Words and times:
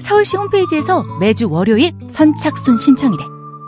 서울시 0.00 0.36
홈페이지에서 0.36 1.02
매주 1.20 1.50
월요일 1.50 1.92
선착순 2.08 2.78
신청이래. 2.78 3.24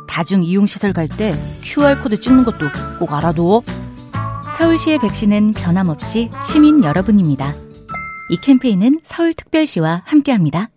다중 0.09 0.43
이용시설 0.43 0.93
갈 0.93 1.09
때 1.09 1.35
QR코드 1.63 2.19
찍는 2.19 2.45
것도 2.45 2.67
꼭 2.99 3.13
알아둬. 3.13 3.63
서울시의 4.59 4.99
백신은 4.99 5.53
변함없이 5.53 6.31
시민 6.45 6.85
여러분입니다. 6.85 7.55
이 8.31 8.37
캠페인은 8.43 9.01
서울특별시와 9.03 10.03
함께합니다. 10.05 10.69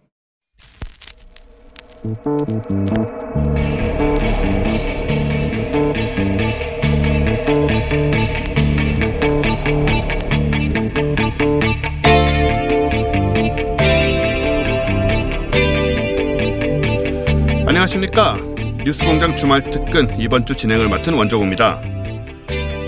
안녕하십니까. 17.84 18.38
뉴스공장 18.86 19.36
주말 19.36 19.70
특근 19.70 20.20
이번 20.20 20.46
주 20.46 20.56
진행을 20.56 20.88
맡은 20.88 21.14
원종우입니다. 21.14 21.82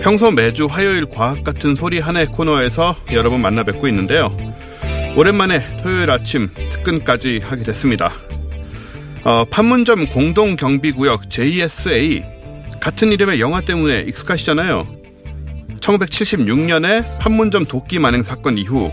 평소 0.01 0.31
매주 0.31 0.67
화요일 0.67 1.05
과학 1.05 1.43
같은 1.43 1.75
소리 1.75 1.99
하나의 1.99 2.27
코너에서 2.27 2.95
여러분 3.11 3.41
만나 3.41 3.63
뵙고 3.63 3.87
있는데요. 3.89 4.35
오랜만에 5.17 5.81
토요일 5.81 6.09
아침 6.11 6.49
특근까지 6.71 7.41
하게 7.43 7.63
됐습니다. 7.63 8.13
어, 9.23 9.43
판문점 9.49 10.07
공동경비구역 10.07 11.29
JSA 11.29 12.23
같은 12.79 13.11
이름의 13.11 13.41
영화 13.41 13.61
때문에 13.61 14.01
익숙하시잖아요. 14.07 14.87
1976년에 15.81 17.19
판문점 17.19 17.65
도끼 17.65 17.99
만행 17.99 18.23
사건 18.23 18.57
이후 18.57 18.91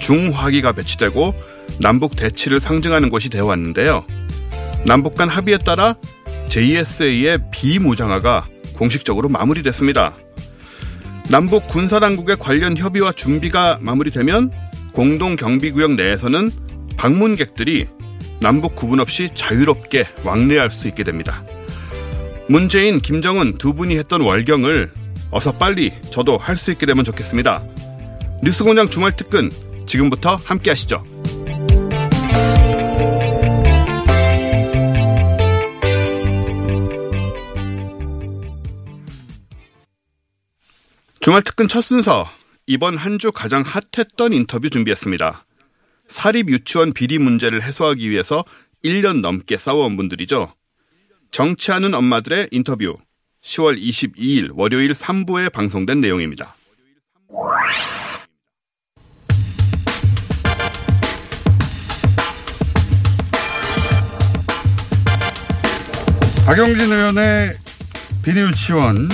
중화기가 0.00 0.72
배치되고 0.72 1.34
남북 1.80 2.16
대치를 2.16 2.58
상징하는 2.58 3.10
곳이 3.10 3.28
되어 3.28 3.46
왔는데요. 3.46 4.06
남북 4.84 5.14
간 5.14 5.28
합의에 5.28 5.58
따라 5.58 5.96
JSA의 6.48 7.38
비무장화가 7.50 8.46
공식적으로 8.76 9.28
마무리됐습니다. 9.28 10.14
남북 11.30 11.68
군사당국의 11.68 12.36
관련 12.38 12.76
협의와 12.76 13.12
준비가 13.12 13.78
마무리되면 13.80 14.50
공동 14.92 15.36
경비구역 15.36 15.92
내에서는 15.92 16.48
방문객들이 16.96 17.86
남북 18.40 18.74
구분 18.74 19.00
없이 19.00 19.30
자유롭게 19.34 20.08
왕래할 20.24 20.70
수 20.70 20.88
있게 20.88 21.04
됩니다. 21.04 21.44
문재인, 22.48 22.98
김정은 22.98 23.56
두 23.56 23.72
분이 23.72 23.96
했던 23.96 24.20
월경을 24.20 24.92
어서 25.30 25.52
빨리 25.52 25.92
저도 26.10 26.36
할 26.36 26.56
수 26.56 26.72
있게 26.72 26.84
되면 26.86 27.04
좋겠습니다. 27.04 27.62
뉴스공장 28.42 28.90
주말 28.90 29.16
특근 29.16 29.48
지금부터 29.86 30.36
함께 30.44 30.70
하시죠. 30.70 31.04
주말 41.22 41.42
특근 41.42 41.68
첫 41.68 41.82
순서 41.82 42.28
이번 42.66 42.96
한 42.96 43.18
주 43.18 43.30
가장 43.32 43.62
핫했던 43.62 44.32
인터뷰 44.32 44.70
준비했습니다. 44.70 45.44
사립 46.08 46.48
유치원 46.48 46.92
비리 46.92 47.18
문제를 47.18 47.62
해소하기 47.62 48.10
위해서 48.10 48.44
1년 48.84 49.20
넘게 49.20 49.56
싸워온 49.58 49.96
분들이죠. 49.96 50.54
정치하는 51.30 51.94
엄마들의 51.94 52.48
인터뷰 52.50 52.94
10월 53.44 53.80
22일 53.80 54.50
월요일 54.54 54.92
3부에 54.94 55.52
방송된 55.52 56.00
내용입니다. 56.00 56.56
박영진 66.46 66.92
의원의 66.92 67.52
비리 68.24 68.40
유치원 68.40 69.08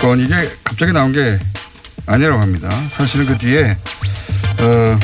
건 0.00 0.20
이게 0.20 0.34
갑자기 0.76 0.92
나온 0.92 1.10
게 1.10 1.38
아니라고 2.04 2.38
합니다. 2.38 2.68
사실은 2.90 3.24
그 3.24 3.38
뒤에 3.38 3.78
어, 4.60 4.98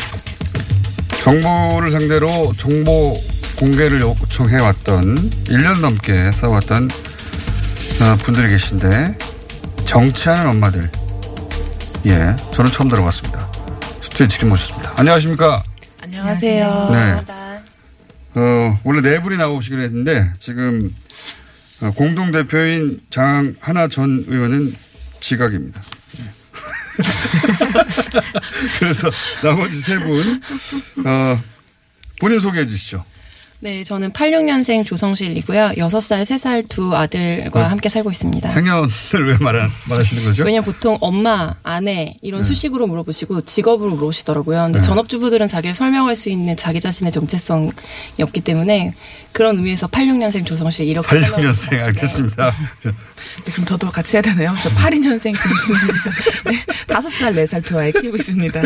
정부를 1.22 1.90
상대로 1.90 2.52
정보 2.58 3.18
공개를 3.56 4.02
요청해 4.02 4.60
왔던 4.60 5.16
1년 5.44 5.80
넘게 5.80 6.30
싸웠던 6.32 6.90
어, 8.02 8.16
분들이 8.22 8.50
계신데 8.50 9.16
정치하는 9.86 10.50
엄마들 10.50 10.90
예 12.04 12.36
저는 12.52 12.70
처음 12.70 12.90
들어봤습니다. 12.90 13.50
스튜디오에 14.02 14.28
지금 14.28 14.50
모셨습니다. 14.50 14.92
안녕하십니까? 14.96 15.62
안녕하세요. 16.02 16.90
네. 16.92 17.24
어, 18.34 18.78
원래 18.84 19.00
네 19.00 19.22
분이 19.22 19.38
나오시기로 19.38 19.80
했는데 19.84 20.34
지금 20.38 20.94
어, 21.80 21.92
공동 21.96 22.30
대표인 22.30 23.00
장하나 23.08 23.88
전 23.88 24.26
의원은 24.28 24.91
지각입니다. 25.22 25.80
네. 26.18 26.24
그래서 28.78 29.10
나머지 29.42 29.80
세 29.80 29.98
분, 29.98 30.42
어, 31.06 31.40
본인 32.20 32.38
소개해 32.40 32.66
주시죠. 32.68 33.04
네, 33.60 33.84
저는 33.84 34.12
86년생 34.12 34.84
조성실이고요. 34.84 35.74
6살, 35.76 36.22
3살 36.22 36.68
두 36.68 36.96
아들과 36.96 37.60
어, 37.60 37.64
함께 37.68 37.88
살고 37.88 38.10
있습니다. 38.10 38.50
생년을 38.50 38.88
왜 39.24 39.36
말, 39.38 39.70
말하시는 39.88 40.24
거죠? 40.24 40.42
왜냐면 40.42 40.64
보통 40.64 40.98
엄마, 41.00 41.54
아내 41.62 42.16
이런 42.22 42.42
수식으로 42.42 42.88
물어보시고 42.88 43.42
직업으로 43.42 43.90
물어보시더라고요. 43.90 44.64
근데 44.64 44.80
네. 44.80 44.84
전업주부들은 44.84 45.46
자기를 45.46 45.76
설명할 45.76 46.16
수 46.16 46.28
있는 46.28 46.56
자기 46.56 46.80
자신의 46.80 47.12
정체성이 47.12 47.70
없기 48.20 48.40
때문에 48.40 48.94
그런 49.30 49.56
의미에서 49.56 49.86
86년생 49.86 50.44
조성실 50.44 50.88
이렇게 50.88 51.20
86년생 51.20 51.78
알겠습니다. 51.78 52.52
네, 53.44 53.52
그럼 53.52 53.66
저도 53.66 53.90
같이 53.90 54.16
해야 54.16 54.22
되나요? 54.22 54.54
저 54.62 54.70
82년생 54.70 55.32
김신입니다. 55.32 56.10
네, 56.50 56.64
5살, 56.86 57.34
4살 57.44 57.64
두 57.64 57.78
아이 57.78 57.92
키우고 57.92 58.16
있습니다. 58.16 58.62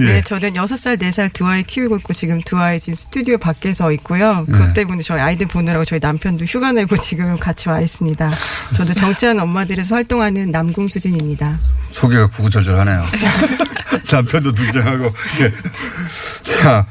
예. 0.00 0.04
네, 0.04 0.22
저는 0.22 0.54
6살, 0.54 1.00
4살 1.00 1.32
두 1.32 1.46
아이 1.46 1.62
키우고 1.62 1.96
있고 1.98 2.12
지금 2.12 2.40
두 2.42 2.58
아이 2.58 2.78
지금 2.78 2.94
스튜디오 2.94 3.38
밖에서 3.38 3.92
있고요. 3.92 4.44
그것 4.46 4.68
네. 4.68 4.72
때문에 4.72 5.02
저희 5.02 5.20
아이들 5.20 5.46
보느라고 5.46 5.84
저희 5.84 6.00
남편도 6.00 6.44
휴가 6.44 6.72
내고 6.72 6.96
지금 6.96 7.38
같이 7.38 7.68
와 7.68 7.80
있습니다. 7.80 8.30
저도 8.76 8.94
정치하는 8.94 9.42
엄마들에서 9.42 9.94
활동하는 9.94 10.50
남궁수진입니다. 10.50 11.58
소개가 11.90 12.28
구구절절하네요. 12.28 13.04
남편도 14.10 14.52
등장하고. 14.52 15.12
예. 15.40 15.52
자, 16.42 16.86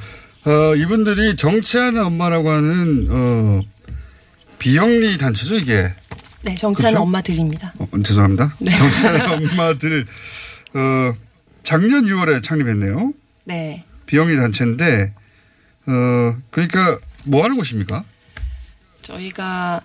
어, 0.45 0.75
이분들이 0.75 1.35
정치하는 1.35 2.03
엄마라고 2.03 2.51
하는 2.51 3.07
어, 3.09 3.61
비영리 4.59 5.17
단체죠 5.17 5.55
이게. 5.55 5.93
네, 6.43 6.55
정치하는 6.55 6.93
그렇죠? 6.93 7.03
엄마 7.03 7.21
들입니다. 7.21 7.73
어, 7.77 7.87
죄송합니다. 8.03 8.55
네. 8.59 8.71
정치하는 8.77 9.31
엄마 9.31 9.77
들 9.77 10.05
어, 10.73 11.13
작년 11.63 12.05
6월에 12.05 12.43
창립했네요. 12.43 13.13
네. 13.45 13.85
비영리 14.05 14.35
단체인데 14.35 15.13
어, 15.87 16.37
그러니까 16.49 16.99
뭐 17.25 17.43
하는 17.43 17.57
곳입니까? 17.57 18.03
저희가 19.03 19.81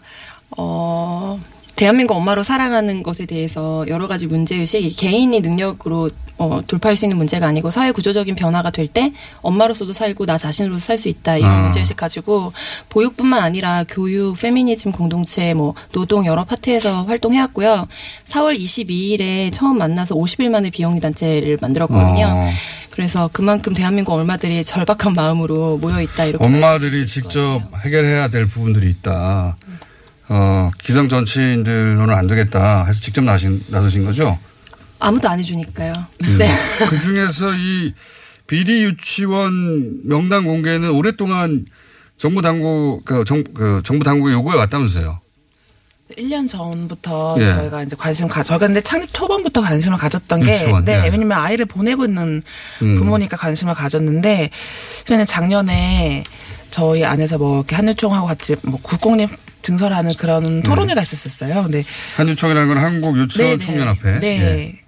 어 0.56 1.40
대한민국 1.76 2.14
엄마로 2.16 2.42
살아가는 2.42 3.02
것에 3.02 3.26
대해서 3.26 3.84
여러 3.88 4.08
가지 4.08 4.26
문제의식, 4.26 4.96
개인이 4.96 5.38
능력으로 5.40 6.10
어, 6.38 6.60
돌파할 6.66 6.96
수 6.96 7.04
있는 7.06 7.16
문제가 7.16 7.46
아니고 7.46 7.70
사회 7.70 7.92
구조적인 7.92 8.34
변화가 8.34 8.70
될 8.70 8.86
때 8.88 9.12
엄마로서도 9.42 9.92
살고 9.92 10.26
나 10.26 10.38
자신으로도 10.38 10.78
살 10.78 10.96
수 10.98 11.08
있다 11.08 11.36
이런 11.38 11.50
아. 11.50 11.62
문제의식 11.64 11.96
가지고 11.96 12.52
보육뿐만 12.88 13.42
아니라 13.42 13.84
교육, 13.88 14.38
페미니즘 14.38 14.92
공동체, 14.92 15.52
뭐 15.54 15.74
노동 15.92 16.24
여러 16.24 16.44
파트에서 16.44 17.02
활동해왔고요. 17.04 17.88
4월 18.28 18.58
22일에 18.58 19.52
처음 19.52 19.76
만나서 19.78 20.14
50일 20.14 20.48
만에 20.50 20.70
비영리 20.70 21.00
단체를 21.00 21.58
만들었거든요. 21.60 22.26
어, 22.26 22.50
그래서 22.90 23.28
그만큼 23.32 23.74
대한민국 23.74 24.14
엄마들이 24.14 24.64
절박한 24.64 25.12
마음으로 25.14 25.76
모여 25.78 26.00
있다 26.00 26.24
이렇게 26.24 26.42
엄마들이 26.44 27.06
직접. 27.06 27.60
해결해야 27.84 28.28
될 28.28 28.46
부분들이 28.46 28.88
있다. 28.90 29.56
어, 30.28 30.70
기성 30.82 31.08
정치인들로는 31.08 32.14
안 32.14 32.26
되겠다 32.26 32.84
해서 32.84 33.00
직접 33.00 33.22
나신, 33.22 33.62
나서신 33.68 34.04
거죠? 34.04 34.38
아무도 34.98 35.28
안 35.28 35.38
해주니까요. 35.38 35.92
음. 36.24 36.38
네. 36.38 36.50
그 36.88 36.98
중에서 36.98 37.52
이 37.54 37.94
비리 38.46 38.84
유치원 38.84 40.00
명단 40.04 40.44
공개는 40.44 40.90
오랫동안 40.90 41.64
정부 42.16 42.42
당국 42.42 43.04
그, 43.04 43.24
정, 43.24 43.44
그 43.54 43.82
정부 43.84 44.04
당국의 44.04 44.34
요구가 44.34 44.56
왔다면서요. 44.56 45.20
1년 46.16 46.48
전부터 46.48 47.36
예. 47.40 47.48
저희가 47.48 47.82
이제 47.82 47.96
관심 47.96 48.28
가, 48.28 48.42
저희가 48.42 48.68
근데 48.68 48.80
창립 48.80 49.12
초반부터 49.12 49.60
관심을 49.60 49.98
가졌던 49.98 50.40
게, 50.40 50.52
유치원, 50.52 50.84
네, 50.84 51.02
예. 51.04 51.08
왜냐면 51.08 51.32
아이를 51.32 51.66
보내고 51.66 52.04
있는 52.04 52.42
음. 52.82 52.94
부모니까 52.94 53.36
관심을 53.36 53.74
가졌는데, 53.74 54.50
저는 55.04 55.26
작년에 55.26 56.22
저희 56.70 57.04
안에서 57.04 57.38
뭐 57.38 57.58
이렇게 57.58 57.74
한유총하고 57.74 58.26
같이 58.26 58.54
뭐 58.62 58.78
국공립 58.80 59.30
증설하는 59.66 60.14
그런 60.14 60.62
토론회가 60.62 61.02
있었었어요. 61.02 61.64
근데 61.64 61.82
한유총이라는 62.16 62.68
건 62.68 62.78
한국 62.78 63.18
유치원 63.18 63.58
네네. 63.58 63.58
총연합회. 63.58 64.20
네. 64.20 64.40
예. 64.40 64.85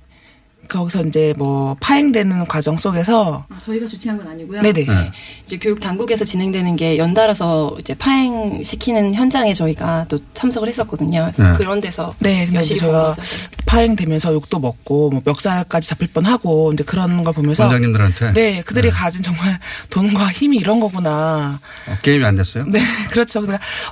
거기서 0.69 1.03
이제 1.03 1.32
뭐 1.38 1.76
파행되는 1.81 2.47
과정 2.47 2.76
속에서 2.76 3.44
저희가 3.62 3.87
주최한 3.87 4.19
건 4.19 4.29
아니고요. 4.29 4.62
네네. 4.62 4.85
네. 4.85 5.11
이제 5.47 5.59
교육 5.59 5.81
당국에서 5.81 6.25
진행되는 6.25 6.76
게 6.76 6.99
연달아서 6.99 7.76
이제 7.81 7.94
파행 7.94 8.62
시키는 8.62 9.15
현장에 9.15 9.55
저희가 9.55 10.06
또 10.09 10.19
참석을 10.35 10.69
했었거든요. 10.69 11.23
그래서 11.23 11.43
네. 11.53 11.56
그런 11.56 11.81
데서 11.81 12.15
네, 12.20 12.44
근데 12.44 12.59
열심히 12.59 12.81
거죠. 12.81 13.23
파행되면서 13.67 14.32
욕도 14.32 14.59
먹고 14.59 15.11
뭐 15.11 15.23
멱살까지 15.25 15.88
잡힐 15.88 16.09
뻔하고 16.09 16.73
이제 16.73 16.85
그런 16.85 17.23
걸 17.25 17.32
보면서 17.35 17.64
원장님들한테 17.64 18.32
네, 18.32 18.62
그들이 18.62 18.91
가진 18.91 19.23
정말 19.23 19.59
돈과 19.91 20.29
힘이 20.29 20.59
이런 20.59 20.81
거구나. 20.81 21.61
어, 21.87 21.97
게임이 22.03 22.25
안 22.25 22.37
됐어요. 22.37 22.64
네, 22.67 22.81
그렇죠. 23.11 23.43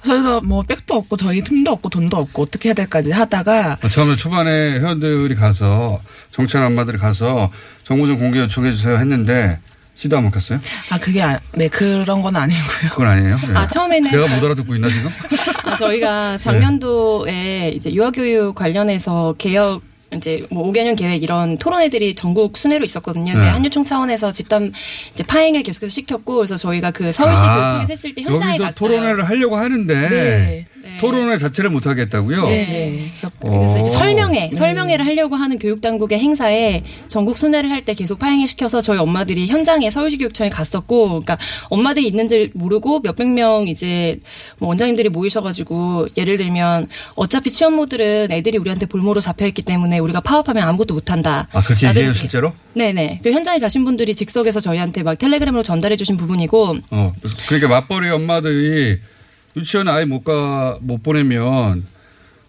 그래서 0.02 0.40
뭐 0.40 0.62
백도 0.62 0.94
없고 0.94 1.16
저희 1.16 1.42
틈도 1.42 1.72
없고 1.72 1.88
돈도 1.90 2.16
없고 2.16 2.42
어떻게 2.42 2.68
해야 2.70 2.74
될까지 2.74 3.10
하다가 3.10 3.78
어, 3.82 3.88
처음에 3.88 4.16
초반에 4.16 4.78
회원들이 4.78 5.34
가서 5.34 6.00
정치한 6.36 6.66
엄마들이 6.66 6.98
가서 6.98 7.50
정부 7.82 8.06
좀 8.06 8.18
공개 8.18 8.38
요청해 8.40 8.72
주세요 8.72 8.98
했는데 8.98 9.58
시도 9.94 10.18
안 10.18 10.24
먹혔어요? 10.24 10.60
아 10.90 10.98
그게 10.98 11.22
아, 11.22 11.40
네 11.54 11.66
그런 11.68 12.20
건 12.20 12.36
아니고요. 12.36 12.90
그건 12.90 13.06
아니에요. 13.06 13.38
예. 13.48 13.52
아, 13.56 13.66
처음에는 13.66 14.10
내가 14.10 14.28
못 14.28 14.44
알아듣고 14.44 14.74
있나 14.74 14.88
지금? 14.88 15.10
아, 15.64 15.76
저희가 15.76 16.36
작년도에 16.36 17.70
이제 17.70 17.90
유아교육 17.90 18.54
관련해서 18.54 19.34
개혁 19.38 19.80
이제 20.14 20.46
뭐 20.50 20.70
5개년 20.70 20.96
계획 20.96 21.22
이런 21.22 21.56
토론회들이 21.56 22.14
전국 22.14 22.58
순회로 22.58 22.84
있었거든요. 22.84 23.32
근데 23.32 23.46
네. 23.46 23.52
한유총 23.52 23.84
차원에서 23.84 24.32
집단 24.32 24.72
이제 25.14 25.24
파행을 25.24 25.62
계속해서 25.62 25.90
시켰고 25.90 26.36
그래서 26.36 26.58
저희가 26.58 26.90
그 26.90 27.10
서울시 27.12 27.42
아, 27.42 27.70
교육청에서 27.70 27.92
했을 27.92 28.14
때 28.14 28.22
현장에 28.22 28.50
여기서 28.50 28.64
갔어요. 28.64 28.74
토론회를 28.76 29.26
하려고 29.26 29.56
하는데 29.56 30.08
네. 30.10 30.66
네. 30.86 30.96
토론회 30.98 31.36
자체를 31.38 31.70
못 31.70 31.86
하겠다고요. 31.86 32.44
네, 32.44 32.50
네. 32.66 33.12
그래서 33.40 33.80
이제 33.80 33.90
오. 33.90 33.92
설명회, 33.92 34.50
네. 34.50 34.56
설명회를 34.56 35.04
하려고 35.06 35.36
하는 35.36 35.58
교육당국의 35.58 36.18
행사에 36.18 36.82
전국 37.08 37.36
순회를 37.38 37.70
할 37.70 37.86
때 37.86 37.94
계속 37.94 38.18
파행을 38.18 38.48
시켜서 38.48 38.80
저희 38.80 38.98
엄마들이 38.98 39.46
현장에 39.46 39.90
서울시 39.90 40.16
교육청에 40.18 40.48
갔었고, 40.50 41.08
그러니까 41.08 41.38
엄마들이 41.68 42.08
있는 42.08 42.28
줄 42.28 42.50
모르고 42.54 43.00
몇백 43.00 43.28
명 43.28 43.68
이제 43.68 44.18
뭐 44.58 44.68
원장님들이 44.70 45.08
모이셔가지고 45.10 46.08
예를 46.16 46.36
들면 46.36 46.88
어차피 47.14 47.52
취업모들은 47.52 48.32
애들이 48.32 48.58
우리한테 48.58 48.86
볼모로 48.86 49.20
잡혀있기 49.20 49.62
때문에 49.62 49.98
우리가 49.98 50.20
파업하면 50.20 50.62
아무것도 50.66 50.94
못한다. 50.94 51.48
아 51.52 51.62
그렇게 51.62 51.88
얘기해요. 51.88 52.12
실제로? 52.12 52.52
네네. 52.74 53.20
그리고 53.22 53.36
현장에 53.36 53.58
가신 53.58 53.84
분들이 53.84 54.14
즉석에서 54.14 54.60
저희한테 54.60 55.02
막 55.02 55.16
텔레그램으로 55.18 55.62
전달해주신 55.62 56.16
부분이고, 56.16 56.76
어 56.90 57.12
그러니까 57.46 57.68
맞벌이 57.68 58.10
엄마들이 58.10 58.98
유치원 59.56 59.88
아이 59.88 60.04
못가 60.04 60.78
못 60.80 61.02
보내면 61.02 61.86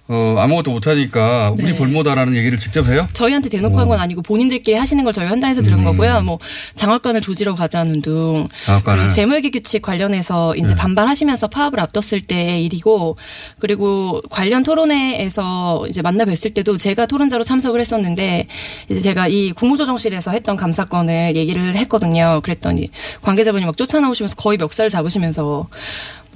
어 0.09 0.38
아무것도 0.39 0.71
못 0.71 0.88
하니까 0.88 1.51
우리 1.51 1.65
네. 1.65 1.75
볼모다라는 1.75 2.33
얘기를 2.38 2.57
직접 2.57 2.88
해요? 2.88 3.07
저희한테 3.12 3.50
대놓고 3.50 3.75
오. 3.75 3.80
한건 3.80 4.00
아니고 4.00 4.21
본인들끼리 4.21 4.77
하시는 4.77 5.04
걸 5.04 5.12
저희 5.12 5.27
현장에서 5.27 5.62
들은 5.62 5.80
음. 5.80 5.83
거고요. 5.83 6.21
뭐 6.21 6.39
장학관을 6.75 7.19
조지러 7.19 7.56
가자는 7.56 8.01
둥 8.01 8.48
장학관을. 8.65 9.00
그리고 9.00 9.13
재무회계 9.13 9.50
규칙 9.50 9.81
관련해서 9.81 10.56
이제 10.56 10.68
네. 10.68 10.75
반발하시면서 10.75 11.50
파업을 11.50 11.81
앞뒀을 11.81 12.21
때의 12.21 12.63
일이고 12.63 13.18
그리고 13.59 14.21
관련 14.30 14.63
토론회에서 14.63 15.88
이제 15.89 16.01
만나 16.01 16.24
뵀을 16.24 16.54
때도 16.54 16.77
제가 16.77 17.06
토론자로 17.06 17.44
참석을 17.44 17.81
했었는데 17.81 18.48
이제 18.89 19.01
제가 19.01 19.27
이 19.27 19.51
국무조정실에서 19.51 20.31
했던 20.31 20.56
감사건을 20.56 21.36
얘기를 21.36 21.75
했거든요. 21.75 22.39
그랬더니 22.44 22.92
관계자분이 23.24 23.65
막 23.65 23.75
쫓아나오시면서 23.75 24.38
거의 24.38 24.57
멱살 24.57 24.88
잡으시면서 24.89 25.68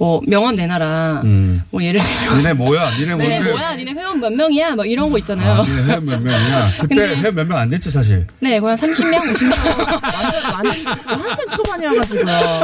뭐 0.02 0.20
명함 0.26 0.56
내놔라. 0.56 1.20
음. 1.22 1.62
뭐 1.70 1.80
예를 1.80 2.00
들면 2.00 2.38
니네 2.38 2.52
뭐야? 2.54 2.90
니네 2.98 3.06
네, 3.14 3.14
뭔데? 3.14 3.50
뭐야 3.52 3.76
니네 3.76 3.92
회원 3.92 4.18
몇 4.18 4.32
명이야? 4.32 4.74
막 4.74 4.90
이런 4.90 5.12
거 5.12 5.18
있잖아요. 5.18 5.60
아, 5.60 5.62
니네 5.62 5.82
회원 5.84 6.04
몇 6.04 6.20
명이야? 6.20 6.72
그때 6.82 6.94
근데- 6.96 7.16
회원 7.20 7.34
몇 7.36 7.46
명 7.46 7.58
안 7.58 7.70
됐죠 7.70 7.88
사실. 7.88 8.26
네, 8.40 8.58
거의 8.58 8.76
한 8.76 8.90
30명, 8.90 9.20
50명. 9.32 9.52
완전 10.54 10.86
한참 11.06 11.50
초반이어가지고요. 11.56 12.60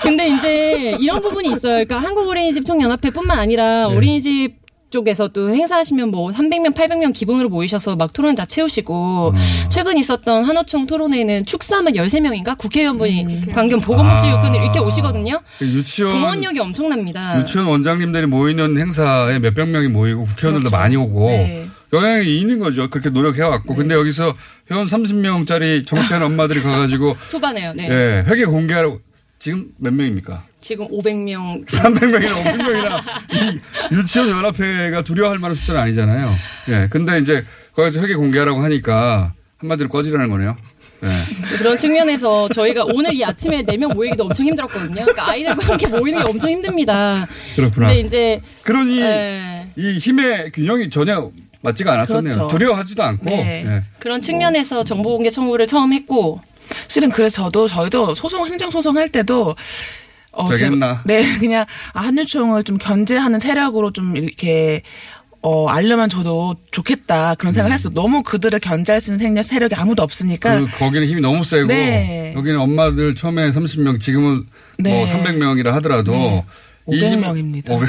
근데 0.00 0.28
이제 0.28 0.96
이런 0.98 1.20
부분이 1.20 1.48
있어요. 1.48 1.84
그러니까 1.84 1.98
한국어린이집 1.98 2.64
총연합회뿐만 2.64 3.38
아니라 3.38 3.88
네. 3.88 3.94
어린이집 3.94 4.54
쪽에서도 4.96 5.50
행사하시면 5.54 6.10
뭐 6.10 6.30
300명, 6.30 6.74
800명 6.74 7.12
기본으로 7.12 7.50
모이셔서 7.50 7.96
막 7.96 8.14
토론 8.14 8.34
다 8.34 8.46
채우시고 8.46 9.32
음. 9.34 9.68
최근 9.68 9.98
있었던 9.98 10.44
한호총 10.44 10.86
토론회는 10.86 11.44
축사하면 11.44 11.92
13명인가 11.92 12.56
국회의원분이 12.56 13.42
방금 13.52 13.78
보건복지 13.78 14.26
아. 14.26 14.30
요건을 14.32 14.62
이렇게 14.62 14.78
오시거든요. 14.78 15.42
그 15.58 15.66
유치원 15.66 16.14
동원력이 16.14 16.58
엄청납니다. 16.60 17.38
유치원 17.40 17.66
원장님들이 17.66 18.26
모이는 18.26 18.78
행사에 18.78 19.38
몇백 19.38 19.68
명이 19.68 19.88
모이고 19.88 20.24
국회의원들도 20.24 20.70
그렇죠. 20.70 20.76
많이 20.76 20.96
오고 20.96 21.28
네. 21.28 21.68
영향이 21.92 22.40
있는 22.40 22.58
거죠. 22.58 22.88
그렇게 22.88 23.10
노력해왔고. 23.10 23.74
네. 23.74 23.76
근데 23.76 23.94
여기서 23.94 24.34
회원 24.70 24.86
30명짜리 24.86 25.86
정치하는 25.86 26.26
엄마들이 26.26 26.62
가가지고 26.62 27.16
초반에요. 27.30 27.74
네. 27.74 27.88
예, 27.90 28.24
회계 28.30 28.46
공개하라고 28.46 29.00
지금 29.38 29.66
몇 29.76 29.92
명입니까? 29.92 30.42
지금 30.66 30.88
500명 30.88 31.64
300명이나 31.64 32.42
500명이나 32.42 33.60
유치원 33.92 34.30
연합회가 34.30 35.02
두려워할 35.02 35.38
만한 35.38 35.56
숫자는 35.56 35.80
아니잖아요. 35.80 36.34
예. 36.70 36.88
근데 36.90 37.20
이제 37.20 37.44
거기서 37.74 38.00
회계 38.00 38.16
공개하라고 38.16 38.60
하니까 38.64 39.32
한마디로 39.58 39.88
꺼지라는 39.88 40.28
거네요. 40.28 40.56
예. 41.04 41.56
그런 41.58 41.78
측면에서 41.78 42.48
저희가 42.48 42.84
오늘 42.92 43.14
이 43.14 43.24
아침에 43.24 43.62
4명 43.62 43.94
모이기도 43.94 44.24
엄청 44.24 44.44
힘들었거든요. 44.44 44.94
그러니까 45.02 45.30
아이들과 45.30 45.66
함께 45.66 45.86
모이는 45.86 46.24
게 46.24 46.28
엄청 46.28 46.50
힘듭니다. 46.50 47.28
그렇구나. 47.54 47.86
근데 47.86 48.00
이제 48.00 48.40
그러니 48.64 48.98
네. 48.98 49.70
이 49.76 49.98
힘의 49.98 50.50
균형이 50.52 50.90
전혀 50.90 51.30
맞지가 51.60 51.92
않았었네요. 51.92 52.34
그렇죠. 52.34 52.48
두려워하지도 52.48 53.04
않고. 53.04 53.24
네. 53.24 53.64
예. 53.64 53.82
그런 54.00 54.20
측면에서 54.20 54.82
정보공개 54.82 55.30
청구를 55.30 55.68
처음 55.68 55.92
했고 55.92 56.40
실은 56.88 57.10
그래서 57.10 57.44
저도 57.44 57.68
저희도 57.68 58.14
소송 58.14 58.44
행정 58.48 58.68
소송 58.72 58.96
할 58.96 59.08
때도 59.10 59.54
어, 60.36 60.48
되게 60.48 60.68
제가-? 60.68 61.02
네, 61.04 61.22
그냥 61.38 61.64
아, 61.92 62.00
한유총을 62.02 62.64
좀 62.64 62.78
견제하는 62.78 63.40
세력으로 63.40 63.90
좀 63.92 64.16
이렇게 64.16 64.82
어 65.42 65.68
알려면 65.68 66.08
저도 66.08 66.56
좋겠다 66.72 67.34
그런 67.36 67.52
생각을 67.52 67.72
했어. 67.72 67.88
너무 67.90 68.22
그들을 68.22 68.58
견제할 68.58 69.00
수 69.00 69.12
있는 69.12 69.18
세력, 69.18 69.42
세력 69.44 69.72
이 69.72 69.74
아무도 69.76 70.02
없으니까 70.02 70.60
그 70.60 70.66
거기는 70.78 71.06
힘이 71.06 71.20
너무 71.20 71.44
세고 71.44 71.68
네. 71.68 72.32
여기는 72.36 72.58
엄마들 72.58 73.14
처음에 73.14 73.50
30명 73.50 74.00
지금은 74.00 74.44
네. 74.78 74.90
뭐 74.90 75.06
300명이라 75.06 75.66
하더라도 75.74 76.12
네. 76.12 76.44
이 76.88 76.96
힘- 77.04 77.20
500명입니다. 77.20 77.70
500. 77.70 77.88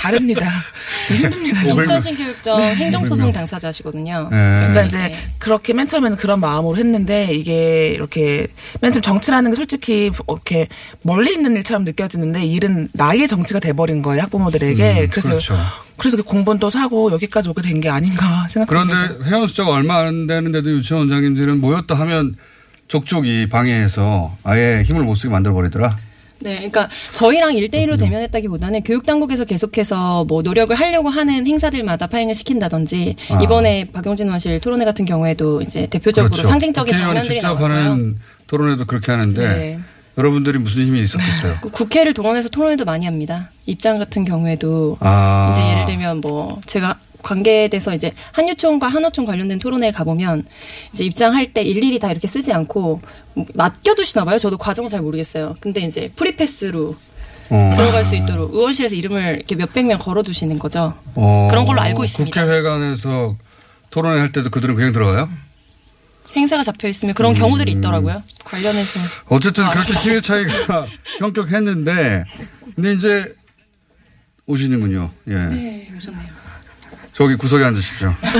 다릅니다. 0.00 0.48
좀 1.08 1.16
힘듭니다. 1.18 1.60
좀. 1.64 1.76
정천신교육청 1.76 2.62
행정소송 2.62 3.32
당사자시거든요. 3.32 4.28
네. 4.30 4.36
그러니까 4.36 4.82
이제 4.84 4.98
네. 5.08 5.14
그렇게 5.38 5.74
맨 5.74 5.86
처음에는 5.86 6.16
그런 6.16 6.40
마음으로 6.40 6.76
했는데 6.78 7.34
이게 7.34 7.88
이렇게 7.88 8.46
맨 8.80 8.92
처음 8.92 9.02
정치라는 9.02 9.50
게 9.50 9.56
솔직히 9.56 10.10
이렇게 10.26 10.68
멀리 11.02 11.32
있는 11.34 11.54
일처럼 11.56 11.84
느껴지는데 11.84 12.46
일은 12.46 12.88
나의 12.94 13.28
정치가 13.28 13.60
돼버린 13.60 14.00
거예요 14.00 14.22
학부모들에게 14.22 15.02
음, 15.02 15.08
그래서 15.10 15.28
그렇죠. 15.28 15.56
그래서 15.98 16.22
공부는 16.22 16.58
또 16.60 16.70
사고 16.70 17.12
여기까지 17.12 17.48
오게 17.50 17.60
된 17.62 17.80
게 17.80 17.88
아닌가 17.90 18.46
생각합니다. 18.48 19.08
그런데 19.08 19.28
회원 19.28 19.46
숫자가 19.46 19.70
얼마 19.72 19.98
안 19.98 20.26
되는데도 20.26 20.70
유치원 20.70 21.00
원장님들은 21.02 21.60
모였다 21.60 21.94
하면 21.96 22.36
족족이 22.88 23.48
방해해서 23.50 24.36
아예 24.44 24.82
힘을 24.86 25.02
못 25.02 25.14
쓰게 25.16 25.30
만들어 25.30 25.52
버리더라. 25.54 25.98
네, 26.40 26.56
그러니까 26.56 26.88
저희랑 27.14 27.52
1대1로 27.54 27.98
대면했다기보다는 27.98 28.82
교육 28.82 29.06
당국에서 29.06 29.44
계속해서 29.44 30.24
뭐 30.24 30.42
노력을 30.42 30.74
하려고 30.74 31.08
하는 31.08 31.46
행사들마다 31.46 32.06
파행을 32.06 32.34
시킨다든지 32.34 33.16
아. 33.30 33.42
이번에 33.42 33.86
박용진 33.92 34.26
의원실 34.26 34.60
토론회 34.60 34.84
같은 34.84 35.04
경우에도 35.04 35.62
이제 35.62 35.86
대표적으로 35.86 36.32
그렇죠. 36.32 36.48
상징적인 36.48 36.94
장면들이 36.94 37.40
나왔고요. 37.40 37.68
하는 37.68 38.18
토론회도 38.46 38.84
그렇게 38.84 39.12
하는데 39.12 39.48
네. 39.48 39.78
여러분들이 40.18 40.58
무슨 40.58 40.84
힘이 40.84 41.02
있었겠어요? 41.02 41.56
그 41.60 41.70
국회를 41.70 42.14
동원해서 42.14 42.48
토론회도 42.48 42.84
많이 42.84 43.06
합니다. 43.06 43.50
입장 43.66 43.98
같은 43.98 44.24
경우에도 44.24 44.96
아. 45.00 45.52
이제 45.52 45.70
예를 45.70 45.86
들면 45.86 46.20
뭐 46.20 46.60
제가 46.66 46.98
관계돼서 47.24 47.94
이제 47.94 48.12
한유총과 48.32 48.86
한어총 48.86 49.24
관련된 49.24 49.58
토론회에 49.58 49.90
가보면 49.90 50.44
이제 50.92 51.04
입장할 51.04 51.52
때 51.52 51.62
일일이 51.62 51.98
다 51.98 52.10
이렇게 52.10 52.28
쓰지 52.28 52.52
않고 52.52 53.00
맡겨두시나 53.54 54.24
봐요. 54.24 54.38
저도 54.38 54.58
과정은 54.58 54.88
잘 54.88 55.00
모르겠어요. 55.02 55.56
근데 55.60 55.80
이제 55.80 56.10
프리패스로 56.14 56.94
어. 57.50 57.72
들어갈 57.76 58.04
수 58.04 58.14
있도록 58.14 58.54
의원실에서 58.54 58.94
이름을 58.94 59.36
이렇게 59.36 59.56
몇백 59.56 59.86
명 59.86 59.98
걸어두시는 59.98 60.58
거죠. 60.58 60.94
어. 61.14 61.48
그런 61.50 61.66
걸로 61.66 61.80
알고 61.80 62.04
있습니다. 62.04 62.40
국회회관에서 62.40 63.36
토론회 63.90 64.20
할 64.20 64.32
때도 64.32 64.50
그들은 64.50 64.74
그냥 64.74 64.92
들어가요? 64.92 65.28
행사가 66.36 66.64
잡혀 66.64 66.88
있으면 66.88 67.14
그런 67.14 67.32
경우들이 67.32 67.72
있더라고요. 67.72 68.22
관련해서 68.44 69.00
어쨌든 69.28 69.64
아, 69.64 69.70
그렇게 69.70 69.92
시일 69.94 70.20
차이가 70.20 70.86
현격했는데, 71.20 72.24
근데 72.74 72.92
이제 72.92 73.32
오시는군요. 74.46 75.10
예. 75.28 75.34
네, 75.34 75.88
오셨네요. 75.96 76.33
저기 77.14 77.36
구석에 77.36 77.64
앉으십시오. 77.64 78.14
네. 78.20 78.30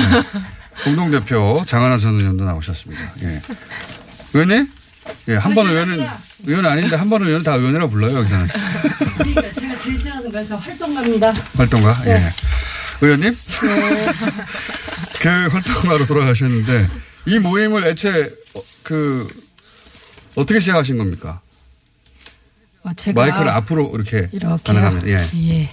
공동대표 0.84 1.62
장하나 1.66 1.96
전 1.96 2.18
의원도 2.18 2.44
나오셨습니다. 2.44 3.02
예. 3.22 3.40
의원님? 4.32 4.68
예, 5.28 5.34
한 5.36 5.54
번 5.54 5.68
의원은, 5.68 6.06
의원 6.46 6.66
아닌데 6.66 6.96
한 6.96 7.08
번은 7.08 7.26
의원은 7.26 7.44
다 7.44 7.54
의원이라고 7.54 7.90
불러요, 7.90 8.18
여기서는. 8.18 8.46
그러니까 9.18 9.52
제가 9.52 9.76
제일 9.76 9.98
싫어하는 9.98 10.32
건 10.32 10.46
저 10.46 10.56
활동가입니다. 10.56 11.32
활동가? 11.56 12.02
예. 12.06 12.30
의원님? 13.00 13.36
그 15.20 15.28
활동가로 15.28 16.06
돌아가셨는데, 16.06 16.88
이 17.26 17.38
모임을 17.38 17.86
애초에, 17.86 18.28
어, 18.54 18.62
그, 18.82 19.28
어떻게 20.34 20.58
시작하신 20.58 20.98
겁니까? 20.98 21.40
어, 22.82 22.90
제가 22.96 23.20
마이크를 23.20 23.48
앞으로 23.50 23.92
이렇게 23.94 24.28
이렇게요? 24.32 24.58
가능하면, 24.64 25.06
예. 25.08 25.30
예. 25.34 25.70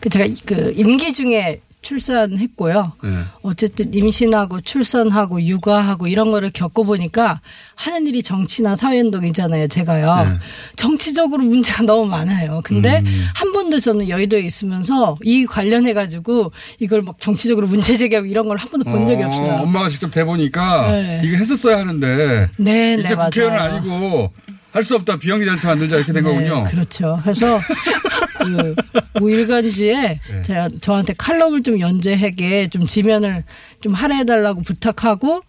그 0.00 0.08
제가 0.10 0.26
그 0.46 0.72
임기 0.76 1.12
중에 1.12 1.60
출산했고요. 1.82 2.92
예. 3.04 3.08
어쨌든 3.42 3.94
임신하고 3.94 4.60
출산하고 4.60 5.42
육아하고 5.42 6.06
이런 6.06 6.30
거를 6.30 6.50
겪어보니까 6.50 7.40
하는 7.76 8.06
일이 8.06 8.22
정치나 8.22 8.76
사회운동이잖아요, 8.76 9.68
제가요. 9.68 10.28
네. 10.28 10.38
정치적으로 10.76 11.44
문제가 11.44 11.82
너무 11.84 12.06
많아요. 12.06 12.60
근데 12.64 12.98
음. 13.00 13.26
한 13.34 13.52
번도 13.52 13.80
저는 13.80 14.08
여의도에 14.08 14.40
있으면서 14.40 15.16
이 15.22 15.46
관련해가지고 15.46 16.52
이걸 16.80 17.02
막 17.02 17.16
정치적으로 17.20 17.66
문제 17.66 17.96
제기하고 17.96 18.26
이런 18.26 18.46
걸 18.48 18.58
한 18.58 18.68
번도 18.68 18.90
본 18.90 19.06
적이 19.06 19.22
어, 19.22 19.26
없어요. 19.28 19.52
엄마가 19.62 19.88
직접 19.88 20.10
대보니까 20.10 20.90
네. 20.90 21.20
이거 21.24 21.36
했었어야 21.36 21.78
하는데 21.78 22.48
네, 22.56 22.96
이제 22.98 23.10
네, 23.10 23.14
국회의원은 23.14 23.56
맞아요. 23.58 23.74
아니고 23.76 24.32
할 24.72 24.82
수 24.84 24.94
없다 24.96 25.18
비영리 25.18 25.44
단체 25.46 25.66
만들자 25.66 25.96
이렇게 25.96 26.12
된 26.12 26.22
거군요. 26.24 26.62
네, 26.64 26.70
그렇죠. 26.70 27.18
그래서 27.22 27.58
그 28.56 28.74
우일간지에 29.20 30.20
네. 30.30 30.42
제가 30.42 30.68
저한테 30.80 31.14
칼럼을 31.14 31.62
좀 31.62 31.80
연재하게 31.80 32.68
좀 32.68 32.84
지면을 32.84 33.44
좀 33.80 33.94
할애해달라고 33.94 34.62
부탁하고 34.62 35.42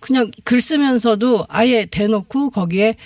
그냥 0.00 0.30
글 0.44 0.60
쓰면서도 0.60 1.46
아예 1.48 1.86
대놓고 1.86 2.50
거기에 2.50 2.96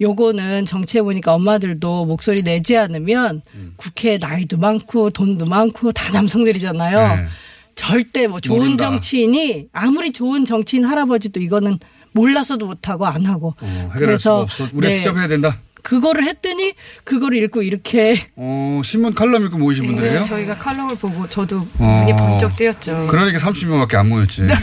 요거는 0.00 0.66
정치해 0.66 1.02
보니까 1.02 1.34
엄마들도 1.34 2.06
목소리 2.06 2.42
내지 2.42 2.76
않으면 2.76 3.42
음. 3.54 3.72
국회에 3.76 4.18
나이도 4.18 4.56
많고 4.56 5.10
돈도 5.10 5.46
많고 5.46 5.92
다 5.92 6.12
남성들이잖아요. 6.12 7.16
네. 7.16 7.26
절대 7.74 8.26
뭐 8.26 8.40
좋은 8.40 8.58
모른다. 8.58 8.90
정치인이 8.90 9.68
아무리 9.72 10.12
좋은 10.12 10.44
정치인 10.44 10.84
할아버지도 10.84 11.40
이거는 11.40 11.78
몰라서도 12.12 12.66
못하고 12.66 13.06
안 13.06 13.24
하고 13.26 13.54
어, 13.60 13.90
그래서 13.94 14.18
수가 14.18 14.40
없어. 14.40 14.68
우리가 14.72 14.90
네. 14.90 14.92
직접 14.92 15.16
해야 15.16 15.28
된다. 15.28 15.56
그거를 15.88 16.24
했더니 16.24 16.74
그거를 17.04 17.42
읽고 17.44 17.62
이렇게 17.62 18.28
어, 18.36 18.82
신문 18.84 19.14
칼럼 19.14 19.46
읽고 19.46 19.56
모이신 19.56 19.86
분들이에요? 19.86 20.18
네, 20.18 20.22
저희가 20.22 20.58
칼럼을 20.58 20.96
보고 20.96 21.26
저도 21.26 21.66
어. 21.78 22.04
눈이 22.04 22.14
번쩍 22.14 22.54
뜨였죠. 22.56 23.06
그러니까 23.06 23.38
30명밖에 23.38 23.94
안 23.94 24.10
모였지. 24.10 24.42
네. 24.42 24.54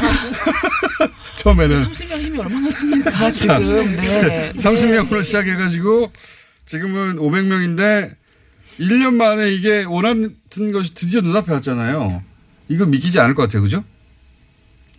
처음에는 1.37 1.81
30명 1.81 2.17
힘이 2.19 2.37
얼마나 2.37 2.69
큽니까 2.71 3.31
지금. 3.31 3.95
네. 3.95 4.53
30명으로 4.53 5.23
시작해가지고 5.23 6.11
지금은 6.67 7.15
500명인데 7.15 8.13
1년 8.79 9.15
만에 9.15 9.51
이게 9.51 9.83
원하는 9.83 10.35
것이 10.73 10.93
드디어 10.93 11.21
눈앞에 11.21 11.51
왔잖아요. 11.53 12.21
이거 12.67 12.85
믿기지 12.85 13.19
않을 13.19 13.33
것 13.33 13.43
같아요. 13.43 13.63
그죠? 13.63 13.83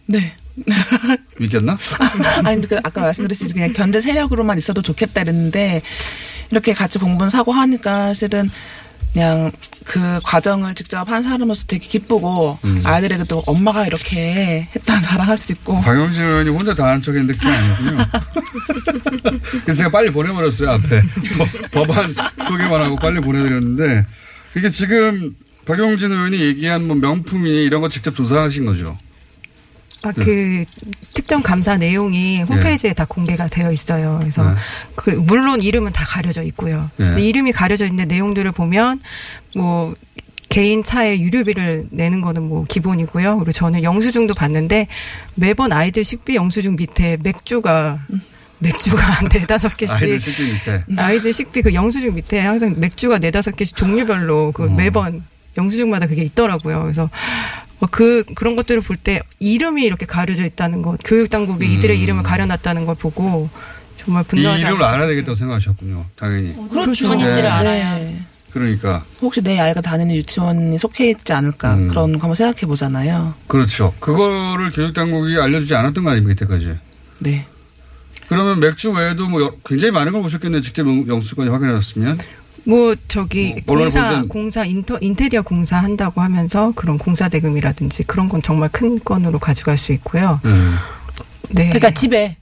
네. 0.07 0.35
믿겼나? 1.39 1.77
아니, 2.45 2.61
그 2.67 2.79
아까 2.83 3.03
말씀드렸듯이 3.03 3.53
그냥 3.53 3.73
견제 3.73 4.01
세력으로만 4.01 4.57
있어도 4.59 4.83
좋겠다 4.83 5.21
이랬는데, 5.23 5.83
이렇게 6.51 6.73
같이 6.73 6.99
공부는 6.99 7.31
사고 7.31 7.53
하니까 7.53 8.15
실은 8.15 8.51
그냥 9.13 9.51
그 9.85 10.21
과정을 10.25 10.75
직접 10.75 11.09
한 11.11 11.23
사람으로서 11.23 11.65
되게 11.67 11.87
기쁘고, 11.87 12.59
음. 12.65 12.83
아이들에게 12.85 13.25
또 13.25 13.43
엄마가 13.47 13.87
이렇게 13.87 14.69
했다 14.75 15.01
자랑할 15.01 15.39
수 15.39 15.53
있고. 15.53 15.81
박영진 15.81 16.25
의원이 16.25 16.51
혼자 16.51 16.75
다 16.75 16.87
한 16.87 17.01
척했는데 17.03 17.35
그게 17.39 17.49
아니군요. 17.53 18.05
그래서 19.65 19.79
제가 19.79 19.91
빨리 19.91 20.11
보내버렸어요, 20.11 20.71
앞에. 20.71 21.03
법- 21.73 21.87
법안 21.87 22.15
소개만 22.49 22.81
하고 22.83 22.97
빨리 22.97 23.21
보내드렸는데, 23.21 24.05
이게 24.57 24.71
지금 24.71 25.35
박영진 25.67 26.13
의원이 26.13 26.39
얘기한 26.41 26.87
뭐 26.87 26.97
명품이 26.97 27.51
이런 27.65 27.81
거 27.81 27.89
직접 27.89 28.15
조사하신 28.15 28.67
거죠. 28.67 28.97
아, 30.09 30.13
그 30.13 30.65
특정 31.15 31.43
감사 31.43 31.77
내용이 31.77 32.43
홈페이지에 32.43 32.93
다 32.93 33.05
공개가 33.05 33.47
되어 33.49 33.73
있어요. 33.73 34.19
그래서 34.21 34.43
네. 34.45 34.57
그 34.95 35.11
물론 35.11 35.61
이름은 35.61 35.93
다 35.93 36.05
가려져 36.05 36.43
있고요. 36.45 36.91
네. 36.97 37.07
근데 37.07 37.23
이름이 37.23 37.53
가려져 37.53 37.87
있는데 37.87 38.05
내용들을 38.15 38.51
보면 38.53 39.01
뭐 39.57 39.95
개인 40.49 40.83
차에 40.83 41.21
유류비를 41.21 41.89
내는 41.91 42.21
거는 42.21 42.43
뭐 42.43 42.65
기본이고요. 42.65 43.37
그리고 43.37 43.53
저는 43.53 43.83
영수증도 43.83 44.35
봤는데 44.35 44.87
매번 45.35 45.73
아이들 45.73 46.05
식비 46.05 46.37
영수증 46.37 46.77
밑에 46.77 47.19
맥주가 47.23 47.99
맥주가 48.59 49.03
한 49.03 49.29
네다섯 49.33 49.77
개씩 49.77 49.97
아이들 49.97 50.21
식비 50.21 50.45
밑에. 50.45 50.85
아이들 50.97 51.33
식비 51.33 51.63
그 51.63 51.75
영수증 51.75 52.15
밑에 52.15 52.41
항상 52.41 52.75
맥주가 52.79 53.19
네다섯 53.19 53.57
개씩 53.57 53.77
종류별로 53.77 54.53
그 54.53 54.65
어. 54.65 54.69
매번 54.69 55.25
영수증마다 55.59 56.07
그게 56.07 56.23
있더라고요. 56.23 56.83
그래서 56.83 57.03
뭐 57.03 57.11
그 57.91 58.25
그런 58.35 58.57
것들을 58.57 58.81
볼 58.83 58.97
때 58.97 59.21
이름이 59.39 59.85
이렇게 59.85 60.07
가려져 60.07 60.45
있다는 60.45 60.83
것, 60.83 60.99
교육 61.05 61.29
당국이 61.31 61.73
이들의 61.75 61.97
음. 61.97 62.03
이름을 62.03 62.23
가려놨다는 62.23 62.87
걸 62.87 62.95
보고 62.95 63.49
정말 63.99 64.23
이 64.23 64.27
분노하지 64.27 64.63
이름을 64.65 64.83
않을 64.83 64.89
수 64.89 64.95
알아야. 64.95 65.09
되겠다고 65.09 65.35
생각하셨군요. 65.35 66.07
당연히. 66.17 66.57
그렇죠. 66.71 67.05
전인지를 67.07 67.43
네. 67.43 67.49
알아야. 67.49 67.95
네. 67.99 68.23
그러니까. 68.51 69.05
혹시 69.21 69.43
내 69.43 69.59
아이가 69.59 69.83
다니는 69.83 70.15
유치원이 70.15 70.79
속해 70.79 71.11
있지 71.11 71.33
않을까 71.35 71.75
음. 71.75 71.89
그런 71.89 72.13
거 72.19 72.23
한번 72.23 72.35
생각해 72.35 72.61
보잖아요. 72.67 73.35
그렇죠. 73.49 73.93
그거를 74.01 74.71
교육 74.73 74.95
당국이 74.95 75.37
알려주지 75.39 75.75
않았던 75.75 76.03
거 76.05 76.11
아닙니까, 76.11 76.33
이때까지. 76.33 76.75
네. 77.19 77.45
그러면 78.29 78.59
맥주 78.61 78.91
외에도 78.93 79.29
뭐 79.29 79.43
여- 79.43 79.53
굉장히 79.67 79.93
많은 79.93 80.13
걸 80.13 80.23
보셨겠네요. 80.23 80.63
직접 80.63 80.87
영- 80.87 81.07
영수증까지 81.07 81.51
확인하셨으면. 81.51 82.19
뭐 82.67 82.97
저기 83.09 83.55
뭐 83.65 83.77
공사 83.77 84.23
공사 84.29 84.65
인터 84.65 84.99
인테리어 85.01 85.43
공사 85.43 85.77
한다고 85.79 86.21
하면서 86.21 86.73
그런 86.75 86.99
공사 86.99 87.29
대금이라든지 87.29 88.05
그런 88.05 88.29
건 88.29 88.43
정말 88.43 88.69
큰 88.73 88.99
건으로 88.99 89.39
가져갈 89.39 89.79
수 89.79 89.93
있고요. 89.93 90.41
음. 90.45 90.75
네. 91.51 91.67
그러니까 91.69 91.93
집에 91.93 92.37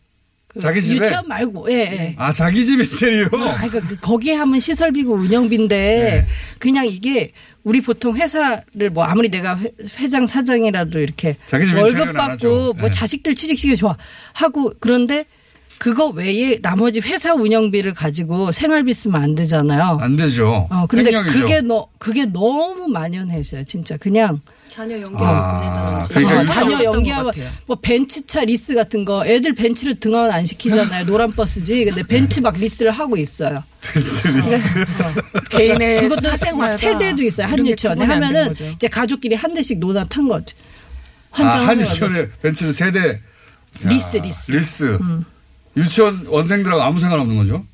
그 0.49 0.61
자기 0.61 0.81
집에? 0.81 1.05
유치원 1.05 1.29
말고 1.29 1.71
예. 1.71 1.75
예. 1.75 2.15
아, 2.17 2.33
자기 2.33 2.65
집 2.65 2.81
인테리어? 2.81 3.27
아, 3.27 3.69
그러니까 3.69 3.81
그 3.81 3.97
거기에 4.01 4.35
하면 4.35 4.61
시설비고 4.61 5.15
운영비인데 5.15 5.77
네. 5.77 6.27
그냥 6.59 6.87
이게 6.87 7.33
우리 7.65 7.81
보통 7.81 8.17
회사를 8.17 8.91
뭐 8.93 9.05
아무리 9.05 9.31
내가 9.31 9.59
회, 9.59 9.71
회장 9.99 10.27
사장이라도 10.27 11.01
이렇게 11.01 11.37
자기 11.47 11.67
집 11.67 11.77
월급. 11.77 12.13
받고 12.15 12.75
뭐 12.75 12.89
네. 12.89 12.91
자식들 12.91 13.35
취직시켜 13.35 13.75
좋아 13.75 13.97
하고 14.33 14.73
그런데 14.81 15.27
그거 15.79 16.07
외에 16.09 16.61
나머지 16.61 17.01
회사 17.01 17.35
운영비를 17.35 17.95
가지고 17.95 18.53
생활비 18.53 18.95
쓰면 18.95 19.23
안 19.23 19.35
되잖아요. 19.35 19.99
안 20.01 20.17
되죠. 20.17 20.67
어 20.71 20.87
근데 20.87 21.11
횡령이죠. 21.11 21.33
그게 21.41 21.61
너 21.61 21.89
그게 21.99 22.25
너무 22.27 22.89
만연해서요. 22.89 23.65
진짜 23.65 23.97
그냥 23.97 24.41
자녀 24.69 25.01
연기하고 25.01 25.27
아, 25.27 25.61
보내다든지. 25.61 26.15
그러니까 26.15 26.41
어, 26.41 26.45
자녀 26.47 27.25
같아요. 27.25 27.51
뭐 27.67 27.77
벤츠차 27.81 28.45
리스 28.45 28.75
같은 28.75 29.05
거 29.05 29.25
애들 29.27 29.55
벤츠를 29.55 30.01
등하원 30.01 30.31
안 30.31 30.45
시키잖아요. 30.47 31.07
노란 31.07 31.31
버스지. 31.31 31.85
근데 31.85 32.03
벤츠 32.03 32.41
막 32.41 32.57
리스를 32.57 32.91
하고 32.91 33.17
있어요. 33.17 33.63
개인의 35.51 36.03
그것도 36.03 36.23
막 36.23 36.31
사생활과 36.39 36.77
세 36.77 36.90
대도 36.90 37.23
있어요. 37.23 37.47
한 37.47 37.67
유치원에 37.67 38.05
하면은. 38.05 38.53
이제 38.53 38.89
가족끼리 38.89 39.35
한 39.35 39.53
대씩 39.55 39.79
노나 39.79 40.05
탄 40.07 40.27
거지. 40.27 40.55
아, 41.33 41.43
한 41.45 41.81
유치원에 41.81 42.29
벤츠를 42.43 42.73
세 42.73 42.89
대. 42.89 43.21
리스 43.81 44.17
리스. 44.19 44.51
음. 44.51 44.57
리스. 44.57 44.99
유치원 45.77 46.27
원생들하고 46.29 46.83
아무 46.83 46.99
상관 46.99 47.21
없는 47.21 47.37
거죠. 47.37 47.65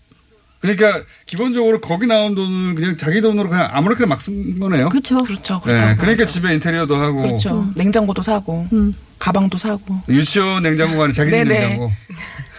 그러니까 0.61 1.03
기본적으로 1.25 1.81
거기 1.81 2.07
나온 2.07 2.35
돈을 2.35 2.75
그냥 2.75 2.97
자기 2.99 3.21
돈으로 3.23 3.49
그냥 3.49 3.69
아무렇게나 3.73 4.07
막 4.07 4.21
쓴 4.21 4.59
거네요. 4.59 4.91
그렇죠. 4.91 5.23
그렇죠. 5.23 5.61
네, 5.65 5.73
그러니까 5.97 6.25
하죠. 6.25 6.27
집에 6.27 6.53
인테리어도 6.55 6.97
하고 6.97 7.23
그렇죠. 7.23 7.67
냉장고도 7.77 8.21
사고 8.23 8.67
음. 8.73 8.95
가방도 9.19 9.57
사고. 9.57 10.01
유치원 10.09 10.63
냉장고가 10.63 11.05
아니라 11.05 11.15
자기 11.15 11.31
집. 11.31 11.45
냉장고. 11.45 11.91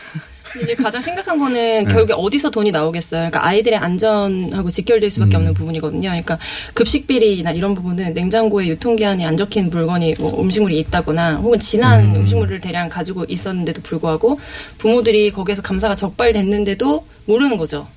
이제 0.63 0.75
가장 0.75 1.01
심각한 1.01 1.37
거는 1.37 1.85
네. 1.85 1.85
결국에 1.85 2.13
어디서 2.13 2.49
돈이 2.49 2.71
나오겠어요. 2.71 3.29
그러니까 3.29 3.45
아이들의 3.45 3.77
안전하고 3.77 4.69
직결될 4.69 5.09
수밖에 5.09 5.35
음. 5.35 5.37
없는 5.37 5.53
부분이거든요. 5.53 6.09
그러니까 6.09 6.37
급식 6.73 7.07
비리나 7.07 7.51
이런 7.51 7.75
부분은 7.75 8.13
냉장고에 8.13 8.67
유통기한이 8.67 9.25
안 9.25 9.37
적힌 9.37 9.69
물건이 9.69 10.15
뭐 10.19 10.41
음식물이 10.41 10.77
있다거나 10.79 11.35
혹은 11.37 11.59
지난 11.59 12.15
음. 12.15 12.27
식물을 12.27 12.59
대량 12.59 12.89
가지고 12.89 13.25
있었는데도 13.27 13.81
불구하고 13.81 14.39
부모들이 14.77 15.31
거기에서 15.31 15.61
감사가 15.61 15.95
적발됐는데도 15.95 17.05
모르는 17.25 17.57
거죠. 17.57 17.87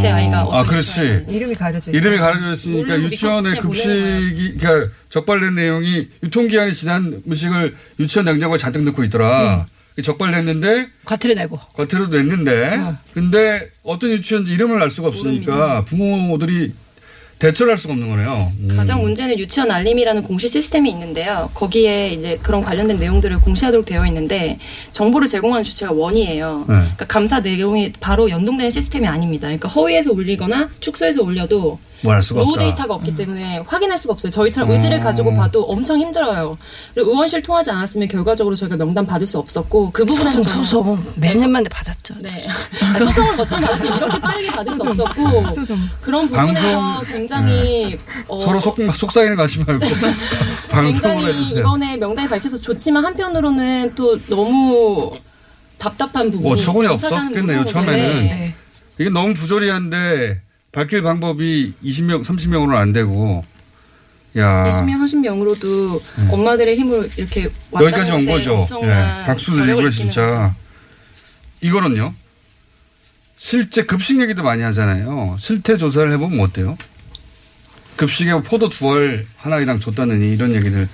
제 0.00 0.08
아이가 0.08 0.40
아, 0.40 0.44
어떤 0.44 0.66
그렇지. 0.66 1.22
이름이 1.28 1.54
가려져 1.54 1.92
있어요. 1.92 2.00
이름이 2.00 2.18
가려져 2.18 2.52
있으니까 2.52 2.94
우리 2.96 3.56
급식이 3.60 4.58
그러니까 4.58 4.92
적발된 5.10 5.54
내용이 5.54 6.08
유통기한이 6.24 6.74
지난 6.74 7.22
음식을 7.24 7.76
유치원 8.00 8.24
냉장고에 8.26 8.58
잔뜩 8.58 8.82
넣고 8.82 9.04
있더라. 9.04 9.66
적발됐는데 10.02 10.88
과태료 11.04 11.34
내고. 11.34 11.58
과태료도 11.74 12.16
냈는데 12.16 12.76
어. 12.76 12.96
근데 13.14 13.68
어떤 13.82 14.10
유치원인지 14.10 14.52
이름을 14.52 14.82
알 14.82 14.90
수가 14.90 15.08
없으니까 15.08 15.84
부모들이 15.84 16.72
대처를 17.38 17.72
할 17.72 17.78
수가 17.78 17.92
없는 17.92 18.08
거네요. 18.08 18.50
음. 18.60 18.76
가장 18.76 19.02
문제는 19.02 19.38
유치원 19.38 19.70
알림이라는 19.70 20.22
공시 20.22 20.48
시스템이 20.48 20.90
있는데요. 20.90 21.50
거기에 21.52 22.10
이제 22.12 22.38
그런 22.42 22.62
관련된 22.62 22.98
내용들을 22.98 23.38
공시하도록 23.40 23.84
되어 23.84 24.06
있는데 24.06 24.58
정보를 24.92 25.28
제공하는 25.28 25.62
주체가 25.62 25.92
원이에요. 25.92 26.60
네. 26.60 26.74
그러니까 26.74 27.04
감사 27.06 27.40
내용이 27.40 27.92
바로 28.00 28.30
연동되는 28.30 28.70
시스템이 28.70 29.06
아닙니다. 29.06 29.48
그러니까 29.48 29.68
허위해서 29.68 30.12
올리거나 30.12 30.70
축소해서 30.80 31.22
올려도 31.22 31.78
뭐할 32.02 32.22
수가 32.22 32.40
raw 32.40 32.50
없다. 32.50 32.64
데이터가 32.64 32.94
없기 32.94 33.14
때문에 33.14 33.62
확인할 33.66 33.98
수가 33.98 34.12
없어요. 34.12 34.30
저희처럼 34.30 34.70
음. 34.70 34.74
의지를 34.74 35.00
가지고 35.00 35.34
봐도 35.34 35.62
엄청 35.64 35.98
힘들어요. 35.98 36.58
그리고 36.94 37.10
의원실 37.12 37.42
통하지 37.42 37.70
않았으면 37.70 38.08
결과적으로 38.08 38.54
저희가 38.54 38.76
명단 38.76 39.06
받을 39.06 39.26
수 39.26 39.38
없었고 39.38 39.90
그 39.92 40.04
부분에서 40.04 40.42
소송, 40.42 40.64
소송. 40.64 41.12
몇 41.16 41.33
년 41.33 41.50
만에 41.50 41.68
받았죠. 41.68 42.14
네. 42.20 42.46
아, 42.82 42.98
소송을 42.98 43.36
받았는데 43.36 43.86
이렇게 43.96 44.20
빠르게 44.20 44.50
받을 44.50 44.78
수 44.78 44.88
없었고 44.88 45.50
소송. 45.50 45.76
그런 46.00 46.28
부분에서 46.28 46.80
방송, 46.80 47.12
굉장히 47.12 47.98
어, 48.28 48.40
서로 48.40 48.60
속, 48.60 48.76
거 48.76 49.42
하지 49.42 49.58
말고 49.64 49.86
방송을 50.68 51.22
굉장히. 51.22 51.50
이번에 51.60 51.96
명단이 51.96 52.28
밝혀서 52.28 52.58
좋지만 52.60 53.04
한편으로는 53.04 53.94
또 53.94 54.18
너무 54.26 55.12
답답한 55.78 56.30
부분이 56.30 56.42
뭐 56.42 56.56
저건이 56.56 56.88
감사자는 56.88 57.22
없었겠네요, 57.28 57.64
처음에는. 57.64 58.28
네. 58.28 58.54
이게 58.98 59.10
너무 59.10 59.34
부조리한데 59.34 60.45
밝힐 60.76 61.00
방법이 61.00 61.72
20명, 61.82 62.22
30명으로는 62.22 62.74
안 62.74 62.92
되고 62.92 63.42
야 64.36 64.64
20명, 64.68 65.06
30명으로도 65.06 66.02
엄마들의 66.30 66.76
힘을 66.76 67.10
이렇게 67.16 67.48
아. 67.72 67.78
네. 67.78 67.86
여기까지 67.86 68.12
온 68.12 68.26
거죠. 68.26 68.66
예. 68.82 69.24
박수 69.24 69.52
드리고요, 69.56 69.88
진짜. 69.90 70.26
거죠. 70.26 70.54
이거는요. 71.62 72.12
실제 73.38 73.84
급식 73.86 74.20
얘기도 74.20 74.42
많이 74.42 74.62
하잖아요. 74.64 75.36
실태 75.38 75.78
조사를 75.78 76.12
해보면 76.12 76.40
어때요? 76.40 76.76
급식에 77.96 78.32
뭐 78.32 78.42
포도 78.42 78.68
두 78.68 78.92
알 78.92 79.26
하나이당 79.38 79.80
줬다느니 79.80 80.30
이런 80.30 80.54
얘기들 80.54 80.86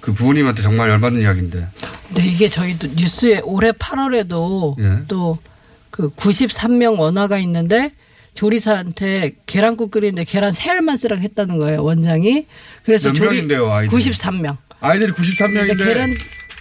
그 0.00 0.14
부모님한테 0.14 0.62
정말 0.62 0.88
열받는 0.88 1.20
이야기인데. 1.20 1.66
네, 2.14 2.26
이게 2.26 2.48
저희도 2.48 2.88
뉴스에 2.96 3.40
올해 3.44 3.72
8월에도 3.72 4.78
예. 4.80 5.04
또그 5.06 6.14
93명 6.16 6.98
원화가 6.98 7.36
있는데 7.40 7.92
조리사한테 8.38 9.32
계란국 9.46 9.90
끓이는데 9.90 10.22
계란 10.22 10.52
세 10.52 10.70
알만 10.70 10.96
쓰라고 10.96 11.20
했다는 11.20 11.58
거예요, 11.58 11.82
원장이. 11.82 12.46
그래서 12.84 13.08
몇 13.08 13.14
조리 13.14 13.28
명인데요, 13.30 13.68
아이들이? 13.68 14.00
93명. 14.00 14.56
아이들이 14.78 15.10
93명인데 15.10 15.68
근데 15.70 15.84
계란 15.84 16.14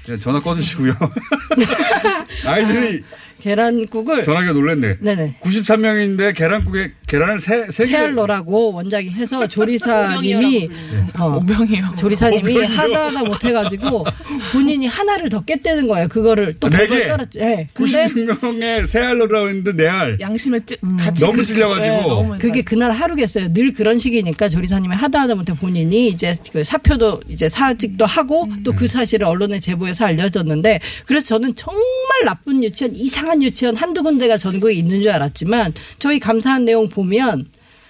예, 0.10 0.18
전화 0.18 0.42
꺼주시고요. 0.42 0.94
아이들이 2.48 3.04
계란국을 3.42 4.24
전화기가 4.24 4.54
놀랬네. 4.54 4.98
네네. 5.02 5.38
93명인데 5.40 6.36
계란국에 6.36 6.94
계란을 7.08 7.40
세, 7.40 7.68
세 7.72 7.86
개. 7.86 7.92
세알 7.92 8.16
넣으라고 8.16 8.74
원장이 8.74 9.10
해서 9.12 9.48
조리사님이 9.48 10.70
어, 11.18 11.38
오병이요. 11.38 11.96
조리사님이 11.98 12.58
오병이요? 12.58 12.78
하다 12.78 13.06
하다 13.08 13.24
못해가지고 13.24 14.04
본인이 14.52 14.88
하나를 14.88 15.30
더 15.30 15.40
깼다는 15.42 15.88
거예요. 15.88 16.10
그거를 16.10 16.60
또네 16.60 16.78
그걸 16.78 17.00
개? 17.00 17.08
떨었지. 17.08 17.40
예. 17.40 17.68
근데 17.74 18.04
96명에 18.06 18.86
세 18.86 19.00
알로라고 19.00 19.48
했는데 19.48 19.74
네 19.74 19.88
알. 19.88 20.18
양심에 20.20 20.60
찌, 20.66 20.76
같이 21.00 21.22
너무 21.24 21.38
그- 21.38 21.46
찔려가지고. 21.46 21.96
네, 21.96 22.02
너무 22.08 22.38
그게 22.40 22.62
그날 22.62 22.92
하루겠어요. 22.92 23.54
늘 23.54 23.72
그런 23.72 24.00
식이니까 24.00 24.50
조리사님이 24.50 24.94
하다 24.94 25.22
하다 25.22 25.36
못해 25.36 25.54
본인이 25.54 26.10
이제 26.10 26.36
그 26.52 26.66
사표도 26.66 27.22
이제 27.30 27.48
사직도 27.48 28.06
하고 28.06 28.50
또그 28.66 28.86
사실을 28.88 29.28
언론에 29.28 29.62
제보해서 29.62 30.06
알려졌는데 30.06 30.82
그래서 31.06 31.26
저는 31.28 31.56
정말 31.56 31.82
나쁜 32.26 32.62
유치원, 32.66 32.94
이상한 32.98 33.42
유치원 33.42 33.78
한두 33.78 34.04
군데가 34.04 34.38
전국에 34.38 34.74
있는 34.74 35.02
줄 35.02 35.12
알았지만 35.12 35.74
저희 36.00 36.20
감사한 36.20 36.66
내용 36.66 36.90
보면 37.01 37.48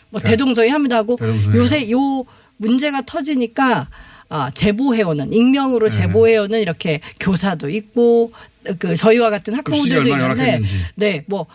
뭐 0.09 0.19
대동소이 0.21 0.69
합니다 0.69 0.97
하고 0.97 1.15
대동소이. 1.15 1.55
요새 1.55 1.89
요 1.91 2.25
문제가 2.57 3.01
터지니까 3.05 3.87
아, 4.29 4.51
제보해오는 4.53 5.31
익명으로 5.31 5.89
제보해오는 5.89 6.59
이렇게 6.61 6.99
교사도 7.19 7.69
있고 7.69 8.33
그 8.79 8.95
저희와 8.97 9.29
같은 9.29 9.55
급식이 9.63 9.93
학부모들도 9.93 10.09
있는데 10.09 10.23
열악했는지. 10.43 10.75
네, 10.95 11.23
뭐, 11.27 11.45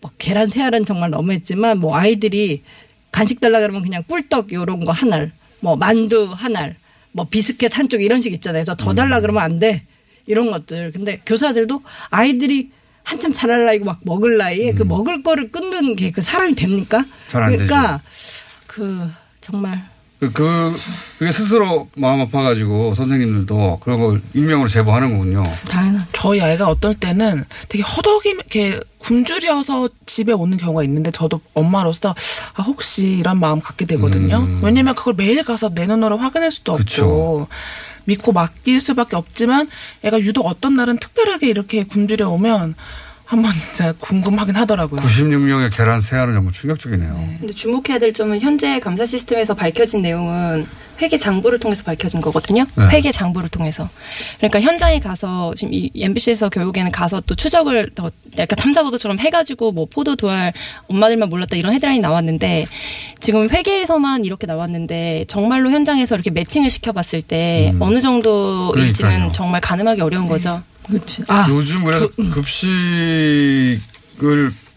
뭐 0.00 0.10
계란 0.18 0.48
세 0.48 0.62
알은 0.62 0.84
정말 0.84 1.10
너무했지만 1.10 1.78
뭐 1.78 1.96
아이들이 1.96 2.62
간식 3.10 3.40
달라 3.40 3.58
그러면 3.60 3.82
그냥 3.82 4.04
꿀떡 4.06 4.52
요런 4.52 4.84
거 4.84 4.92
한 4.92 5.12
알, 5.12 5.32
뭐 5.58 5.74
만두 5.74 6.28
한 6.32 6.54
알, 6.56 6.76
뭐 7.10 7.26
비스켓 7.28 7.76
한 7.76 7.88
쪽 7.88 8.00
이런 8.00 8.20
식 8.20 8.32
있잖아요. 8.32 8.62
그래서 8.62 8.76
더 8.76 8.90
음. 8.92 8.94
달라 8.94 9.20
그러면 9.20 9.42
안 9.42 9.58
돼. 9.58 9.82
이런 10.26 10.52
것들. 10.52 10.92
근데 10.92 11.20
교사들도 11.26 11.82
아이들이 12.10 12.70
한참 13.10 13.32
자랄 13.32 13.64
나이고 13.66 13.84
막 13.84 13.98
먹을 14.02 14.36
나이에 14.38 14.72
그 14.72 14.84
먹을 14.84 15.22
거를 15.24 15.50
끊는 15.50 15.96
게 15.96 16.10
그 16.12 16.20
사람이 16.22 16.54
됩니까? 16.54 16.98
음. 16.98 17.04
잘안 17.28 17.52
그러니까 17.56 18.00
그 18.66 19.10
정말 19.40 19.84
그, 20.20 20.30
그, 20.32 20.76
그게 21.18 21.32
스스로 21.32 21.88
마음 21.96 22.20
아파가지고 22.20 22.94
선생님들도 22.94 23.80
그런 23.82 24.00
걸 24.00 24.20
익명으로 24.34 24.68
제보하는 24.68 25.12
거군요. 25.12 25.42
당연한 25.66 26.06
저희 26.12 26.40
아이가 26.42 26.68
어떨 26.68 26.92
때는 26.94 27.44
되게 27.68 27.82
허덕이 27.82 28.28
이렇게 28.28 28.78
굶주려서 28.98 29.88
집에 30.06 30.32
오는 30.32 30.58
경우가 30.58 30.84
있는데 30.84 31.10
저도 31.10 31.40
엄마로서 31.54 32.14
아 32.54 32.62
혹시 32.62 33.08
이런 33.18 33.40
마음 33.40 33.60
갖게 33.60 33.86
되거든요. 33.86 34.46
왜냐면 34.62 34.94
그걸 34.94 35.14
매일 35.16 35.42
가서 35.42 35.70
내 35.74 35.86
눈으로 35.86 36.18
확인할 36.18 36.52
수도 36.52 36.74
음. 36.74 36.78
그쵸. 36.78 37.04
없고 37.04 37.48
믿고 38.10 38.32
맡길 38.32 38.80
수밖에 38.80 39.16
없지만 39.16 39.68
애가 40.02 40.20
유독 40.20 40.46
어떤 40.46 40.76
날은 40.76 40.98
특별하게 40.98 41.48
이렇게 41.48 41.84
굶주려 41.84 42.28
오면 42.28 42.74
한번 43.30 43.52
진짜 43.54 43.92
궁금하긴 44.00 44.56
하더라고요. 44.56 45.00
96명의 45.00 45.72
계란 45.72 46.00
세 46.00 46.16
알은 46.16 46.34
정말 46.34 46.52
충격적이네요. 46.52 47.14
근데 47.38 47.54
주목해야 47.54 48.00
될 48.00 48.12
점은 48.12 48.40
현재 48.40 48.80
감사 48.80 49.06
시스템에서 49.06 49.54
밝혀진 49.54 50.02
내용은 50.02 50.66
회계 51.00 51.16
장부를 51.16 51.60
통해서 51.60 51.84
밝혀진 51.84 52.20
거거든요. 52.20 52.66
네. 52.74 52.88
회계 52.88 53.12
장부를 53.12 53.48
통해서. 53.48 53.88
그러니까 54.38 54.60
현장에 54.60 54.98
가서 54.98 55.54
지금 55.56 55.72
이 55.72 55.92
MBC에서 55.94 56.48
결국에는 56.48 56.90
가서 56.90 57.20
또 57.20 57.36
추적을 57.36 57.90
더 57.94 58.10
약간 58.36 58.58
탐사 58.58 58.82
보도처럼 58.82 59.20
해가지고 59.20 59.70
뭐 59.70 59.86
포도 59.86 60.16
두알 60.16 60.52
엄마들만 60.88 61.28
몰랐다 61.28 61.54
이런 61.54 61.72
헤드라인이 61.72 62.00
나왔는데 62.00 62.66
지금 63.20 63.48
회계에서만 63.48 64.24
이렇게 64.24 64.48
나왔는데 64.48 65.26
정말로 65.28 65.70
현장에서 65.70 66.16
이렇게 66.16 66.30
매칭을 66.30 66.68
시켜봤을 66.68 67.22
때 67.22 67.70
음. 67.74 67.80
어느 67.80 68.00
정도일지는 68.00 68.92
그러니까요. 69.10 69.32
정말 69.32 69.60
가늠하기 69.60 70.00
어려운 70.00 70.26
거죠. 70.26 70.64
그렇지. 70.90 71.22
아, 71.28 71.46
요즘 71.48 71.84
그래서 71.84 72.08
급식을 72.32 73.80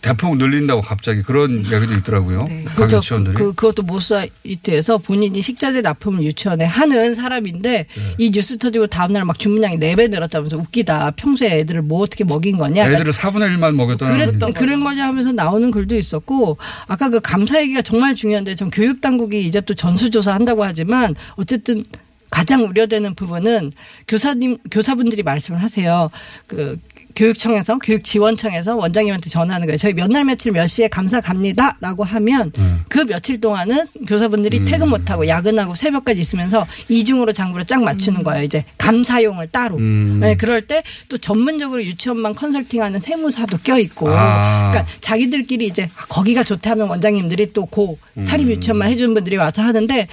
대폭 0.04 0.36
늘린다고 0.36 0.82
갑자기 0.82 1.24
그런 1.24 1.66
이야기도 1.66 1.94
있더라고요. 1.94 2.44
네. 2.44 2.66
각 2.66 2.76
그죠. 2.76 2.98
유치원들이. 2.98 3.36
그, 3.36 3.54
그것도 3.54 3.84
모사이트에서 3.84 4.98
본인이 4.98 5.42
식자재 5.42 5.80
납품을 5.80 6.24
유치원에 6.24 6.66
하는 6.66 7.16
사람인데 7.16 7.72
네. 7.72 8.16
이 8.18 8.30
뉴스 8.30 8.58
터지고 8.58 8.88
다음날 8.88 9.24
막 9.24 9.40
주문량이 9.40 9.78
4배 9.78 10.10
늘었다면서 10.10 10.58
웃기다. 10.58 11.12
평소에 11.12 11.60
애들을 11.60 11.84
뭐 11.84 12.02
어떻게 12.02 12.26
먹인 12.26 12.58
거냐. 12.58 12.86
애들을 12.92 13.14
4분의 13.14 13.56
1만 13.56 13.76
먹였다는 13.76 14.38
그랬, 14.38 14.54
그런 14.54 14.84
거냐 14.84 15.08
하면서 15.08 15.32
나오는 15.32 15.72
글도 15.72 15.96
있었고 15.96 16.58
아까 16.88 17.08
그 17.08 17.22
감사 17.22 17.62
얘기가 17.62 17.82
정말 17.82 18.14
중요한데 18.14 18.56
전 18.56 18.70
교육 18.72 19.00
당국이 19.00 19.42
이제 19.42 19.62
또 19.62 19.74
전수조사 19.74 20.34
한다고 20.34 20.66
하지만 20.66 21.16
어쨌든 21.36 21.86
가장 22.34 22.64
우려되는 22.64 23.14
부분은 23.14 23.74
교사님 24.08 24.58
교사분들이 24.72 25.22
말씀을 25.22 25.62
하세요. 25.62 26.10
그 26.48 26.80
교육청에서 27.16 27.78
교육지원청에서 27.80 28.76
원장님한테 28.76 29.30
전화하는 29.30 29.68
거예요. 29.68 29.78
저희 29.78 29.94
몇 29.94 30.14
날 30.14 30.26
며칠 30.26 30.52
몇 30.52 30.68
시에 30.68 30.88
감사 30.88 31.20
갑니다라고 31.22 32.04
하면 32.04 32.52
음. 32.60 32.82
그 32.88 33.00
며칠 33.06 33.42
동안은 33.42 33.86
교사분들이 34.08 34.64
퇴근 34.66 34.90
못 34.90 35.10
하고 35.10 35.28
야근하고 35.28 35.74
새벽까지 35.76 36.22
있으면서 36.22 36.68
이중으로 36.90 37.34
장부를 37.34 37.66
쫙 37.66 37.82
맞추는 37.82 38.24
거예요. 38.24 38.44
이제 38.44 38.64
감사용을 38.78 39.48
따로. 39.48 39.78
음. 39.78 40.20
네, 40.22 40.36
그럴 40.36 40.62
때 40.68 40.84
또 41.10 41.18
전문적으로 41.18 41.84
유치원만 41.84 42.36
컨설팅하는 42.36 43.00
세무사도 43.00 43.58
껴 43.64 43.80
있고. 43.80 44.10
아. 44.10 44.72
그러니까 44.72 44.92
자기들끼리 45.02 45.66
이제 45.68 45.90
거기가 46.10 46.44
좋다 46.44 46.72
하면 46.72 46.90
원장님들이 46.90 47.54
또고 47.54 47.98
음. 48.18 48.26
사립 48.26 48.50
유치원만 48.50 48.90
해주는 48.92 49.14
분들이 49.14 49.38
와서 49.38 49.62
하는데 49.62 50.08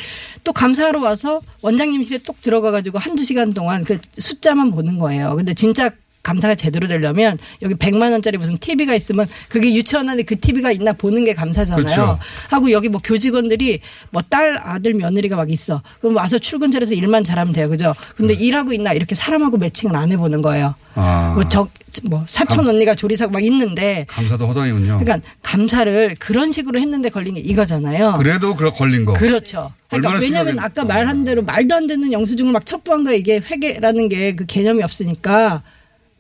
또 0.45 0.53
감사하러 0.53 1.01
와서 1.01 1.41
원장님실에 1.63 2.19
똑 2.25 2.41
들어가 2.41 2.71
가지고 2.71 2.99
한두 2.99 3.23
시간 3.23 3.53
동안 3.53 3.85
그 3.85 3.99
숫자만 4.19 4.71
보는 4.71 4.99
거예요. 4.99 5.37
근데 5.37 5.55
진짜 5.55 5.91
감사가 6.23 6.55
제대로 6.55 6.87
되려면 6.89 7.39
여기 7.63 7.75
100만 7.75 8.13
원짜리 8.13 8.39
무슨 8.39 8.59
TV가 8.59 8.95
있으면 8.95 9.27
그게 9.49 9.75
유치원 9.75 10.09
안에 10.09 10.23
그 10.23 10.39
TV가 10.39 10.71
있나 10.73 10.93
보는 10.93 11.25
게 11.25 11.35
감사잖아요. 11.35 11.83
그렇죠. 11.85 12.19
하고 12.51 12.71
여기 12.73 12.89
뭐 12.89 13.01
교직원들이 13.03 13.81
뭐 14.11 14.23
딸 14.31 14.61
아들 14.63 14.95
며느리가 14.95 15.35
막 15.35 15.51
있어. 15.51 15.83
그럼 16.01 16.17
와서 16.17 16.39
출근 16.39 16.71
잘해서 16.71 16.93
일만 16.95 17.25
잘하면 17.25 17.53
돼요. 17.53 17.69
그죠? 17.69 17.95
근데 18.17 18.35
일하고 18.35 18.73
있나 18.73 18.93
이렇게 18.93 19.15
사람하고 19.15 19.57
매칭을 19.57 19.97
안 19.97 20.13
해보는 20.13 20.41
거예요. 20.43 20.75
음. 20.97 21.01
아. 21.01 21.33
뭐저 21.35 21.69
뭐 22.05 22.25
사촌 22.29 22.69
언니가 22.69 22.95
조리사고 22.95 23.33
막 23.33 23.43
있는데 23.43 24.07
감사도 24.09 24.47
허당이군요. 24.47 25.01
그러니까 25.01 25.29
감사를 25.43 26.15
그런 26.21 26.53
식으로 26.53 26.79
했는데 26.79 27.09
걸린 27.09 27.35
게 27.35 27.41
이거잖아요. 27.41 28.15
그래도 28.19 28.55
그렇 28.55 28.73
걸린 28.73 29.05
거. 29.05 29.15
그렇죠. 29.15 29.73
그러니까 29.89 30.21
왜냐하면 30.21 30.59
아까 30.61 30.85
말한 30.85 31.25
대로 31.25 31.43
말도 31.43 31.75
안 31.75 31.87
되는 31.89 32.13
영수증을 32.13 32.53
막 32.53 32.65
첩부한 32.67 33.03
거 33.05 33.13
이게 33.13 33.39
회계라는 33.41 34.09
게 34.09 34.31
그 34.37 34.47
개념이 34.47 34.83
없으니까 34.85 35.63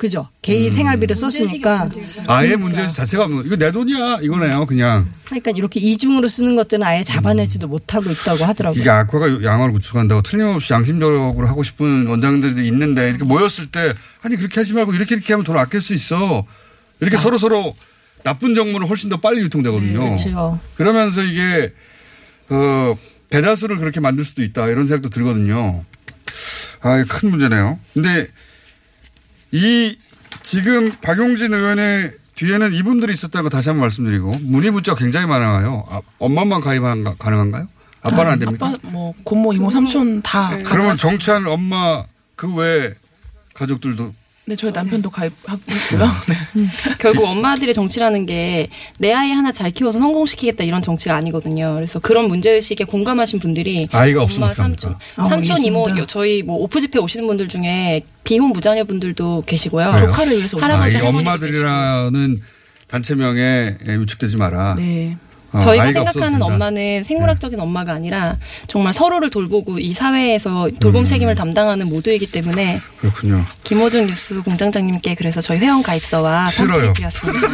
그죠? 0.01 0.21
음. 0.23 0.39
개인 0.41 0.73
생활비를 0.73 1.15
썼으니까. 1.15 1.85
아예 2.27 2.57
문제 2.57 2.89
자체가 2.89 3.25
없는 3.25 3.45
이거 3.45 3.57
내 3.57 3.71
돈이야 3.71 4.21
이거네요 4.23 4.65
그냥 4.65 5.13
그러니까 5.27 5.51
이렇게 5.51 5.79
이중으로 5.79 6.27
쓰는 6.27 6.57
것들은 6.57 6.83
아예 6.83 7.05
잡아내지도 7.05 7.69
못하고 7.69 8.09
있다고 8.11 8.47
하더라고요. 8.47 8.81
이게 8.81 8.89
악화가 8.89 9.45
양화를 9.45 9.75
구축한다고 9.75 10.23
틀림없이 10.23 10.73
양심적으로 10.73 11.47
하고 11.47 11.63
싶은 11.63 12.07
원장들이 12.07 12.67
있는데 12.69 13.11
이렇게 13.11 13.25
모였을 13.25 13.67
때 13.67 13.93
아니 14.23 14.37
그렇게 14.37 14.61
하지 14.61 14.73
말고 14.73 14.95
이렇게 14.95 15.17
이렇게 15.17 15.35
하면 15.35 15.45
돈 15.45 15.59
아낄 15.59 15.83
수 15.83 15.93
있어 15.93 16.47
이렇게 17.01 17.19
서로 17.19 17.37
서로 17.37 17.75
나쁜 18.25 18.55
정보는 18.55 18.89
훨씬 18.89 19.11
더 19.11 19.19
빨리 19.19 19.43
유통되거든요. 19.43 20.01
그렇죠. 20.01 20.59
그러면서 20.77 21.23
이게 21.23 21.75
어 22.49 22.97
배다수를 23.29 23.77
그렇게 23.77 24.01
만들 24.01 24.25
수도 24.25 24.43
있다 24.43 24.67
이런 24.69 24.85
생각도 24.85 25.11
들거든요. 25.11 25.85
아, 26.81 27.05
큰 27.07 27.29
문제네요. 27.29 27.79
근데 27.93 28.29
이 29.53 29.97
지금 30.43 30.93
박용진 31.03 31.53
의원의 31.53 32.13
뒤에는 32.35 32.73
이분들이 32.73 33.13
있었다는 33.13 33.45
거 33.45 33.51
다시 33.51 33.69
한번 33.69 33.83
말씀드리고 33.83 34.37
문의 34.43 34.71
문자가 34.71 34.99
굉장히 34.99 35.27
많아요. 35.27 35.85
아, 35.91 36.01
엄마만 36.19 36.61
가입 36.61 36.83
가능한가요? 37.19 37.69
아빠는 38.03 38.33
안 38.33 38.39
됩니까? 38.39 38.69
아빠 38.69 38.79
뭐 38.89 39.13
고모 39.25 39.53
이모 39.53 39.71
삼촌 39.71 40.23
다 40.23 40.57
그러면. 40.65 40.97
정치하는 40.97 41.49
엄마 41.49 42.05
그 42.37 42.55
외에 42.55 42.95
가족들도 43.55 44.15
네 44.47 44.57
저희 44.57 44.73
남편도 44.73 45.11
가입하고 45.11 45.61
있고요. 45.69 46.09
네. 46.55 46.67
결국 46.99 47.25
엄마들의 47.27 47.73
정치라는 47.75 48.27
게 48.27 48.69
내 48.99 49.13
아이 49.13 49.31
하나 49.33 49.53
잘 49.53 49.71
키워서 49.71 49.99
성공시키겠다 49.99 50.65
이런 50.65 50.83
정치가 50.83 51.15
아니거든요. 51.15 51.75
그래서 51.75 51.99
그런 52.01 52.29
문제의식에 52.29 52.85
공감하신 52.85 53.39
분들이 53.39 53.87
아이가 53.93 54.23
없으면 54.23 54.45
엄마, 54.49 54.55
삼촌? 54.55 54.95
아, 55.17 55.29
삼촌, 55.29 55.63
이모. 55.63 55.87
저희 56.07 56.43
뭐 56.43 56.57
오프 56.57 56.81
집회 56.81 56.99
오시는 56.99 57.27
분들 57.27 57.49
중에 57.49 58.03
비혼 58.25 58.51
무자녀 58.51 58.85
분들도 58.85 59.45
계시고요. 59.47 59.93
그래요? 59.93 60.07
조카를 60.07 60.37
위해서 60.37 60.59
아, 60.59 60.65
할아버지, 60.65 60.97
이 60.97 61.01
할머니도 61.01 61.19
엄마들이라는 61.31 62.41
단체명에 62.89 63.77
위축되지 63.87 64.37
마라. 64.37 64.75
네. 64.77 65.17
어, 65.53 65.61
저희가 65.61 65.93
생각하는 65.93 66.31
된다. 66.31 66.39
네. 66.39 66.45
엄마는 66.45 67.05
생물학적인 67.05 67.59
엄마가 67.59 67.93
아니라 67.93 68.37
정말 68.69 68.93
서로를 68.93 69.31
돌보고 69.31 69.79
이 69.79 69.93
사회에서 69.95 70.67
음. 70.67 70.79
돌봄 70.79 71.05
책임을 71.05 71.35
담당하는 71.35 71.89
모두이기 71.89 72.31
때문에 72.31 72.79
그렇군요. 72.99 73.45
김호중 73.65 74.07
뉴스 74.07 74.41
공장장님께 74.43 75.17
그래서 75.17 75.41
저희 75.41 75.59
회원 75.59 75.83
가입서와. 75.83 76.51
팜플렛 76.57 76.95
드렸습니다. 76.95 77.49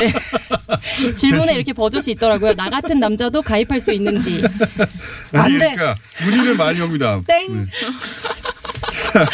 네. 0.00 1.14
질문에 1.14 1.54
이렇게 1.54 1.72
버젓이 1.72 2.12
있더라고요. 2.12 2.54
나 2.54 2.70
같은 2.70 2.98
남자도 2.98 3.42
가입할 3.42 3.80
수 3.80 3.92
있는지. 3.92 4.42
아니 5.32 5.54
안 5.54 5.58
돼. 5.58 5.74
그러니까 5.74 5.96
문의를 6.24 6.56
많이 6.56 6.80
옵니다. 6.80 7.20
땡. 7.26 7.60
네. 7.64 7.66
자, 9.12 9.26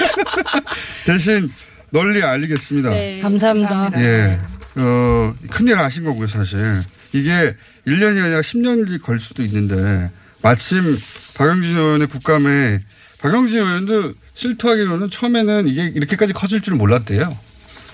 대신 1.07 1.51
널리 1.91 2.23
알리겠습니다. 2.23 2.91
네. 2.91 3.21
감사합니다. 3.21 3.91
예. 3.97 4.39
어, 4.77 5.35
큰일 5.51 5.79
하신 5.79 6.05
거고요, 6.05 6.27
사실. 6.27 6.83
이게 7.12 7.55
1년이 7.87 8.23
아니라 8.23 8.40
10년이 8.40 9.01
걸 9.01 9.21
수도 9.21 9.42
있는데, 9.42 10.11
마침 10.42 10.99
박영진 11.35 11.77
의원의 11.77 12.09
국감에, 12.09 12.83
박영진 13.21 13.59
의원도 13.59 14.14
실토하기로는 14.35 15.11
처음에는 15.11 15.68
이게 15.68 15.87
이렇게까지 15.87 16.33
커질 16.33 16.61
줄은 16.61 16.79
몰랐대요. 16.79 17.37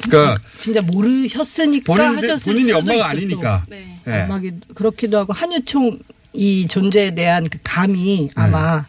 그러니까 0.02 0.36
진짜 0.58 0.82
모르셨으니까 0.82 1.94
본인, 1.94 2.16
하셨을 2.16 2.44
본인이 2.52 2.66
수도 2.66 2.78
엄마가 2.78 2.94
있죠, 2.94 3.04
아니니까. 3.04 3.64
네. 3.68 4.00
또. 4.04 4.10
예. 4.10 4.22
엄마기 4.22 4.52
그렇기도 4.74 5.18
하고 5.18 5.32
한유총 5.32 5.98
이 6.32 6.66
존재에 6.68 7.14
대한 7.14 7.48
그 7.48 7.58
감이 7.62 8.30
아마 8.34 8.84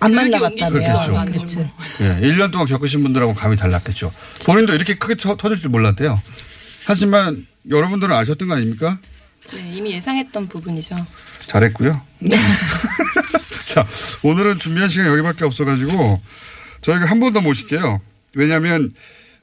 안 0.00 0.12
그렇게 0.12 0.30
만나봤다면 0.30 0.72
그렇겠죠. 0.72 1.18
안 1.18 1.32
그렇지. 1.32 1.56
되고. 1.56 1.70
예, 2.00 2.20
1년 2.20 2.52
동안 2.52 2.66
겪으신 2.66 3.02
분들하고 3.02 3.34
감이 3.34 3.56
달랐겠죠. 3.56 4.12
본인도 4.46 4.74
이렇게 4.74 4.94
크게 4.96 5.16
터, 5.16 5.36
터질 5.36 5.56
줄 5.58 5.70
몰랐대요. 5.70 6.20
하지만 6.86 7.46
여러분들은 7.68 8.14
아셨던 8.14 8.48
거 8.48 8.54
아닙니까? 8.54 8.98
네, 9.54 9.70
이미 9.72 9.92
예상했던 9.92 10.48
부분이죠. 10.48 10.96
잘했고요. 11.46 12.00
자, 13.66 13.86
오늘은 14.22 14.58
준비한 14.58 14.88
시간 14.88 15.06
여기밖에 15.08 15.44
없어가지고 15.44 16.20
저희가 16.82 17.06
한 17.06 17.20
번 17.20 17.32
더 17.32 17.40
모실게요. 17.40 18.00
왜냐하면 18.34 18.90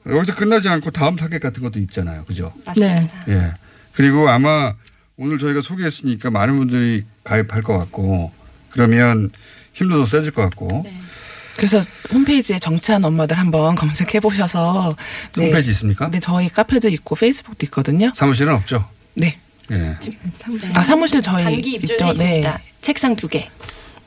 여기서 0.06 0.34
끝나지 0.34 0.68
않고 0.68 0.90
다음 0.90 1.16
타겟 1.16 1.38
같은 1.38 1.62
것도 1.62 1.78
있잖아요. 1.80 2.24
그죠? 2.24 2.52
맞습니다. 2.64 3.24
예. 3.28 3.52
그리고 3.92 4.28
아마 4.28 4.74
오늘 5.16 5.38
저희가 5.38 5.60
소개했으니까 5.60 6.30
많은 6.30 6.56
분들이 6.58 7.04
가입할 7.24 7.62
것 7.62 7.78
같고 7.78 8.32
그러면 8.70 9.30
힘도 9.74 9.98
더 9.98 10.06
세질 10.06 10.32
것 10.32 10.42
같고 10.42 10.82
네. 10.84 10.98
그래서 11.56 11.82
홈페이지에 12.10 12.58
정치한 12.58 13.04
엄마들 13.04 13.38
한번 13.38 13.74
검색해 13.74 14.20
보셔서 14.20 14.96
네. 15.36 15.44
홈페이지 15.46 15.70
있습니까? 15.70 16.08
네, 16.10 16.18
저희 16.20 16.48
카페도 16.48 16.88
있고 16.88 17.14
페이스북도 17.14 17.66
있거든요. 17.66 18.10
사무실은 18.14 18.54
없죠? 18.54 18.88
네. 19.14 19.38
예. 19.72 19.96
아 20.74 20.82
사무실 20.82 21.22
저희 21.22 21.44
단기 21.44 21.72
있죠. 21.76 21.94
입주해 21.94 22.12
네. 22.14 22.54
책상 22.80 23.16
두 23.16 23.26
개. 23.26 23.48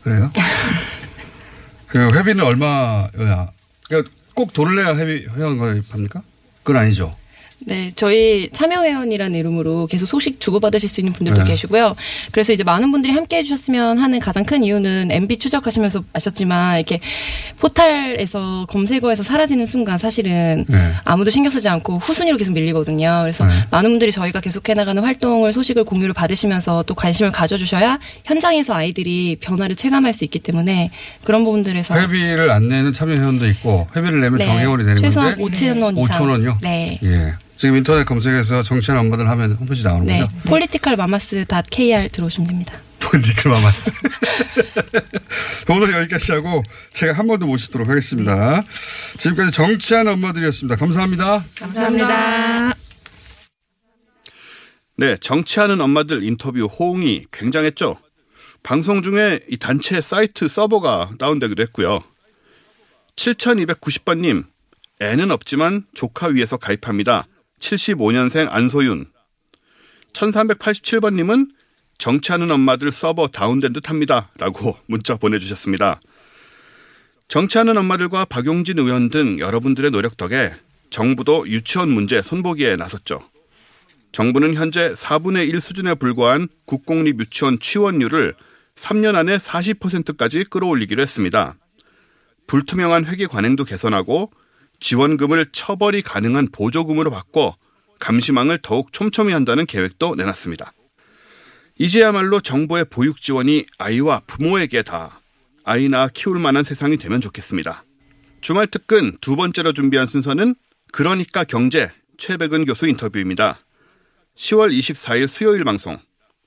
그래요? 0.04 0.32
그 1.88 2.12
회비는 2.14 2.44
얼마야? 2.44 3.10
그러니까 3.12 4.12
꼭 4.34 4.54
돈을 4.54 4.76
내야 4.76 4.96
회비 4.96 5.28
회원 5.36 5.58
가입합니까? 5.58 6.22
그건 6.64 6.82
아니죠. 6.82 7.16
네, 7.68 7.92
저희 7.96 8.50
참여회원이라는 8.54 9.38
이름으로 9.40 9.88
계속 9.88 10.06
소식 10.06 10.40
주고받으실 10.40 10.88
수 10.88 11.02
있는 11.02 11.14
분들도 11.14 11.44
네. 11.44 11.50
계시고요. 11.50 11.96
그래서 12.32 12.54
이제 12.54 12.64
많은 12.64 12.92
분들이 12.92 13.12
함께 13.12 13.38
해주셨으면 13.38 13.98
하는 13.98 14.20
가장 14.20 14.44
큰 14.44 14.64
이유는 14.64 15.10
MB 15.12 15.40
추적하시면서 15.40 16.04
아셨지만 16.14 16.78
이렇게 16.78 17.00
포탈에서 17.60 18.68
검색어에서 18.70 19.24
사라지는 19.24 19.66
순간 19.66 19.98
사실은 19.98 20.66
네. 20.68 20.92
아무도 21.06 21.32
신경 21.32 21.52
쓰지 21.52 21.68
않고 21.68 21.98
후순위로 21.98 22.38
계속 22.38 22.54
밀리거든요. 22.54 23.22
그래서 23.24 23.46
네. 23.46 23.54
많은 23.72 23.90
분들이 23.90 24.12
저희가 24.12 24.42
계속해 24.42 24.76
나가는 24.76 25.02
활동을 25.02 25.52
소식을 25.52 25.86
공유를 25.86 26.14
받으시면서 26.14 26.84
또 26.84 26.94
관심을 26.94 27.32
가져주셔야 27.32 28.00
현장에서 28.26 28.76
아이들이 28.76 29.38
변화를 29.40 29.76
체감할 29.76 30.14
수 30.14 30.24
있기 30.24 30.38
때문에 30.38 30.92
그런 31.24 31.44
부분들에서 31.44 31.96
회비를 32.00 32.52
안 32.52 32.68
내는 32.68 32.94
참여 32.94 33.16
회원도 33.16 33.48
있고 33.48 33.88
회비를 33.96 34.22
내면 34.22 34.38
네, 34.38 34.46
정회원이 34.46 34.84
되는 34.84 35.02
최소한 35.02 35.36
건데 35.36 35.58
5천 35.58 35.82
원 35.82 35.98
이상. 35.98 36.28
5천 36.28 36.30
원요? 36.30 36.58
네. 36.62 37.00
예. 37.04 37.34
지금 37.58 37.78
인터넷 37.78 38.04
검색해서 38.06 38.62
정치하는 38.64 39.06
엄마들 39.06 39.30
하면 39.30 39.54
홈페이지 39.54 39.84
나오는 39.84 40.06
네. 40.06 40.20
거죠? 40.22 40.36
politicalmamas.kr 40.44 42.10
들어오시면 42.12 42.48
됩니다. 42.50 42.80
본디클 43.00 43.52
마마스. 43.52 43.92
오늘 45.70 45.94
여기까지 45.94 46.32
하고 46.34 46.64
제가 46.92 47.14
한 47.14 47.28
번 47.28 47.40
더 47.40 47.46
모시도록 47.46 47.88
하겠습니다. 47.88 48.64
지금까지 49.18 49.52
정치하는 49.52 50.14
엄마들이었습니다. 50.14 50.76
감사합니다. 50.76 51.46
감사합니다. 51.60 52.74
네, 54.98 55.18
정치하는 55.22 55.82
엄마들 55.82 56.24
인터뷰 56.24 56.66
호응이 56.66 57.26
굉장했죠. 57.32 57.98
방송 58.64 59.04
중에 59.04 59.42
이 59.50 59.58
단체 59.58 60.02
사이트 60.02 60.48
서버가 60.48 61.12
다운되기도 61.20 61.62
했고요. 61.64 62.00
7290번님, 63.18 64.46
애는 65.02 65.32
없지만 65.32 65.86
조카 65.94 66.28
위해서 66.28 66.58
가입합니다. 66.58 67.28
75년생 67.66 68.48
안소윤. 68.52 69.08
1387번님은 70.14 71.50
정치하는 71.98 72.52
엄마들 72.52 72.92
서버 72.92 73.28
다운된 73.28 73.74
듯 73.74 73.90
합니다. 73.90 74.30
라고 74.38 74.78
문자 74.86 75.16
보내주셨습니다. 75.16 76.00
정치하는 77.28 77.76
엄마들과 77.78 78.26
박용진 78.26 78.78
의원 78.78 79.10
등 79.10 79.40
여러분들의 79.40 79.92
노력 79.92 80.16
덕에 80.16 80.54
정부도 80.90 81.50
유치원 81.50 81.90
문제 81.90 82.22
손보기에 82.22 82.76
나섰죠. 82.76 83.22
정부는 84.12 84.54
현재 84.54 84.94
4분의 84.94 85.50
1 85.50 85.60
수준에 85.60 85.96
불과한 85.96 86.48
국공립 86.66 87.20
유치원 87.20 87.60
취원율을 87.60 88.36
3년 88.76 89.16
안에 89.16 89.38
40%까지 89.38 90.46
끌어올리기로 90.46 91.02
했습니다. 91.02 91.56
불투명한 92.48 93.08
회계 93.08 93.26
관행도 93.26 93.66
개선하고 93.66 94.32
지원금을 94.86 95.48
처벌이 95.52 96.04
가능한 96.04 96.50
보조금으로 96.52 97.10
바꿔 97.10 97.58
감시망을 98.00 98.60
더욱 98.62 98.94
촘촘히 98.94 99.34
한다는 99.34 99.66
계획도 99.66 100.14
내놨습니다. 100.14 100.74
이제야말로 101.80 102.40
정부의 102.40 102.86
보육 102.92 103.20
지원이 103.20 103.66
아이와 103.80 104.22
부모에게 104.28 104.84
다 104.84 105.22
아이 105.64 105.90
낳아 105.90 106.10
키울 106.14 106.38
만한 106.38 106.64
세상이 106.64 106.98
되면 106.98 107.20
좋겠습니다. 107.20 107.84
주말 108.42 108.68
특근 108.68 109.18
두 109.22 109.36
번째로 109.36 109.74
준비한 109.74 110.06
순서는 110.06 110.54
그러니까 110.92 111.44
경제 111.46 111.92
최백은 112.20 112.66
교수 112.66 112.88
인터뷰입니다. 112.88 113.58
10월 114.38 114.72
24일 114.72 115.28
수요일 115.28 115.64
방송 115.64 115.98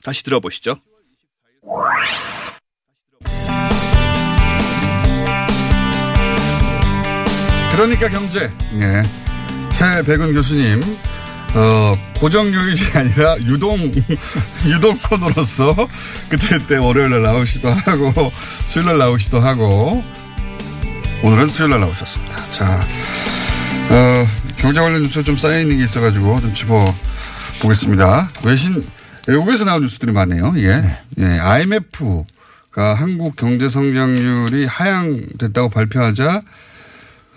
다시 0.04 0.22
들어보시죠. 0.22 0.76
그러니까 7.78 8.08
경제. 8.08 8.50
예. 8.80 9.02
최백은 9.70 10.34
교수님, 10.34 10.82
어, 11.54 11.96
고정 12.18 12.52
요일이 12.52 12.80
아니라 12.92 13.38
유동, 13.42 13.92
유동 14.66 14.98
코너로서 14.98 15.88
그때그때 16.28 16.76
월요일날 16.78 17.22
나오시도 17.22 17.68
하고, 17.68 18.32
수요일날 18.66 18.98
나오시도 18.98 19.38
하고, 19.38 20.02
오늘은 21.22 21.46
수요일날 21.46 21.78
나오셨습니다. 21.78 22.50
자, 22.50 22.80
어, 23.90 24.26
경제 24.56 24.80
관련 24.80 25.02
뉴스 25.02 25.22
좀 25.22 25.36
쌓여 25.36 25.60
있는 25.60 25.76
게 25.76 25.84
있어가지고 25.84 26.40
좀 26.40 26.54
짚어 26.54 26.92
보겠습니다. 27.62 28.32
외신 28.42 28.84
외국에서 29.28 29.64
나온 29.64 29.82
뉴스들이 29.82 30.10
많네요. 30.10 30.52
예, 30.56 30.98
예, 31.18 31.24
IMF가 31.24 32.94
한국 32.94 33.36
경제 33.36 33.68
성장률이 33.68 34.66
하향됐다고 34.66 35.68
발표하자 35.68 36.42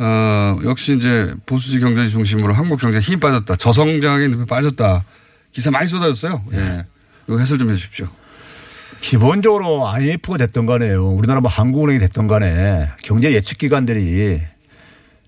어, 0.03 0.59
역시 0.63 0.95
이제 0.95 1.33
보수지 1.45 1.79
경제 1.79 2.07
중심으로 2.09 2.53
한국 2.53 2.81
경제 2.81 2.99
힘이 2.99 3.19
빠졌다. 3.19 3.55
저성장의 3.55 4.29
늪에 4.29 4.45
빠졌다. 4.45 5.05
기사 5.51 5.69
많이 5.69 5.87
쏟아졌어요. 5.87 6.43
예. 6.53 6.85
이거 7.27 7.37
해설 7.37 7.59
좀 7.59 7.69
해 7.69 7.75
주십시오. 7.75 8.07
기본적으로 8.99 9.87
IMF가 9.87 10.37
됐던 10.37 10.65
간에요. 10.65 11.07
우리나라 11.09 11.41
뭐 11.41 11.49
한국은행이 11.51 11.99
됐던 11.99 12.27
간에 12.27 12.89
경제 13.03 13.31
예측 13.31 13.57
기관들이 13.59 14.41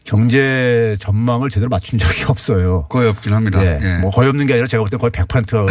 경제 0.03 0.95
전망을 0.99 1.49
제대로 1.49 1.69
맞춘 1.69 1.97
적이 1.97 2.23
없어요. 2.27 2.85
거의 2.89 3.07
없긴 3.09 3.33
합니다. 3.33 3.63
예. 3.63 3.79
예. 3.81 3.97
뭐 3.99 4.11
거의 4.11 4.29
없는 4.29 4.45
게 4.47 4.53
아니라 4.53 4.67
제가 4.67 4.83
볼 4.83 4.89
때 4.89 4.97
거의 4.97 5.11
100%안 5.11 5.65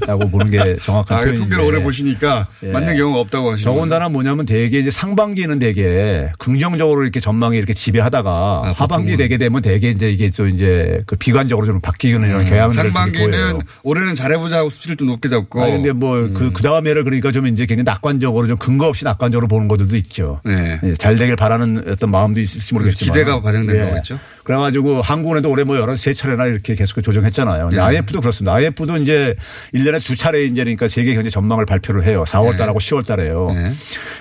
맞다고 0.00 0.28
보는 0.30 0.50
게 0.50 0.76
정확한 0.78 1.16
아, 1.16 1.20
표현인데. 1.20 1.40
통계를 1.40 1.64
오래 1.64 1.82
보시니까 1.82 2.48
예. 2.64 2.68
맞는 2.72 2.96
경우가 2.96 3.20
없다고 3.20 3.52
하시죠. 3.52 3.70
더군다나 3.70 4.08
뭐냐면 4.08 4.46
대개 4.46 4.78
이제 4.78 4.90
상반기는 4.90 5.58
대개 5.58 6.28
긍정적으로 6.38 7.02
이렇게 7.04 7.20
전망이 7.20 7.56
이렇게 7.56 7.72
지배하다가 7.72 8.30
아, 8.30 8.74
하반기. 8.76 9.16
되게 9.16 9.38
되면 9.38 9.62
대개 9.62 9.90
이제 9.90 10.10
이게 10.10 10.28
또 10.30 10.46
이제 10.48 11.02
그 11.06 11.16
비관적으로 11.16 11.66
좀 11.66 11.80
바뀌는 11.80 12.28
이런 12.28 12.46
좀 12.46 12.58
음, 12.58 12.70
상반기는 12.70 13.30
보여요. 13.30 13.58
올해는 13.84 14.14
잘해보자 14.14 14.58
하고 14.58 14.70
수치를 14.70 14.96
좀 14.96 15.08
높게 15.08 15.28
잡고. 15.28 15.62
아 15.62 15.66
근데 15.68 15.92
뭐그그 15.92 16.62
다음에를 16.62 17.04
그러니까 17.04 17.30
좀 17.32 17.46
이제 17.46 17.64
굉장히 17.66 17.84
낙관적으로 17.84 18.46
좀 18.48 18.56
근거 18.58 18.86
없이 18.88 19.04
낙관적으로 19.04 19.46
보는 19.48 19.68
것들도 19.68 19.96
있죠. 19.98 20.40
네. 20.44 20.80
예, 20.82 20.94
잘 20.94 21.16
되길 21.16 21.36
바라는 21.36 21.84
어떤 21.88 22.10
마음도 22.10 22.40
있을지 22.40 22.74
모르겠지만 22.74 23.12
기대가 23.12 23.35
반영된 23.42 23.88
거겠죠? 23.88 24.18
그래가지고 24.44 25.02
한국은행도 25.02 25.50
올해 25.50 25.64
뭐 25.64 25.76
여러 25.76 25.96
세 25.96 26.14
차례나 26.14 26.46
이렇게 26.46 26.74
계속 26.74 27.02
조정했잖아요. 27.02 27.70
네. 27.70 27.78
IMF도 27.78 28.20
그렇습니다. 28.20 28.54
IMF도 28.54 28.96
이제 28.98 29.34
1년에 29.74 30.04
두 30.04 30.16
차례 30.16 30.44
이제 30.44 30.62
그러니까 30.62 30.88
세계 30.88 31.14
경제 31.14 31.30
전망을 31.30 31.66
발표를 31.66 32.04
해요. 32.04 32.24
4월 32.26 32.56
달하고 32.56 32.78
10월 32.78 33.06
달에요. 33.06 33.50
네. 33.52 33.72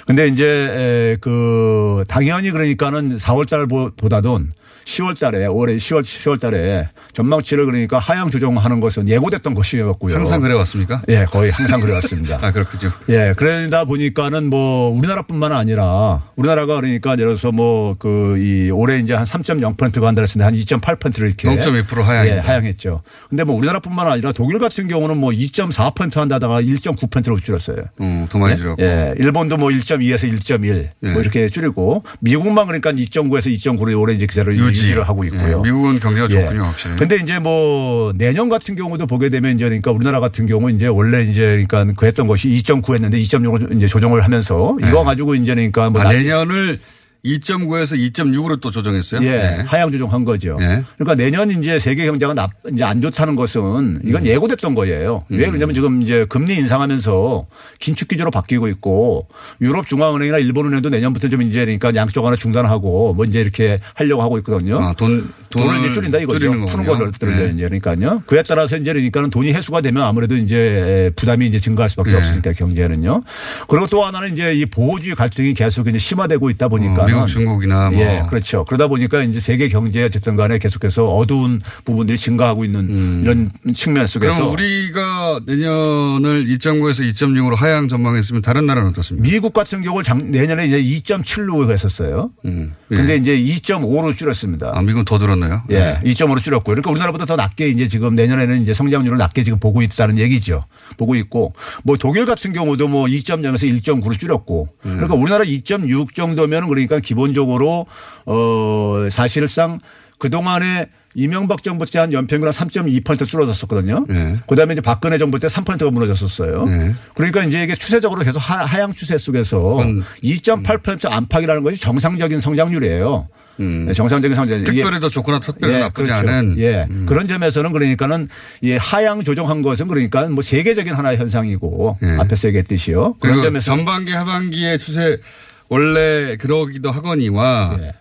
근데 0.08 0.28
이제 0.28 0.46
에, 0.46 1.18
그 1.22 2.04
당연히 2.08 2.52
그러니까는 2.52 3.18
4월 3.18 3.48
달보다는 3.48 4.52
10월 4.86 5.20
달에 5.20 5.46
올해 5.48 5.76
10월 5.78 6.02
10월 6.02 6.40
달에 6.40 6.90
전망치를 7.14 7.66
그러니까 7.66 7.98
하향 7.98 8.30
조정하는 8.30 8.80
것은 8.80 9.10
예고됐던 9.10 9.54
것이었고요. 9.56 10.16
항상 10.16 10.42
그래왔습니까? 10.42 11.02
예, 11.10 11.26
거의 11.26 11.50
항상 11.52 11.80
그래왔습니다. 11.82 12.40
아, 12.46 12.52
그렇군요. 12.52 12.92
예, 13.10 13.34
그러다 13.36 13.86
보니까는 13.86 14.50
뭐 14.50 14.90
우리나라뿐만 14.98 15.52
아니라 15.54 16.24
우리나라가 16.36 16.76
그러니까 16.76 17.12
예를 17.14 17.26
들어서 17.26 17.52
뭐 17.52 17.96
그 18.00 18.36
이 18.38 18.70
올해 18.72 19.00
이제 19.00 19.14
한 19.14 19.24
3.0%가 19.24 20.08
한다 20.08 20.22
했는데 20.22 20.44
한 20.44 20.54
2.8%를 20.56 21.28
이렇게 21.28 21.48
0.2% 21.48 22.02
하향입니다. 22.02 22.36
예, 22.36 22.40
하향했죠. 22.40 23.02
근데 23.30 23.44
뭐 23.44 23.56
우리나라뿐만 23.56 24.08
아니라 24.08 24.32
독일 24.34 24.60
같은 24.60 24.88
경우는 24.88 25.18
뭐 25.18 25.32
2.4% 25.32 26.16
한다다가 26.16 26.62
1.9%로 26.62 27.40
줄였어요. 27.40 27.78
어, 28.00 28.26
더 28.30 28.38
많이 28.38 28.58
줄였고. 28.58 28.82
예, 28.84 29.14
일본도 29.18 29.58
뭐 29.58 29.70
1.2에서 29.70 30.32
1.1 30.32 30.90
예. 31.04 31.10
뭐 31.12 31.22
이렇게 31.22 31.48
줄이고 31.48 32.04
미국만 32.20 32.68
그러니까 32.68 32.92
2.9에서 32.92 33.56
2.9로 33.58 34.00
올해 34.00 34.14
이제 34.14 34.26
기사를 34.28 34.54
유지. 34.58 34.75
유지를 34.84 35.08
하고 35.08 35.24
있고요. 35.26 35.58
예, 35.60 35.62
미국은 35.64 36.00
경제가 36.00 36.26
예. 36.26 36.30
좋군요, 36.30 36.64
확실히. 36.64 36.96
근데 36.98 37.16
이제 37.18 37.40
뭐 37.40 38.12
내년 38.16 38.50
같은 38.50 38.76
경우도 38.76 39.08
보게 39.08 39.30
되면 39.30 39.56
이제 39.56 39.66
그러니까 39.66 39.92
우리나라 39.92 40.20
같은 40.20 40.46
경우 40.48 40.70
이제 40.72 40.88
원래 40.88 41.24
이제 41.24 41.64
그러니까 41.68 41.86
그 41.96 42.06
했던 42.06 42.28
것이 42.28 42.50
2.9 42.50 42.94
했는데 42.94 43.18
2.6으로 43.20 43.76
이제 43.76 43.88
조정을 43.88 44.24
하면서 44.24 44.76
이거 44.82 45.04
가지고 45.04 45.36
이제 45.36 45.54
그러니까 45.56 45.90
뭐 45.90 46.02
아, 46.02 46.06
나- 46.06 46.10
내년을 46.14 46.80
2.9에서 47.26 47.98
2.6으로 48.14 48.62
또 48.62 48.70
조정했어요? 48.70 49.22
예, 49.24 49.30
네. 49.30 49.64
하향 49.66 49.92
조정한 49.92 50.24
거죠. 50.24 50.58
예. 50.62 50.84
그러니까 50.98 51.16
내년 51.16 51.50
이제 51.50 51.80
세계 51.80 52.06
경제가 52.06 52.34
나, 52.34 52.48
이제 52.72 52.84
안 52.84 53.02
좋다는 53.02 53.36
것은 53.36 54.02
이건 54.04 54.22
음. 54.22 54.28
예고됐던 54.28 54.76
거예요. 54.76 55.26
왜 55.30 55.48
그러냐면 55.48 55.74
지금 55.74 56.02
이제 56.02 56.26
금리 56.30 56.56
인상하면서 56.56 57.48
긴축 57.80 58.08
기조로 58.10 58.30
바뀌고 58.32 58.68
있고 58.68 59.28
유럽 59.62 59.88
중앙은행이나 59.88 60.38
일본 60.38 60.68
은행도 60.68 60.90
내년부터 60.90 61.28
좀 61.30 61.42
이제 61.42 61.62
그러니까 61.62 61.96
양쪽 61.96 62.26
하나 62.26 62.36
중단하고 62.36 63.14
뭐 63.14 63.26
이제 63.26 63.42
이렇게 63.42 63.80
하려고 63.96 64.22
하고 64.22 64.38
있거든요. 64.40 64.80
아, 64.82 64.94
돈, 64.94 65.30
돈을 65.50 65.68
돈을 65.68 65.80
이제 65.80 65.94
줄인다 65.94 66.20
이거죠. 66.20 66.52
푸는. 66.52 66.86
것들을 66.86 67.36
네. 67.36 67.54
이제 67.56 67.68
그러니까요. 67.68 68.22
그에 68.28 68.44
따라서 68.44 68.78
이제 68.78 68.94
그러니까는 68.94 69.30
돈이 69.30 69.52
회수가 69.52 69.82
되면 69.82 70.04
아무래도 70.04 70.36
이제 70.36 71.12
부담이 71.16 71.48
이제 71.48 71.58
증가할 71.58 71.90
수밖에 71.90 72.12
네. 72.12 72.18
없으니까 72.18 72.54
경제는요. 72.54 73.24
그리고 73.68 73.88
또 73.88 74.04
하나는 74.04 74.34
이제 74.34 74.54
이 74.54 74.66
보호주의 74.66 75.16
갈등이 75.16 75.54
계속 75.54 75.88
이제 75.88 75.98
심화되고 75.98 76.50
있다 76.52 76.68
보니까 76.68 77.04
어, 77.04 77.08
미국, 77.16 77.28
중국이나 77.28 77.90
뭐. 77.92 78.02
예, 78.02 78.24
그렇죠. 78.30 78.64
그러다 78.66 78.88
보니까 78.88 79.24
이제 79.24 79.40
세계 79.40 79.68
경제에 79.68 80.04
어쨌든 80.06 80.36
간에 80.36 80.58
계속해서 80.58 81.08
어두운 81.10 81.62
부분들이 81.84 82.18
증가하고 82.18 82.66
있는 82.66 83.24
이런 83.24 83.50
측면 83.76 84.08
속에서 84.08 84.34
음. 84.34 84.38
그럼 84.38 84.54
우리가 84.54 85.40
내년을 85.46 86.46
2.9에서 86.48 87.10
2.6으로 87.14 87.56
하향 87.56 87.88
전망했으면 87.88 88.42
다른 88.42 88.66
나라는 88.66 88.90
어떻습니까? 88.90 89.28
미국 89.30 89.54
같은 89.54 89.82
경우를 89.82 90.04
작- 90.04 90.24
내년에 90.24 90.68
이제 90.68 90.82
2.7로 90.82 91.72
했었어요. 91.72 92.32
음. 92.46 92.74
예. 92.92 92.96
근데 92.96 93.16
이제 93.18 93.38
2.5로 93.40 94.14
줄였습니다. 94.16 94.72
아, 94.76 94.82
미국은 94.82 95.06
더 95.06 95.18
들었네요. 95.18 95.64
예, 95.72 96.00
2.5로 96.04 96.42
줄였고. 96.42 96.64
그러니까 96.66 96.92
우리나라보다 96.92 97.26
더 97.26 97.36
낮게 97.36 97.70
이제 97.70 97.88
지금 97.88 98.16
내년에는 98.16 98.62
이제 98.62 98.74
성장률을 98.74 99.18
낮게 99.18 99.44
지금 99.44 99.60
보고 99.60 99.82
있다는 99.82 100.18
얘기죠. 100.18 100.66
보고 100.98 101.16
있고. 101.16 101.54
뭐 101.84 101.98
독일 101.98 102.26
같은 102.26 102.54
경우도 102.54 102.88
뭐 102.88 103.06
2.0에서 103.06 103.82
1.9로 103.82 104.18
줄였고. 104.18 104.70
그러니까 104.82 105.16
우리나라 105.16 105.44
2.6 105.44 106.14
정도면은 106.16 106.68
그러니까 106.68 106.95
기본적으로 107.02 107.86
어 108.26 109.08
사실상 109.10 109.80
그 110.18 110.30
동안에 110.30 110.88
이명박 111.18 111.64
정부 111.64 111.86
때 111.86 112.00
한 112.00 112.12
연평균 112.12 112.50
한3.2% 112.50 113.26
줄어들었었거든요. 113.26 114.06
예. 114.10 114.38
그다음에 114.48 114.74
이제 114.74 114.82
박근혜 114.82 115.18
정부 115.18 115.40
때 115.40 115.48
3%가 115.48 115.90
무너졌었어요. 115.90 116.66
예. 116.68 116.96
그러니까 117.14 117.44
이제 117.46 117.64
이게 117.64 117.74
추세적으로 117.76 118.22
계속 118.24 118.40
하- 118.40 118.66
하향 118.66 118.92
추세 118.92 119.18
속에서 119.18 119.60
그건 119.62 120.04
2.8% 120.24 121.10
안팎이라는 121.10 121.64
것이 121.64 121.78
정상적인 121.78 122.40
성장률이에요. 122.42 123.30
네, 123.58 123.94
정상적인 123.94 124.36
성장률. 124.36 124.68
이게 124.68 124.82
특별히 124.82 125.00
더 125.00 125.08
좋거나 125.08 125.40
특별히 125.40 125.76
더 125.76 125.80
나쁘지 125.80 126.12
그렇죠. 126.12 126.28
않은. 126.28 126.56
예. 126.58 126.86
음. 126.90 127.06
그런 127.08 127.30
점에서는 127.30 127.72
그러니까는 127.72 128.28
이 128.62 128.74
하향 128.74 129.24
조정한 129.24 129.62
것은 129.62 129.88
그러니까 129.88 130.24
뭐 130.28 130.42
세계적인 130.42 130.94
하나의 130.94 131.18
현상이고 131.18 131.98
예. 132.04 132.18
앞에서 132.20 132.50
얘기했듯이요. 132.50 133.16
그런 133.22 133.42
점에서 133.42 133.74
전반기 133.74 134.12
하반기의 134.12 134.78
추세 134.80 135.20
원래 135.70 136.38
그러기도 136.38 136.92
하거니와 136.92 137.78
예. 137.80 137.94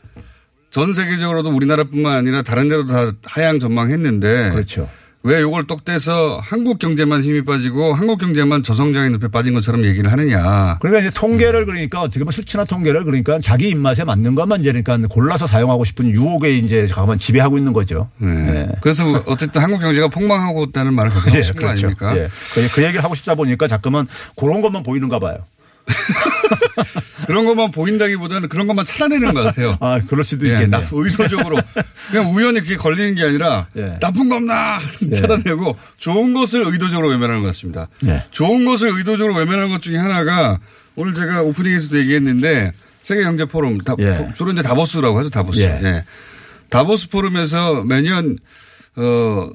전 0.70 0.92
세계적으로도 0.92 1.54
우리나라뿐만 1.54 2.16
아니라 2.16 2.42
다른 2.42 2.68
데도 2.68 2.86
다 2.86 3.12
하향 3.24 3.58
전망했는데 3.58 4.50
그렇죠. 4.50 4.88
왜 5.24 5.40
이걸 5.40 5.66
똑 5.66 5.86
떼서 5.86 6.38
한국 6.42 6.78
경제만 6.78 7.22
힘이 7.22 7.44
빠지고 7.44 7.94
한국 7.94 8.18
경제만 8.18 8.62
저성장의 8.62 9.10
늪에 9.10 9.28
빠진 9.28 9.54
것처럼 9.54 9.82
얘기를 9.84 10.12
하느냐. 10.12 10.76
그러니까 10.80 11.00
이제 11.00 11.10
통계를 11.18 11.64
그러니까 11.64 12.02
어떻게 12.02 12.18
보면 12.18 12.30
수치나 12.30 12.64
통계를 12.64 13.04
그러니까 13.04 13.38
자기 13.40 13.70
입맛에 13.70 14.04
맞는 14.04 14.34
것만 14.34 14.60
이제 14.60 14.70
그러니까 14.72 14.98
골라서 15.08 15.46
사용하고 15.46 15.84
싶은 15.84 16.10
유혹에 16.10 16.58
이제 16.58 16.86
잠깐만 16.86 17.18
지배하고 17.18 17.56
있는 17.56 17.72
거죠. 17.72 18.10
네. 18.18 18.28
예. 18.28 18.68
그래서 18.82 19.04
어쨌든 19.24 19.62
한국 19.62 19.80
경제가 19.80 20.08
폭망하고 20.08 20.64
있다는 20.64 20.92
말을 20.92 21.10
계속 21.10 21.26
하고 21.30 21.42
싶은 21.42 21.62
거 21.62 21.68
아닙니까? 21.68 22.18
예. 22.18 22.28
그, 22.52 22.68
그 22.74 22.82
얘기를 22.82 23.02
하고 23.02 23.14
싶다 23.14 23.34
보니까 23.34 23.66
자꾸만 23.66 24.06
그런 24.36 24.60
것만 24.60 24.82
보이는가 24.82 25.20
봐요. 25.20 25.38
그런 27.26 27.44
것만 27.46 27.70
보인다기보다는 27.70 28.48
그런 28.48 28.66
것만 28.66 28.84
찾아내는 28.84 29.34
것 29.34 29.42
같아요. 29.42 29.76
아, 29.80 30.00
그럴 30.06 30.24
수도 30.24 30.46
예, 30.48 30.52
있겠네요. 30.52 30.80
나- 30.82 30.88
의도적으로 30.92 31.58
그냥 32.10 32.26
우연히 32.34 32.60
그게 32.60 32.76
걸리는 32.76 33.14
게 33.14 33.22
아니라 33.24 33.66
예. 33.76 33.98
나쁜 34.00 34.28
거 34.28 34.36
없나 34.36 34.80
예. 35.10 35.14
찾아내고 35.14 35.76
좋은 35.98 36.32
것을 36.34 36.64
의도적으로 36.66 37.08
외면하는 37.08 37.42
것 37.42 37.48
같습니다. 37.48 37.88
예. 38.06 38.24
좋은 38.30 38.64
것을 38.64 38.90
의도적으로 38.96 39.34
외면하는 39.36 39.70
것 39.70 39.82
중에 39.82 39.96
하나가 39.96 40.58
오늘 40.96 41.14
제가 41.14 41.42
오프닝에서도 41.42 41.98
얘기했는데 41.98 42.72
세계 43.02 43.22
경제 43.22 43.44
포럼 43.44 43.78
다, 43.78 43.94
예. 43.98 44.30
주로 44.36 44.52
이제 44.52 44.62
다보스라고 44.62 45.18
하죠 45.18 45.30
다보스. 45.30 45.60
예. 45.60 45.80
예. 45.82 46.04
다보스 46.70 47.08
포럼에서 47.10 47.82
매년 47.84 48.38
어 48.96 49.48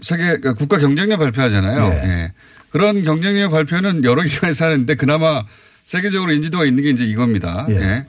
세계 0.00 0.22
그러니까 0.24 0.54
국가 0.54 0.78
경쟁력 0.78 1.18
발표하잖아요. 1.18 2.00
예. 2.02 2.08
예. 2.08 2.32
그런 2.70 3.02
경쟁력 3.02 3.50
발표는 3.52 4.04
여러 4.04 4.22
기관에서 4.24 4.64
하는데 4.66 4.94
그나마 4.96 5.44
세계적으로 5.84 6.32
인지도가 6.32 6.64
있는 6.64 6.82
게 6.82 6.90
이제 6.90 7.04
이겁니다. 7.04 7.66
예. 7.70 7.74
예. 7.74 8.06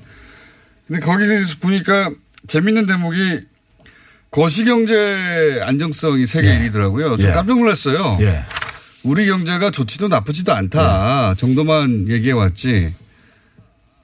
근데 0.88 1.00
거기서 1.06 1.58
보니까 1.60 2.12
재밌는 2.48 2.86
대목이 2.86 3.42
거시경제 4.32 5.62
안정성이 5.64 6.26
세계 6.26 6.50
예. 6.50 6.60
1위더라고요. 6.70 7.18
좀 7.18 7.28
예. 7.28 7.32
깜짝 7.32 7.58
놀랐어요. 7.58 8.18
예. 8.22 8.44
우리 9.04 9.26
경제가 9.28 9.72
좋지도 9.72 10.08
나쁘지도 10.08 10.54
않다 10.54 11.36
정도만 11.36 12.08
얘기해 12.10 12.32
왔지. 12.34 12.94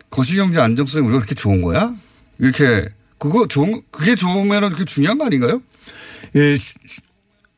거시경제 0.09 0.59
안정성이 0.59 1.05
우리가 1.05 1.19
그렇게 1.21 1.35
좋은 1.35 1.61
거야? 1.61 1.93
이렇게 2.39 2.89
그거 3.17 3.47
좋은 3.47 3.81
그게 3.91 4.15
좋으면 4.15 4.71
그게 4.71 4.85
중요한 4.85 5.17
거 5.17 5.25
아닌가요? 5.25 5.61
예, 6.35 6.57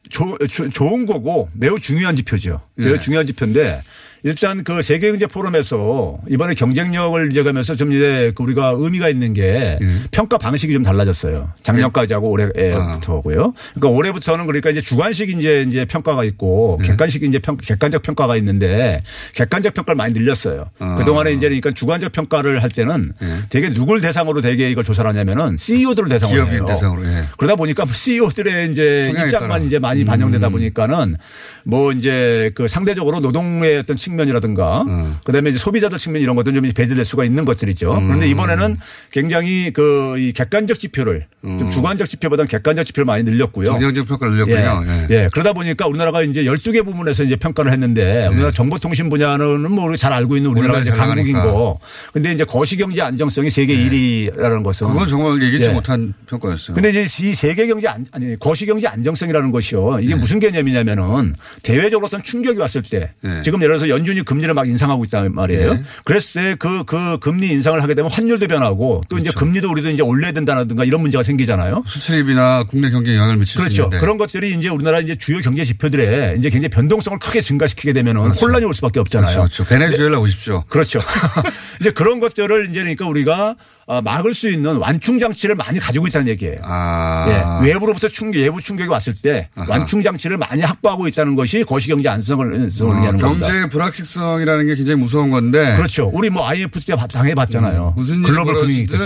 조, 0.09 0.37
조- 0.49 0.69
좋은 0.69 1.05
거고 1.05 1.49
매우 1.53 1.79
중요한 1.79 2.15
지표죠. 2.15 2.61
매우 2.75 2.93
예. 2.95 2.99
중요한 2.99 3.25
지표인데 3.27 3.81
일단 4.23 4.63
그 4.63 4.81
세계 4.81 5.11
경제 5.11 5.27
포럼에서 5.27 6.17
이번에 6.29 6.53
경쟁력을 6.53 7.29
이제 7.31 7.43
가면서 7.43 7.75
좀 7.75 7.91
이제 7.91 8.31
그 8.35 8.43
우리가 8.43 8.73
의미가 8.77 9.09
있는 9.09 9.33
게 9.33 9.77
예. 9.81 9.99
평가 10.11 10.37
방식이 10.37 10.73
좀 10.73 10.81
달라졌어요. 10.81 11.51
작년까지 11.61 12.13
하고 12.13 12.31
올해부터고요. 12.31 13.53
그러니까 13.73 13.89
올해부터는 13.89 14.47
그러니까 14.47 14.69
이제 14.69 14.79
주관식 14.79 15.29
이제 15.29 15.65
이제 15.67 15.83
평가가 15.83 16.23
있고 16.23 16.79
예. 16.83 16.87
객관식 16.87 17.23
이제 17.23 17.39
평, 17.39 17.57
객관적 17.57 18.01
평가가 18.01 18.37
있는데 18.37 19.03
객관적 19.33 19.73
평가를 19.73 19.97
많이 19.97 20.13
늘렸어요. 20.13 20.69
아. 20.79 20.95
그동안에 20.95 21.33
이제 21.33 21.47
그러니까 21.47 21.71
주관적 21.71 22.13
평가를 22.13 22.63
할 22.63 22.69
때는 22.69 23.11
되게 23.49 23.73
누굴 23.73 23.99
대상으로 23.99 24.39
되게 24.39 24.71
이걸 24.71 24.85
조사를 24.85 25.07
하냐면은 25.09 25.57
CEO들을 25.57 26.07
대상으로 26.07 26.47
예. 26.47 26.51
해요. 26.51 26.65
대상으로, 26.65 27.05
예. 27.05 27.25
그러다 27.37 27.57
보니까 27.57 27.85
CEO들의 27.85 28.71
이제 28.71 29.09
입장만 29.09 29.31
따라. 29.31 29.57
음. 29.57 29.67
이제 29.67 29.79
많이 29.79 30.05
반영되다 30.05 30.47
보니까는 30.47 31.17
뭐 31.63 31.91
이제 31.91 32.51
그 32.55 32.67
상대적으로 32.67 33.19
노동의 33.19 33.77
어떤 33.79 33.95
측면이라든가 33.95 34.83
음. 34.83 35.17
그다음에 35.25 35.49
이제 35.49 35.59
소비자들 35.59 35.97
측면 35.97 36.21
이런 36.21 36.35
것들은 36.35 36.61
좀 36.61 36.71
배제될 36.73 37.05
수가 37.05 37.25
있는 37.25 37.45
것들이죠. 37.45 37.93
음. 37.93 38.07
그런데 38.07 38.27
이번에는 38.29 38.77
굉장히 39.11 39.71
그 39.71 40.13
이 40.17 40.31
객관적 40.33 40.79
지표를 40.79 41.25
좀 41.43 41.69
주관적 41.69 42.09
지표보다는 42.09 42.47
객관적 42.47 42.85
지표를 42.85 43.05
많이 43.05 43.23
늘렸고요. 43.23 43.69
음. 43.69 43.73
정량적 43.73 44.07
평가를 44.07 44.33
늘렸군요. 44.35 44.85
예. 44.87 45.07
예. 45.09 45.23
예. 45.23 45.29
그러다 45.31 45.53
보니까 45.53 45.87
우리나라가 45.87 46.21
이제 46.21 46.43
12개 46.43 46.85
부문에서 46.85 47.23
이제 47.23 47.35
평가를 47.35 47.71
했는데 47.71 48.27
우리나라 48.27 48.51
정보통신 48.51 49.09
분야는 49.09 49.71
뭐 49.71 49.85
우리가 49.85 49.97
잘 49.97 50.13
알고 50.13 50.37
있는 50.37 50.51
우리나라 50.51 50.73
우리나라 50.75 50.81
이제 50.81 50.97
잘 50.97 51.07
강국인. 51.07 51.33
거. 51.33 51.79
근데 52.13 52.31
이제 52.31 52.43
거시경제 52.43 53.01
안정성이 53.01 53.49
세계 53.49 53.75
1위라는 53.75 54.63
것은 54.63 54.87
그건 54.87 55.07
정말 55.07 55.41
예기치 55.41 55.65
예. 55.65 55.69
못한 55.69 56.13
평가였어요. 56.27 56.75
근데 56.75 56.89
이제 56.89 57.01
이 57.03 57.33
세계 57.33 57.67
경제 57.67 57.87
안, 57.87 58.05
아니 58.11 58.37
거시 58.39 58.65
경제 58.65 58.87
안정성이라는 58.87 59.51
것이요. 59.51 59.99
이게 60.01 60.15
무슨 60.15 60.39
개념이냐면은 60.39 61.33
대외적으로선 61.61 62.23
충격이 62.23 62.57
왔을 62.59 62.81
때 62.81 63.13
네. 63.21 63.41
지금 63.43 63.61
예를 63.61 63.77
들어서 63.77 63.89
연준이 63.89 64.21
금리를 64.23 64.53
막 64.53 64.67
인상하고 64.67 65.03
있단 65.05 65.33
말이에요. 65.33 65.73
네. 65.75 65.83
그랬을 66.03 66.33
때 66.33 66.55
그 66.55 66.83
그 66.85 67.17
금리 67.19 67.47
인상을 67.47 67.81
하게 67.81 67.93
되면 67.95 68.09
환율도 68.11 68.47
변하고 68.47 69.01
또 69.09 69.17
이제 69.17 69.31
금리도 69.35 69.69
우리도 69.71 69.89
이제 69.89 70.01
올려야 70.03 70.31
된다든가 70.31 70.83
이런 70.85 71.01
문제가 71.01 71.23
생기잖아요. 71.23 71.83
수출입이나 71.87 72.63
국내 72.69 72.89
경기에 72.89 73.15
영향을 73.15 73.37
미칠 73.37 73.53
수 73.53 73.57
그렇죠. 73.59 73.83
있는데. 73.83 73.99
그런 73.99 74.17
것들이 74.17 74.53
이제 74.57 74.69
우리나라 74.69 74.99
이제 74.99 75.15
주요 75.15 75.39
경제 75.39 75.63
지표들에 75.65 76.35
이제 76.37 76.49
굉장히 76.49 76.69
변동성을 76.69 77.17
크게 77.19 77.41
증가시키게 77.41 77.93
되면은 77.93 78.31
혼란이 78.31 78.65
올 78.65 78.73
수밖에 78.73 78.99
없잖아요. 78.99 79.37
그렇죠. 79.37 79.63
그렇죠. 79.63 79.65
베네수엘라 79.65 80.19
오십시오. 80.19 80.63
그렇죠. 80.67 81.01
이제 81.81 81.91
그런 81.91 82.19
것들을 82.19 82.69
이제 82.69 82.81
그러니까 82.81 83.07
우리가 83.07 83.55
아, 83.82 83.82
막을 83.87 84.33
수 84.33 84.49
있는 84.49 84.77
완충 84.77 85.19
장치를 85.19 85.55
많이 85.55 85.79
가지고 85.79 86.07
있다는 86.07 86.27
얘기예요. 86.29 86.59
아. 86.63 87.61
예, 87.63 87.67
외부로부터 87.67 88.07
충격, 88.07 88.39
외부 88.39 88.61
충격이 88.61 88.89
왔을 88.89 89.13
때 89.13 89.49
완충 89.67 90.03
장치를 90.03 90.37
많이 90.37 90.61
확보하고 90.61 91.07
있다는 91.07 91.35
것이 91.35 91.63
거시경제 91.63 92.09
안성을 92.09 92.45
어, 92.45 92.57
의미하는 92.57 93.19
겁니다. 93.19 93.47
경제의 93.47 93.69
불확실성이라는 93.69 94.67
게 94.67 94.75
굉장히 94.75 94.99
무서운 94.99 95.29
건데. 95.31 95.75
그렇죠. 95.75 96.09
우리 96.13 96.29
뭐 96.29 96.47
IMF 96.47 96.79
때 96.79 96.95
당해봤잖아요. 96.95 97.93
음, 97.95 97.99
무슨 97.99 98.21
글로벌 98.21 98.55
금융위기 98.55 98.87
때. 98.87 98.97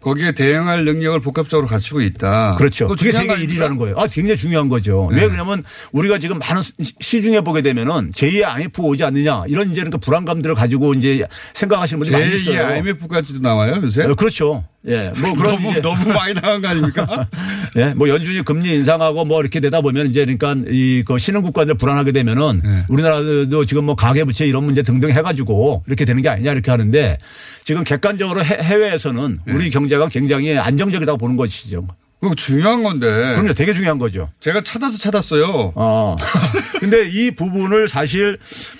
거기에 0.00 0.32
대응할 0.32 0.84
능력을 0.84 1.20
복합적으로 1.20 1.66
갖추고 1.66 2.00
있다. 2.00 2.54
그렇죠. 2.56 2.88
그게 2.88 3.12
세계 3.12 3.26
거 3.26 3.34
아닙니까? 3.34 3.66
1위라는 3.68 3.78
거예요. 3.78 3.96
아, 3.98 4.06
굉장히 4.06 4.36
중요한 4.36 4.68
거죠. 4.70 5.08
네. 5.12 5.20
왜 5.20 5.26
그러냐면 5.28 5.62
우리가 5.92 6.18
지금 6.18 6.38
많은 6.38 6.62
시- 6.62 6.72
시중에 7.00 7.42
보게 7.42 7.60
되면은 7.60 8.12
제2의 8.12 8.44
IMF 8.44 8.80
오지 8.80 9.04
않느냐 9.04 9.44
이런 9.48 9.66
이제 9.70 9.82
그러니까 9.82 9.98
불안감들을 9.98 10.54
가지고 10.54 10.94
이제 10.94 11.26
생각하시는 11.52 12.00
분들이 12.00 12.16
많이 12.18 12.32
제2의 12.32 12.36
있어요. 12.38 12.66
IMF까지도 12.66 13.40
나와요 13.40 13.80
요새? 13.82 14.04
어, 14.04 14.14
그렇죠. 14.14 14.64
예. 14.88 15.12
뭐 15.20 15.34
그런 15.34 15.56
너무 15.56 15.70
이제 15.70 15.80
너무 15.82 16.08
많이 16.12 16.32
나간 16.32 16.62
거 16.62 16.68
아닙니까? 16.68 17.28
예, 17.76 17.86
뭐 17.94 18.08
연준이 18.08 18.42
금리 18.42 18.72
인상하고 18.74 19.26
뭐 19.26 19.40
이렇게 19.42 19.60
되다 19.60 19.82
보면 19.82 20.08
이제 20.08 20.24
그러니까 20.24 20.54
이 20.70 21.02
그 21.06 21.18
신흥 21.18 21.42
국가들 21.42 21.74
불안하게 21.74 22.12
되면은 22.12 22.60
네. 22.64 22.84
우리나라도 22.88 23.64
지금 23.66 23.84
뭐 23.84 23.94
가계 23.94 24.24
부채 24.24 24.46
이런 24.46 24.64
문제 24.64 24.80
등등 24.82 25.10
해 25.10 25.20
가지고 25.22 25.82
이렇게 25.86 26.04
되는 26.06 26.22
게 26.22 26.28
아니냐 26.30 26.52
이렇게 26.52 26.70
하는데 26.70 27.18
지금 27.62 27.84
객관적으로 27.84 28.42
해- 28.44 28.58
해외에서는 28.62 29.38
네. 29.44 29.52
우리 29.52 29.68
경제가 29.70 30.08
굉장히 30.08 30.56
안정적이라고 30.56 31.18
보는 31.18 31.36
것이죠. 31.36 31.86
그거 32.20 32.34
중요한 32.34 32.82
건데. 32.82 33.06
그럼요, 33.06 33.54
되게 33.54 33.72
중요한 33.72 33.98
거죠. 33.98 34.28
제가 34.40 34.62
찾아서 34.62 34.98
찾았어요. 34.98 35.72
어. 35.74 36.16
근데 36.80 37.08
이 37.08 37.30
부분을 37.30 37.88
사실 37.88 38.36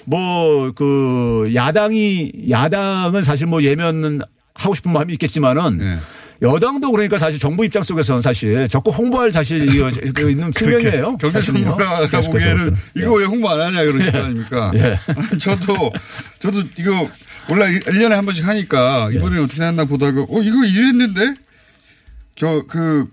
뭐 0.06 0.72
그 0.74 1.50
야당이 1.54 2.32
야당은 2.50 3.24
사실 3.24 3.46
뭐 3.46 3.62
예면 3.62 4.20
하고 4.60 4.74
싶은 4.74 4.92
마음이 4.92 5.12
있겠지만은 5.14 5.78
네. 5.78 5.98
여당도 6.42 6.90
그러니까 6.92 7.18
사실 7.18 7.38
정부 7.38 7.64
입장 7.64 7.82
속에서는 7.82 8.22
사실 8.22 8.66
적극 8.68 8.96
홍보할 8.96 9.30
자신 9.32 9.62
이거 9.68 9.90
그 10.14 10.30
있는 10.30 10.52
측면이에요. 10.52 11.16
경제. 11.18 11.40
전문가가 11.40 12.06
계속해서 12.06 12.30
보기에는. 12.30 12.76
이거 12.96 13.14
왜 13.14 13.24
홍보 13.24 13.48
안 13.50 13.60
하냐 13.60 13.84
그러실 13.84 14.12
거 14.12 14.18
아닙니까? 14.18 14.70
예. 14.74 14.98
아니, 15.08 15.38
저도 15.38 15.92
저도 16.38 16.62
이거 16.78 17.08
원래 17.48 17.78
1년에 17.80 18.10
한 18.10 18.24
번씩 18.24 18.46
하니까 18.46 19.10
이번에 19.12 19.38
어떻게 19.40 19.62
했나 19.62 19.84
보다가 19.84 20.22
어 20.22 20.42
이거 20.42 20.64
이랬는데 20.64 21.34
저 22.36 22.64
그 22.68 23.06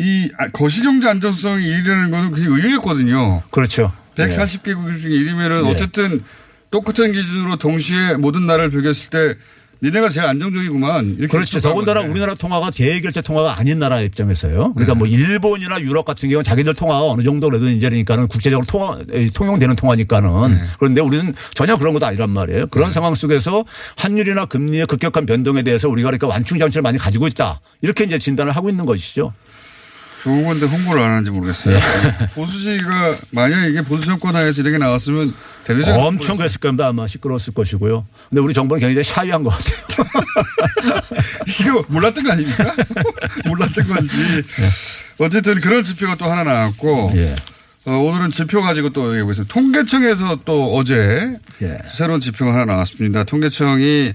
이 0.00 0.30
거시경제 0.52 1.08
안정성이 1.08 1.64
1위라는 1.66 2.12
거는 2.12 2.32
굉장히 2.32 2.56
의외였거든요. 2.56 3.42
그렇죠. 3.50 3.92
140개국 4.14 4.96
중에 4.96 5.10
1위면은 5.12 5.66
예. 5.66 5.70
어쨌든 5.72 6.22
똑같은 6.70 7.10
기준으로 7.10 7.56
동시에 7.56 8.14
모든 8.14 8.46
나라를 8.46 8.70
비교했을 8.70 9.10
때 9.10 9.34
니네가 9.82 10.08
제일 10.08 10.26
안정적이구만. 10.26 11.16
이렇게 11.18 11.28
그렇죠. 11.28 11.60
더군다나 11.60 12.00
건데. 12.00 12.12
우리나라 12.12 12.34
통화가 12.34 12.70
대결제 12.70 13.20
통화가 13.20 13.58
아닌 13.58 13.78
나라 13.78 14.00
입장에서요. 14.00 14.72
그러니까 14.74 14.94
뭐 14.94 15.06
일본이나 15.06 15.80
유럽 15.80 16.04
같은 16.04 16.28
경우는 16.28 16.44
자기들 16.44 16.74
통화가 16.74 17.06
어느 17.06 17.22
정도 17.22 17.48
그래도 17.48 17.68
이제 17.68 17.88
그러니까는 17.88 18.26
국제적으로 18.28 18.66
통화, 18.66 18.98
에, 19.12 19.28
통용되는 19.28 19.76
통화니까는 19.76 20.58
그런데 20.78 21.00
우리는 21.00 21.32
전혀 21.54 21.76
그런 21.76 21.92
것도 21.92 22.06
아니란 22.06 22.30
말이에요. 22.30 22.66
그런 22.68 22.90
상황 22.90 23.14
속에서 23.14 23.64
환율이나 23.96 24.46
금리의 24.46 24.86
급격한 24.86 25.26
변동에 25.26 25.62
대해서 25.62 25.88
우리가 25.88 26.08
그러니까 26.08 26.26
완충 26.26 26.58
장치를 26.58 26.82
많이 26.82 26.98
가지고 26.98 27.28
있다. 27.28 27.60
이렇게 27.82 28.04
이제 28.04 28.18
진단을 28.18 28.52
하고 28.52 28.68
있는 28.68 28.84
것이죠. 28.84 29.32
좋은 30.20 30.44
건데 30.44 30.66
홍보를 30.66 31.02
안 31.02 31.10
하는지 31.12 31.30
모르겠어요. 31.30 31.76
예. 31.76 32.26
보수지가 32.34 33.16
만약 33.30 33.66
이게 33.66 33.82
보수 33.82 34.06
정권 34.06 34.34
하에서 34.34 34.62
이렇게 34.62 34.78
나왔으면 34.78 35.32
대대적인 35.64 36.00
엄청 36.00 36.36
그랬을 36.36 36.60
겁니다. 36.60 36.88
아마 36.88 37.06
시끄러웠을 37.06 37.54
것이고요. 37.54 38.06
근데 38.28 38.40
우리 38.40 38.52
정부는 38.54 38.80
굉장히 38.80 39.04
샤이한 39.04 39.42
것 39.44 39.50
같아요. 39.50 40.06
이거 41.60 41.84
몰랐던 41.88 42.24
거 42.24 42.32
아닙니까? 42.32 42.74
몰랐던 43.46 43.86
건지. 43.86 44.16
어쨌든 45.18 45.60
그런 45.60 45.84
지표가 45.84 46.16
또 46.16 46.26
하나 46.26 46.42
나왔고 46.42 47.12
예. 47.16 47.34
어, 47.86 47.92
오늘은 47.92 48.30
지표 48.32 48.60
가지고 48.60 48.90
또 48.90 49.08
얘기해 49.10 49.22
보겠습니다. 49.22 49.52
통계청에서 49.52 50.40
또 50.44 50.74
어제 50.74 51.38
예. 51.62 51.78
새로운 51.92 52.20
지표가 52.20 52.52
하나 52.52 52.64
나왔습니다. 52.64 53.24
통계청이 53.24 54.12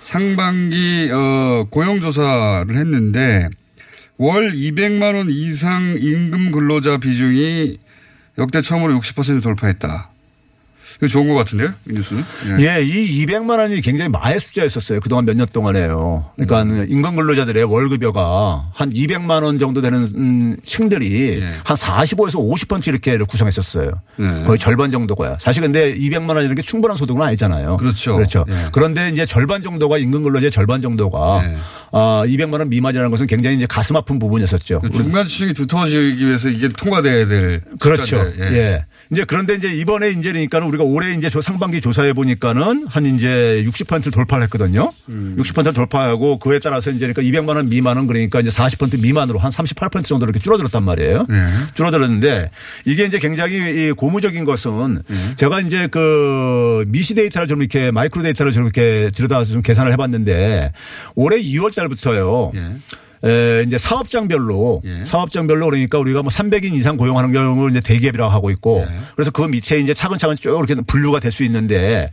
상반기 0.00 1.10
어, 1.12 1.66
고용조사를 1.70 2.76
했는데 2.76 3.48
월 4.22 4.52
200만 4.52 5.14
원 5.14 5.30
이상 5.30 5.96
임금 5.98 6.50
근로자 6.50 6.98
비중이 6.98 7.78
역대 8.36 8.60
처음으로 8.60 8.92
60% 8.98 9.42
돌파했다. 9.42 10.09
이거 11.00 11.08
좋은 11.08 11.28
것 11.28 11.34
같은데요? 11.34 11.72
이 11.88 11.94
뉴스는? 11.94 12.22
예. 12.60 12.76
예, 12.76 12.82
이 12.84 13.24
200만 13.24 13.58
원이 13.58 13.80
굉장히 13.80 14.10
마의 14.10 14.38
숫자였었어요. 14.38 15.00
그동안 15.00 15.24
몇 15.24 15.34
년 15.34 15.46
동안에요. 15.50 16.26
그러니까 16.36 16.62
음. 16.62 16.86
인간 16.90 17.16
근로자들의 17.16 17.64
월급여가 17.64 18.70
한 18.74 18.90
200만 18.92 19.42
원 19.42 19.58
정도 19.58 19.80
되는 19.80 20.06
음, 20.16 20.56
층들이 20.64 21.40
예. 21.40 21.48
한 21.64 21.76
45에서 21.76 22.34
50% 22.36 22.88
이렇게 22.88 23.16
구성했었어요. 23.18 23.90
네. 24.16 24.42
거의 24.42 24.58
절반 24.58 24.90
정도가요. 24.90 25.36
사실 25.40 25.62
근데 25.62 25.94
200만 25.96 26.28
원이라는 26.28 26.54
게 26.54 26.62
충분한 26.62 26.96
소득은 26.96 27.22
아니잖아요. 27.22 27.78
그렇죠. 27.78 28.16
그렇죠. 28.16 28.44
예. 28.50 28.66
그런데 28.72 29.08
이제 29.08 29.24
절반 29.24 29.62
정도가 29.62 29.98
임금 29.98 30.22
근로자의 30.24 30.50
절반 30.50 30.82
정도가 30.82 31.42
예. 31.44 31.56
아, 31.92 32.22
200만 32.26 32.58
원 32.58 32.68
미만이라는 32.68 33.10
것은 33.10 33.26
굉장히 33.26 33.56
이제 33.56 33.66
가슴 33.66 33.96
아픈 33.96 34.18
부분이었었죠. 34.18 34.80
그 34.80 34.90
중간 34.90 35.26
지층이 35.26 35.54
두터워지기 35.54 36.24
위해서 36.26 36.48
이게 36.48 36.68
통과돼야 36.68 37.26
될 37.26 37.62
그렇죠. 37.80 38.02
숫자인데, 38.04 38.52
예. 38.56 38.84
이제 39.12 39.24
그런데 39.24 39.54
이제 39.54 39.68
이번에 39.68 40.10
이제 40.10 40.30
그러니까 40.30 40.60
우리가 40.60 40.84
올해 40.84 41.12
이제 41.12 41.28
저 41.30 41.40
상반기 41.40 41.80
조사해 41.80 42.12
보니까는 42.12 42.86
한 42.86 43.06
이제 43.06 43.62
60%를 43.66 44.12
돌파를 44.12 44.44
했거든요. 44.44 44.92
음. 45.08 45.36
60%를 45.38 45.72
돌파하고 45.72 46.38
그에 46.38 46.60
따라서 46.60 46.90
이제 46.90 47.12
그러니까 47.12 47.22
200만 47.22 47.56
원 47.56 47.68
미만은 47.68 48.06
그러니까 48.06 48.40
이제 48.40 48.50
40% 48.50 49.02
미만으로 49.02 49.40
한 49.40 49.50
38% 49.50 50.04
정도 50.04 50.26
이렇게 50.26 50.38
줄어들었단 50.38 50.84
말이에요. 50.84 51.26
네. 51.28 51.52
줄어들었는데 51.74 52.50
이게 52.84 53.04
이제 53.04 53.18
굉장히 53.18 53.56
이 53.56 53.92
고무적인 53.92 54.44
것은 54.44 55.02
네. 55.06 55.34
제가 55.36 55.60
이제 55.60 55.88
그 55.88 56.84
미시 56.88 57.14
데이터를 57.14 57.48
좀 57.48 57.60
이렇게 57.60 57.90
마이크로 57.90 58.22
데이터를 58.22 58.52
좀 58.52 58.64
이렇게 58.64 59.10
들여다서 59.12 59.52
좀 59.52 59.62
계산을 59.62 59.92
해 59.92 59.96
봤는데 59.96 60.72
올해 61.16 61.40
2월 61.40 61.74
달부터요. 61.74 62.52
예. 62.54 62.76
에, 63.24 63.64
이제 63.66 63.76
사업장별로 63.78 64.82
예. 64.84 65.04
사업장별로 65.04 65.66
그러니까 65.66 65.98
우리가 65.98 66.22
뭐 66.22 66.30
300인 66.30 66.72
이상 66.74 66.96
고용하는 66.96 67.32
경우를 67.32 67.70
이제 67.76 67.80
대기업이라고 67.80 68.32
하고 68.32 68.50
있고 68.50 68.84
예. 68.88 69.00
그래서 69.14 69.30
그 69.30 69.42
밑에 69.42 69.78
이제 69.78 69.92
차근차근 69.94 70.36
쭉 70.36 70.50
이렇게 70.66 70.74
분류가 70.86 71.18
될 71.20 71.30
수 71.30 71.44
있는데 71.44 72.10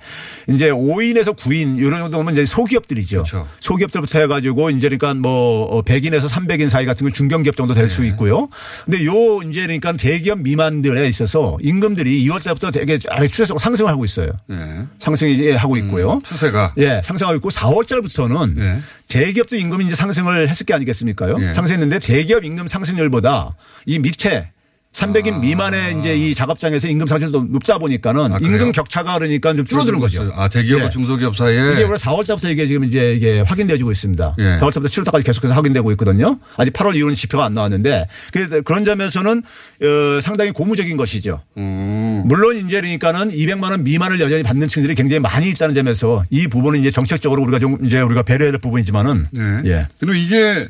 이제 0.47 0.69
5인에서 0.69 1.35
9인 1.35 1.79
이런 1.79 1.99
정도면 2.01 2.33
이제 2.33 2.45
소기업들이죠. 2.45 3.23
그렇죠. 3.23 3.47
소기업들부터 3.61 4.19
해가지고 4.19 4.69
이제 4.69 4.89
그러니까 4.89 5.15
뭐 5.15 5.81
100인에서 5.83 6.29
300인 6.29 6.69
사이 6.69 6.85
같은 6.85 7.03
건 7.03 7.11
중견기업 7.13 7.55
정도 7.55 7.73
될 7.73 7.85
예. 7.85 7.87
수 7.87 8.05
있고요. 8.05 8.47
근데 8.85 9.03
요 9.05 9.41
이제 9.41 9.61
그러니까 9.61 9.93
대기업 9.93 10.41
미만들에 10.41 11.07
있어서 11.07 11.57
임금들이 11.61 12.23
2월 12.27 12.43
달부터 12.43 12.69
되게 12.69 12.99
아래 13.09 13.27
추세적으로 13.27 13.59
상승을 13.59 13.89
하고 13.91 14.05
있어요. 14.05 14.29
예. 14.51 14.85
상승이 14.99 15.33
이제 15.33 15.55
하고 15.55 15.77
있고요. 15.77 16.21
추세가 16.23 16.73
예, 16.77 17.01
상승하고 17.03 17.37
있고 17.37 17.49
4월 17.49 17.87
달부터는 17.87 18.55
예. 18.59 18.79
대기업도 19.07 19.55
임금이 19.55 19.85
이제 19.85 19.95
상승을 19.95 20.47
했을 20.49 20.65
게 20.65 20.73
아니겠 20.75 20.96
습니까요? 20.97 21.37
예. 21.39 21.53
상승했는데 21.53 21.99
대기업 21.99 22.43
임금 22.43 22.67
상승률보다 22.67 23.55
이 23.85 23.99
밑에 23.99 24.49
300인 24.93 25.41
미만의 25.41 25.99
이제 25.99 26.17
이 26.17 26.33
작업장에서 26.33 26.87
임금 26.87 27.05
상승이 27.05 27.31
더 27.31 27.41
높다 27.41 27.77
보니까는 27.77 28.33
아? 28.33 28.37
임금 28.41 28.71
격차가 28.71 29.19
그러니까 29.19 29.53
좀 29.53 29.63
줄어드는 29.63 29.99
거죠. 29.99 30.31
아 30.35 30.47
대기업과 30.47 30.85
예. 30.85 30.89
중소기업 30.89 31.37
사이에 31.37 31.73
이게 31.73 31.83
올해 31.83 31.97
4월 31.97 32.25
달부터 32.25 32.49
이게 32.49 32.65
지금 32.65 32.83
이제 32.85 33.13
이게 33.13 33.41
확인되어지고 33.41 33.91
있습니다. 33.91 34.35
예. 34.39 34.43
4월 34.59 34.73
달부터 34.73 34.87
7월 34.87 35.05
달까지 35.05 35.23
계속해서 35.25 35.53
확인되고 35.53 35.91
있거든요. 35.91 36.39
아직 36.55 36.73
8월 36.73 36.95
이후는 36.95 37.13
지표가 37.13 37.45
안 37.45 37.53
나왔는데 37.53 38.07
그- 38.31 38.63
그런 38.63 38.85
점에서는 38.85 39.37
어, 39.83 40.21
상당히 40.21 40.49
고무적인 40.49 40.97
것이죠. 40.97 41.41
음. 41.57 42.23
물론 42.25 42.57
이제 42.57 42.81
그러니까는 42.81 43.29
200만 43.29 43.69
원 43.69 43.83
미만을 43.83 44.19
여전히 44.19 44.41
받는 44.41 44.67
층들이 44.67 44.95
굉장히 44.95 45.19
많이 45.19 45.49
있다는 45.49 45.75
점에서 45.75 46.23
이 46.31 46.47
부분은 46.47 46.79
이제 46.79 46.89
정책적으로 46.89 47.43
우리가 47.43 47.59
좀 47.59 47.77
이제 47.85 47.99
우리가 48.01 48.23
배려해야 48.23 48.51
될 48.51 48.59
부분이지만은 48.61 49.27
네. 49.29 49.61
예. 49.65 49.87
그럼 49.99 50.15
이게 50.15 50.69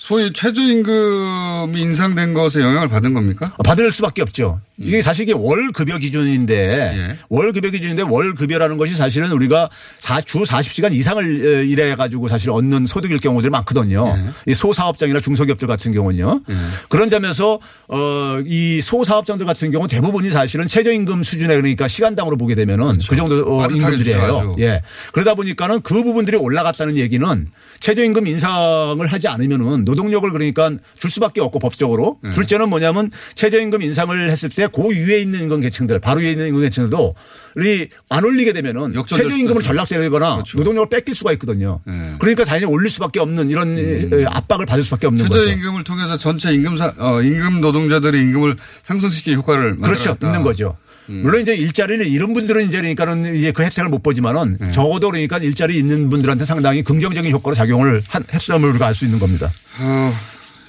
소위 0.00 0.32
최저임금이 0.32 1.78
인상된 1.78 2.32
것에 2.32 2.60
영향을 2.62 2.88
받은 2.88 3.12
겁니까? 3.12 3.54
받을 3.62 3.92
수밖에 3.92 4.22
없죠. 4.22 4.62
이게 4.78 5.02
사실 5.02 5.24
이게 5.28 5.34
월 5.36 5.72
급여 5.72 5.98
기준인데 5.98 6.56
예. 6.96 7.16
월 7.28 7.52
급여 7.52 7.68
기준인데 7.68 8.04
월 8.04 8.34
급여라는 8.34 8.78
것이 8.78 8.94
사실은 8.96 9.30
우리가 9.30 9.68
사- 9.98 10.22
주 10.22 10.38
40시간 10.44 10.94
이상을 10.94 11.22
어, 11.22 11.62
일해 11.64 11.94
가지고 11.96 12.28
사실 12.28 12.48
얻는 12.50 12.86
소득일 12.86 13.18
경우들이 13.20 13.50
많거든요. 13.50 14.16
예. 14.16 14.50
이 14.50 14.54
소사업장이나 14.54 15.20
중소기업들 15.20 15.68
같은 15.68 15.92
경우는요. 15.92 16.44
그런 16.88 17.10
점에서 17.10 17.60
어이 17.88 18.80
소사업장들 18.80 19.44
같은 19.44 19.70
경우 19.70 19.86
대부분이 19.86 20.30
사실은 20.30 20.66
최저임금 20.66 21.24
수준에 21.24 21.54
그러니까 21.56 21.88
시간당으로 21.88 22.38
보게 22.38 22.54
되면은 22.54 23.00
그 23.06 23.16
정도 23.16 23.44
어, 23.60 23.66
임금들이에요. 23.66 24.56
예. 24.60 24.80
그러다 25.12 25.34
보니까는 25.34 25.82
그 25.82 26.02
부분들이 26.02 26.38
올라갔다는 26.38 26.96
얘기는 26.96 27.46
최저임금 27.80 28.26
인상을 28.26 29.04
하지 29.06 29.28
않으면은 29.28 29.84
노동력을 29.84 30.30
그러니까 30.30 30.70
줄 30.98 31.10
수밖에 31.10 31.40
없고 31.40 31.58
법적으로 31.58 32.18
네. 32.22 32.32
둘째는 32.34 32.68
뭐냐면 32.68 33.10
최저임금 33.34 33.82
인상을 33.82 34.30
했을 34.30 34.50
때그 34.50 34.82
위에 34.90 35.18
있는 35.20 35.40
임금 35.40 35.60
계층들 35.62 35.98
바로 35.98 36.20
위에 36.20 36.32
있는 36.32 36.48
임금 36.48 36.60
계층들도 36.60 37.14
이안 37.56 38.24
올리게 38.24 38.52
되면은 38.52 38.94
최저임금을. 39.06 39.62
전락되거나 39.62 40.34
그렇죠. 40.36 40.58
노동력을 40.58 40.88
뺏길 40.90 41.14
수가 41.14 41.32
있거든요. 41.32 41.80
네. 41.86 42.14
그러니까 42.18 42.44
당연히 42.44 42.66
올릴 42.66 42.90
수밖에 42.90 43.18
없는 43.18 43.50
이런 43.50 43.76
에, 43.78 44.24
압박을 44.26 44.66
받을 44.66 44.84
수밖에 44.84 45.06
없는 45.06 45.26
거죠. 45.26 45.40
최저임금을 45.40 45.82
통해서 45.84 46.16
전체 46.16 46.52
임금 46.52 46.76
사, 46.76 46.92
어, 46.98 47.22
임금 47.22 47.60
노동자들의 47.60 48.20
임금을 48.20 48.56
상승시키는 48.82 49.38
효과를 49.38 49.78
그렇죠. 49.80 50.10
만들었다. 50.10 50.26
있는 50.28 50.42
거죠. 50.42 50.76
음. 51.10 51.22
물론 51.22 51.42
이제 51.42 51.54
일자리는 51.54 52.06
이런 52.06 52.32
분들은 52.32 52.68
이제 52.68 52.78
그러니까는 52.80 53.34
이제 53.36 53.52
그 53.52 53.62
혜택을 53.62 53.90
못 53.90 54.02
보지만은 54.02 54.56
네. 54.60 54.70
적어도 54.72 55.10
그러니까 55.10 55.38
일자리 55.38 55.76
있는 55.76 56.08
분들한테 56.08 56.44
상당히 56.44 56.82
긍정적인 56.82 57.30
효과로 57.32 57.54
작용을 57.54 58.02
한- 58.08 58.24
했음을 58.32 58.68
우리가 58.70 58.86
알 58.86 58.94
수 58.94 59.04
있는 59.04 59.18
겁니다. 59.18 59.50
어, 59.80 60.14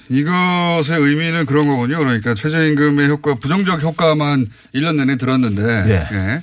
이것의 0.08 0.98
의미는 1.00 1.46
그런 1.46 1.66
거군요. 1.68 1.98
그러니까 1.98 2.34
최저임금의 2.34 3.08
효과, 3.08 3.34
부정적 3.34 3.82
효과만 3.82 4.46
1년 4.74 4.96
내내 4.96 5.16
들었는데, 5.16 5.62
예. 5.88 6.08
예. 6.16 6.42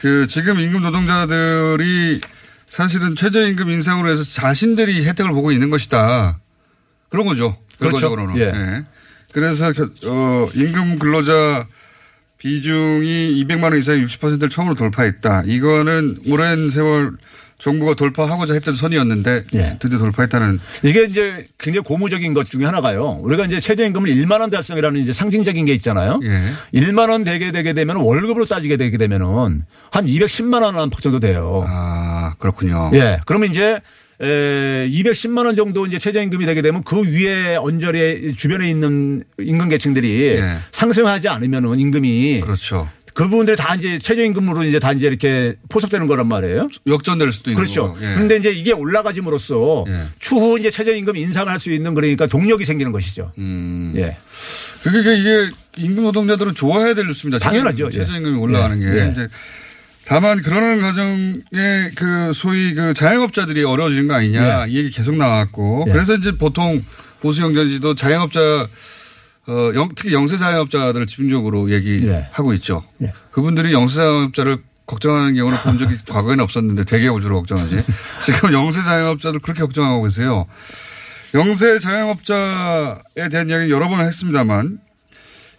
그 0.00 0.26
지금 0.28 0.60
임금 0.60 0.82
노동자들이 0.82 2.20
사실은 2.68 3.16
최저임금 3.16 3.68
인상으로 3.70 4.10
해서 4.10 4.22
자신들이 4.22 5.04
혜택을 5.06 5.32
보고 5.32 5.50
있는 5.52 5.70
것이다. 5.70 6.38
그런 7.08 7.26
거죠. 7.26 7.56
그렇죠. 7.78 7.98
결과적으로는. 8.08 8.38
예. 8.38 8.84
그래서 9.32 9.72
겨- 9.72 9.90
어, 10.06 10.48
임금 10.54 10.98
근로자 10.98 11.66
비중이 12.38 13.44
200만 13.44 13.64
원 13.64 13.78
이상의 13.78 14.04
60%를 14.04 14.48
처음으로 14.48 14.74
돌파했다. 14.74 15.42
이거는 15.46 16.18
오랜 16.28 16.70
세월 16.70 17.12
정부가 17.58 17.94
돌파하고자 17.94 18.54
했던 18.54 18.76
선이었는데 18.76 19.44
예. 19.54 19.76
드디어 19.80 19.98
돌파했다는 19.98 20.60
이게 20.84 21.04
이제 21.04 21.48
굉장히 21.58 21.82
고무적인 21.84 22.32
것 22.32 22.46
중에 22.46 22.64
하나가요. 22.64 23.18
우리가 23.20 23.46
이제 23.46 23.60
최저임금을 23.60 24.10
1만 24.10 24.40
원 24.40 24.50
달성이라는 24.50 25.00
이제 25.00 25.12
상징적인 25.12 25.64
게 25.64 25.74
있잖아요. 25.74 26.20
예. 26.22 26.52
1만 26.72 27.10
원 27.10 27.24
되게 27.24 27.50
되게 27.50 27.72
되면 27.72 27.96
월급으로 27.96 28.44
따지게 28.44 28.76
되게 28.76 28.96
되면은 28.96 29.62
한 29.90 30.06
210만 30.06 30.62
원 30.62 30.90
정도 31.02 31.18
돼요. 31.18 31.64
아, 31.66 32.34
그렇군요. 32.38 32.92
예. 32.94 33.18
그러면 33.26 33.50
이제 33.50 33.80
에 34.20 34.88
210만 34.88 35.46
원 35.46 35.54
정도 35.54 35.86
이제 35.86 35.98
최저임금이 35.98 36.44
되게 36.44 36.60
되면 36.60 36.82
그 36.82 37.00
위에 37.08 37.54
언저리 37.56 38.34
주변에 38.34 38.68
있는 38.68 39.22
임금 39.38 39.68
계층들이 39.68 40.22
예. 40.38 40.56
상승하지 40.72 41.28
않으면은 41.28 41.78
임금이 41.78 42.40
그렇죠. 42.40 42.88
그 43.14 43.28
부분들이 43.28 43.56
다 43.56 43.74
이제 43.76 43.98
최저임금으로 44.00 44.64
이제 44.64 44.78
다 44.80 44.92
이제 44.92 45.06
이렇게 45.06 45.54
포섭되는 45.68 46.06
거란 46.08 46.26
말이에요. 46.28 46.68
역전될 46.88 47.32
수도 47.32 47.50
있는 47.50 47.62
그렇죠. 47.62 47.96
예. 48.00 48.14
그런데 48.14 48.36
이제 48.38 48.50
이게 48.50 48.72
올라가짐으로써 48.72 49.84
예. 49.88 50.02
추후 50.18 50.58
이제 50.58 50.70
최저임금 50.70 51.16
인상을 51.16 51.48
할 51.50 51.58
수 51.60 51.70
있는 51.70 51.94
그러니까 51.94 52.26
동력이 52.26 52.64
생기는 52.64 52.90
것이죠. 52.92 53.32
음. 53.38 53.92
예. 53.96 54.16
그게 54.82 54.98
이게 55.16 55.48
임금 55.76 56.02
노동자들은 56.04 56.54
좋아해야 56.56 56.94
될 56.94 57.06
뉴스입니다. 57.06 57.38
당연하죠. 57.38 57.90
최저- 57.90 58.02
예. 58.02 58.06
최저임금이 58.06 58.36
올라가는 58.38 58.82
예. 58.82 58.90
게. 58.90 58.98
예. 59.06 59.10
이제 59.12 59.28
다만 60.08 60.40
그러는 60.40 60.80
과정에 60.80 61.90
그 61.94 62.32
소위 62.32 62.72
그 62.74 62.94
자영업자들이 62.94 63.62
어려워지는 63.64 64.08
거 64.08 64.14
아니냐 64.14 64.66
예. 64.66 64.70
이 64.70 64.78
얘기 64.78 64.90
계속 64.90 65.14
나왔고 65.16 65.84
예. 65.88 65.92
그래서 65.92 66.14
이제 66.14 66.32
보통 66.36 66.82
보수 67.20 67.42
경제지도 67.42 67.94
자영업자 67.94 68.40
어, 68.40 69.72
영- 69.74 69.90
특히 69.94 70.14
영세 70.14 70.36
자영업자들을 70.38 71.06
집중적으로 71.06 71.70
얘기하고 71.70 72.54
있죠. 72.54 72.84
예. 73.02 73.12
그분들이 73.30 73.72
영세 73.74 73.96
자영업자를 73.96 74.58
걱정하는 74.86 75.34
경우는 75.34 75.58
본 75.58 75.78
적이 75.78 75.96
과거에는 76.08 76.42
없었는데 76.42 76.84
대기업을 76.84 77.20
주로 77.20 77.36
걱정하지. 77.36 77.76
지금 78.24 78.52
영세 78.54 78.80
자영업자들 78.80 79.40
그렇게 79.40 79.60
걱정하고 79.60 80.02
계세요. 80.04 80.46
영세 81.34 81.78
자영업자에 81.78 83.28
대한 83.30 83.50
이야기 83.50 83.70
여러 83.70 83.88
번 83.90 84.00
했습니다만 84.00 84.78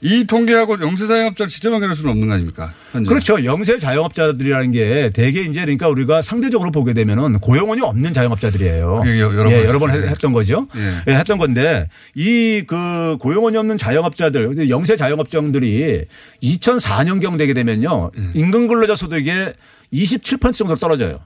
이 0.01 0.23
통계하고 0.23 0.79
영세 0.81 1.05
자영업자를 1.07 1.49
직접 1.49 1.73
연결할 1.73 1.95
수는 1.95 2.11
없는 2.11 2.27
거 2.29 2.33
아닙니까? 2.33 2.73
현재. 2.93 3.09
그렇죠. 3.09 3.43
영세 3.43 3.77
자영업자들이라는 3.77 4.71
게 4.71 5.09
대개 5.13 5.41
이제 5.41 5.59
그러니까 5.61 5.89
우리가 5.89 6.21
상대적으로 6.21 6.71
보게 6.71 6.93
되면은 6.93 7.39
고용원이 7.39 7.81
없는 7.81 8.13
자영업자들이에요. 8.13 9.03
예, 9.05 9.19
여- 9.19 9.35
여러 9.35 9.51
예, 9.51 9.57
번 9.57 9.65
여러 9.67 9.79
번. 9.79 9.91
했- 9.91 10.07
했던 10.07 10.31
거죠. 10.31 10.67
예. 10.77 11.11
예, 11.11 11.15
했던 11.17 11.37
건데 11.37 11.87
이 12.15 12.63
그 12.65 13.17
고용원이 13.19 13.57
없는 13.57 13.77
자영업자들, 13.77 14.69
영세 14.69 14.95
자영업자들이 14.95 16.05
2004년경 16.43 17.37
되게 17.37 17.53
되면요. 17.53 18.11
예. 18.17 18.21
임금 18.39 18.67
근로자 18.67 18.95
소득의 18.95 19.53
27% 19.93 20.53
정도 20.53 20.75
떨어져요. 20.75 21.19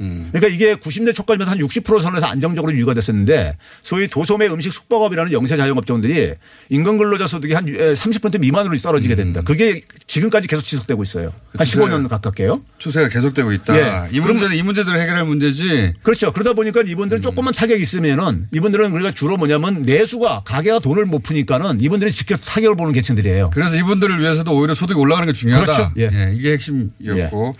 음. 0.00 0.28
그러니까 0.32 0.54
이게 0.54 0.74
90대 0.74 1.14
초까지만 1.14 1.48
한 1.48 1.58
60% 1.58 2.00
선에서 2.00 2.26
안정적으로 2.26 2.72
유지가 2.72 2.94
됐었는데 2.94 3.56
소위 3.82 4.08
도소매 4.08 4.46
음식 4.48 4.72
숙박업이라는 4.72 5.32
영세 5.32 5.56
자영업자들이 5.56 6.34
임금 6.68 6.98
근로자 6.98 7.26
소득이 7.26 7.54
한 7.54 7.64
30% 7.66 8.40
미만으로 8.40 8.76
떨어지게 8.76 9.14
됩니다. 9.14 9.42
그게 9.44 9.80
지금까지 10.06 10.48
계속 10.48 10.62
지속되고 10.62 11.02
있어요. 11.02 11.32
한 11.56 11.66
그쵸. 11.66 11.80
15년 11.80 12.08
가깝게요. 12.08 12.62
추세가 12.78 13.08
계속되고 13.08 13.52
있다. 13.52 13.76
예. 13.76 14.08
이 14.10 14.20
문제는 14.20 14.56
이 14.56 14.62
문제들을 14.62 15.00
해결할 15.00 15.24
문제지. 15.24 15.94
그렇죠. 16.02 16.32
그러다 16.32 16.52
보니까 16.52 16.80
음. 16.80 16.88
이분들은 16.88 17.22
조금만 17.22 17.54
타격이 17.54 17.82
있으면은 17.82 18.48
이분들은 18.52 18.92
우리가 18.92 19.12
주로 19.12 19.36
뭐냐면 19.36 19.82
내수가 19.82 20.42
가게가 20.44 20.80
돈을 20.80 21.06
못 21.06 21.22
푸니까는 21.22 21.80
이분들이 21.80 22.12
직접 22.12 22.38
타격을 22.44 22.76
보는 22.76 22.92
계층들이에요. 22.92 23.50
그래서 23.50 23.76
이분들을 23.76 24.20
위해서도 24.20 24.54
오히려 24.56 24.74
소득이 24.74 24.98
올라가는 24.98 25.26
게 25.26 25.32
중요하다. 25.32 25.92
그렇죠. 25.92 25.92
예. 25.98 26.34
이게 26.34 26.52
핵심이었고 26.52 27.56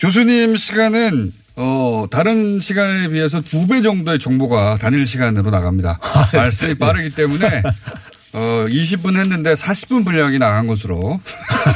교수님 0.00 0.56
시간은 0.56 1.32
어, 1.56 2.06
다른 2.10 2.60
시간에 2.60 3.08
비해서 3.08 3.40
두 3.40 3.66
배 3.66 3.82
정도의 3.82 4.18
정보가 4.18 4.78
단일 4.80 5.06
시간으로 5.06 5.50
나갑니다. 5.50 5.98
아, 6.02 6.24
네. 6.26 6.38
말씀이 6.38 6.74
빠르기 6.76 7.10
때문에 7.10 7.62
어, 8.34 8.64
20분 8.68 9.16
했는데 9.18 9.52
40분 9.52 10.04
분량이 10.04 10.38
나간 10.38 10.66
것으로 10.66 11.20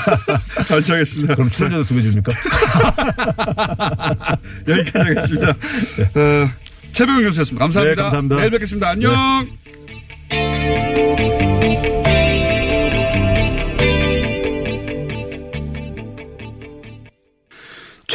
결정했습니다. 0.68 1.35
그럼 1.35 1.51
출연료도 1.51 1.85
두 1.85 1.95
배 1.95 2.03
줍니까? 2.03 2.33
여기까지 4.66 4.99
하겠습니다. 4.99 5.51
어, 5.51 6.51
최병훈 6.93 7.24
교수였습니다. 7.24 7.64
감사합니다. 7.64 7.95
네, 7.95 8.03
감사합니다. 8.03 8.37
내일 8.37 8.51
뵙겠습니다. 8.51 8.89
안녕. 8.89 9.47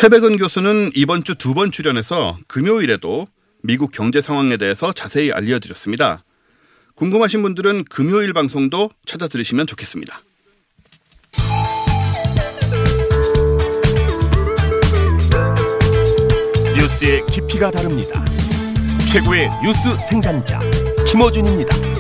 최백은 0.01 0.37
교수는 0.37 0.89
이번 0.95 1.23
주 1.23 1.35
두 1.35 1.53
번 1.53 1.69
출연해서 1.69 2.39
금요일에도 2.47 3.27
미국 3.61 3.91
경제 3.91 4.19
상황에 4.19 4.57
대해서 4.57 4.91
자세히 4.93 5.31
알려드렸습니다. 5.31 6.23
궁금하신 6.95 7.43
분들은 7.43 7.83
금요일 7.85 8.33
방송도 8.33 8.89
찾아 9.05 9.27
들으시면 9.27 9.67
좋겠습니다. 9.67 10.23
뉴스의 16.75 17.25
깊이가 17.27 17.71
다릅니다. 17.71 18.23
최고의 19.11 19.49
뉴스 19.63 19.97
생산자 20.09 20.59
김어준입니다. 21.11 21.90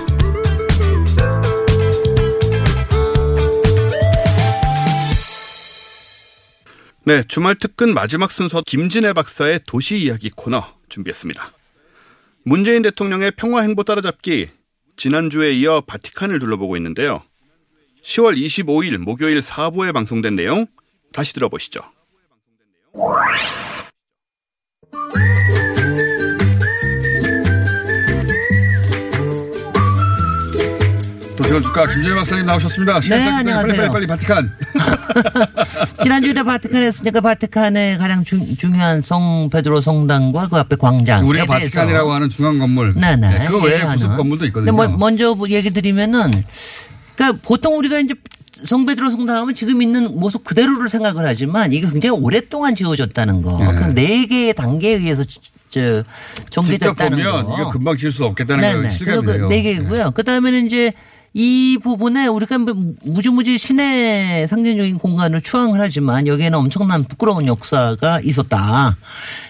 네, 7.03 7.23
주말 7.27 7.55
특근 7.55 7.95
마지막 7.95 8.31
순서 8.31 8.61
김진애 8.61 9.13
박사의 9.13 9.61
도시 9.65 9.97
이야기 9.97 10.29
코너 10.29 10.63
준비했습니다. 10.87 11.51
문재인 12.43 12.83
대통령의 12.83 13.31
평화 13.35 13.61
행보 13.61 13.83
따라잡기 13.83 14.49
지난주에 14.97 15.51
이어 15.53 15.81
바티칸을 15.81 16.37
둘러보고 16.37 16.77
있는데요. 16.77 17.23
10월 18.03 18.37
25일 18.37 18.97
목요일 18.97 19.41
4부에 19.41 19.93
방송된 19.93 20.35
내용 20.35 20.67
다시 21.11 21.33
들어보시죠. 21.33 21.81
도시원 31.51 31.63
주가 31.63 31.85
김진애 31.85 32.15
박사님 32.15 32.45
나오셨습니다. 32.45 33.01
시간 33.01 33.19
네, 33.19 33.27
안녕하세요. 33.27 33.75
빨리 33.75 33.77
빨리 33.89 34.07
빨리 34.07 34.07
바티칸. 34.07 34.51
지난주에 36.01 36.33
바티칸 36.33 36.81
했으니까 36.81 37.19
바티칸의 37.19 37.97
가장 37.97 38.23
중, 38.23 38.55
중요한 38.55 39.01
성 39.01 39.49
베드로 39.51 39.81
성당과 39.81 40.47
그 40.47 40.55
앞에 40.57 40.77
광장. 40.77 41.27
우리가 41.27 41.45
바티칸이라고 41.47 42.09
하는 42.13 42.29
중앙 42.29 42.57
건물. 42.57 42.93
네네. 42.93 43.39
네, 43.39 43.45
그 43.47 43.61
외에. 43.61 43.85
부속 43.85 44.15
건물도 44.15 44.45
있거든요. 44.45 44.71
뭐- 44.71 44.87
먼저 44.87 45.35
얘기 45.49 45.71
드리면은, 45.71 46.31
그러니까 47.15 47.39
보통 47.45 47.77
우리가 47.77 47.99
이제 47.99 48.13
성 48.63 48.85
베드로 48.85 49.09
성당 49.09 49.37
하면 49.39 49.53
지금 49.53 49.81
있는 49.81 50.17
모습 50.17 50.45
그대로를 50.45 50.87
생각을 50.87 51.25
하지만 51.27 51.73
이게 51.73 51.85
굉장히 51.89 52.17
오랫동안 52.17 52.75
지어졌다는 52.75 53.41
거. 53.41 53.59
예. 53.61 53.75
그네 53.75 54.25
개의 54.27 54.53
단계에 54.53 54.93
의해서 54.93 55.25
지- 55.25 55.39
저 55.69 56.03
직접 56.35 56.49
정비됐다는 56.63 57.17
보면 57.17 57.45
거. 57.45 57.55
이거 57.59 57.71
금방 57.71 57.97
지을 57.97 58.11
수 58.11 58.23
없겠다는 58.25 58.83
걸 58.83 58.91
실감이 58.91 59.25
돼요. 59.25 59.47
네 59.49 59.61
개고요. 59.61 60.11
그 60.11 60.23
다음에는 60.23 60.65
이제 60.65 60.91
이 61.33 61.77
부분에 61.81 62.27
우리가 62.27 62.57
뭐 62.57 62.73
무지무지 63.03 63.57
신의 63.57 64.49
상징적인 64.49 64.97
공간을 64.97 65.39
추앙을 65.39 65.79
하지만 65.79 66.27
여기에는 66.27 66.57
엄청난 66.59 67.05
부끄러운 67.05 67.47
역사가 67.47 68.19
있었다. 68.21 68.97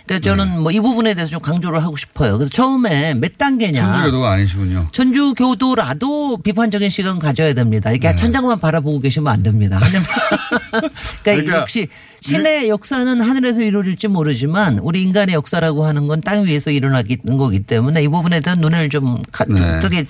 그러니까 0.05 0.29
저는 0.29 0.51
네. 0.51 0.59
뭐이 0.59 0.79
부분에 0.79 1.15
대해서 1.15 1.31
좀 1.31 1.39
강조를 1.41 1.81
하고 1.83 1.97
싶어요. 1.97 2.37
그래서 2.37 2.51
처음에 2.51 3.15
몇 3.15 3.35
단계냐. 3.39 3.81
천주교도가 3.93 4.31
아니시군요. 4.31 4.89
천주교도라도 4.91 6.37
비판적인 6.43 6.87
시간 6.91 7.17
가져야 7.17 7.55
됩니다. 7.55 7.89
네. 7.89 7.95
이렇게 7.95 8.15
천장만 8.15 8.59
바라보고 8.59 8.99
계시면 8.99 9.33
안 9.33 9.41
됩니다. 9.41 9.79
그러니까, 9.81 10.91
그러니까 11.23 11.57
역시 11.61 11.87
신의 12.21 12.69
역사는 12.69 13.19
하늘에서 13.21 13.61
이루어질지 13.61 14.07
모르지만 14.07 14.77
우리 14.79 15.01
인간의 15.01 15.33
역사라고 15.33 15.85
하는 15.85 16.07
건 16.07 16.21
땅 16.21 16.45
위에서 16.45 16.69
일어나는 16.69 17.17
거기 17.39 17.59
때문에 17.63 18.03
이 18.03 18.07
부분에 18.07 18.41
대한 18.41 18.59
눈을 18.59 18.89
좀 18.89 19.19
가- 19.31 19.45
네. 19.45 19.79
뜨게 19.79 20.05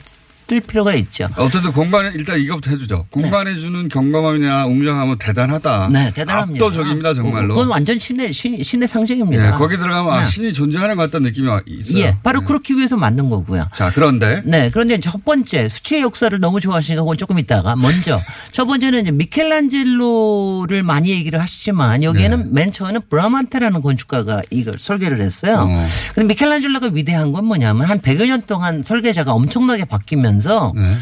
뜰 0.51 0.59
필요가 0.59 0.93
있죠. 0.95 1.29
어쨌든 1.37 1.71
공간에 1.71 2.11
일단 2.13 2.37
이것부터 2.37 2.71
해주죠. 2.71 3.05
공간에 3.09 3.55
주는 3.55 3.87
경감함이나 3.87 4.65
웅장함은 4.65 5.17
대단하다. 5.17 5.87
네, 5.93 6.11
대단합니다. 6.13 6.65
압도적입니다, 6.65 7.13
정말로. 7.13 7.53
그건 7.53 7.69
완전 7.69 7.97
신의 7.97 8.33
신, 8.33 8.61
신의 8.61 8.89
상징입니다. 8.89 9.47
예, 9.47 9.51
거기 9.51 9.77
들어가면 9.77 10.13
아, 10.13 10.23
네. 10.23 10.29
신이 10.29 10.51
존재하는 10.51 10.97
것 10.97 11.03
같다는 11.03 11.29
느낌이 11.29 11.49
있어요. 11.67 11.99
예, 11.99 12.17
바로 12.21 12.41
그렇기 12.41 12.75
위해서 12.75 12.97
만든 12.97 13.29
거고요. 13.29 13.69
자, 13.73 13.91
그런데 13.95 14.41
네, 14.43 14.69
그런데 14.73 14.99
첫 14.99 15.23
번째 15.23 15.69
수치의 15.69 16.01
역사를 16.01 16.37
너무 16.37 16.59
좋아하시니까 16.59 17.01
그건 17.01 17.15
조금 17.15 17.39
있다가 17.39 17.77
먼저 17.77 18.19
첫 18.51 18.65
번째는 18.65 19.03
이제 19.03 19.11
미켈란젤로를 19.11 20.83
많이 20.83 21.11
얘기를 21.11 21.39
하시지만 21.39 22.03
여기에는 22.03 22.37
네. 22.39 22.45
맨 22.51 22.73
처음에는 22.73 23.03
브라만테라는 23.09 23.81
건축가가 23.81 24.41
이걸 24.51 24.73
설계를 24.77 25.21
했어요. 25.21 25.65
어. 25.69 25.87
근데 26.13 26.27
미켈란젤로가 26.27 26.89
위대한 26.91 27.31
건 27.31 27.45
뭐냐면 27.45 27.85
한 27.85 28.01
100여 28.01 28.27
년 28.27 28.41
동안 28.41 28.83
설계자가 28.83 29.31
엄청나게 29.31 29.85
바뀌면서 29.85 30.40
네. 30.75 30.95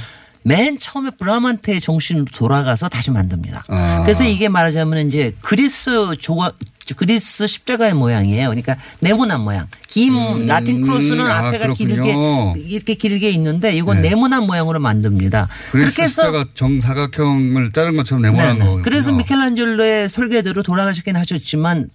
맨 0.44 0.80
처음에 0.80 1.12
브라만테의 1.20 1.82
정신으로 1.82 2.26
돌아가서 2.34 2.90
다시 2.90 3.12
만듭니다. 3.12 3.66
아. 3.68 4.02
그래서 4.04 4.24
이게 4.24 4.48
말하자면 4.50 5.08
이제 5.08 5.36
그리스 5.42 6.16
조각 6.20 6.58
그리스 6.96 7.46
십자가의 7.46 7.94
모양이에요. 7.94 8.48
그러니까 8.48 8.76
네모난 9.00 9.42
모양. 9.42 9.68
긴 9.88 10.48
라틴 10.48 10.82
크로스는 10.82 11.22
아, 11.22 11.48
앞에가 11.48 11.66
그렇군요. 11.66 12.54
길게 12.56 12.68
이렇게 12.68 12.94
길게 12.96 13.30
있는데 13.32 13.76
이건 13.76 14.02
네. 14.02 14.10
네모난 14.10 14.48
모양으로 14.48 14.80
만듭니다. 14.80 15.48
그렇게 15.72 16.04
해서 16.04 16.24
숫자가 16.24 16.46
정사각형을 16.56 17.72
자른 17.74 17.96
것처럼 17.96 18.24
네모난 18.24 18.58
네네. 18.60 18.66
거. 18.66 18.82
그래서 18.82 19.12
미켈란젤로의 19.12 20.10
설계대로 20.10 20.64
돌아가시긴 20.64 21.16
하셨지만 21.16 21.90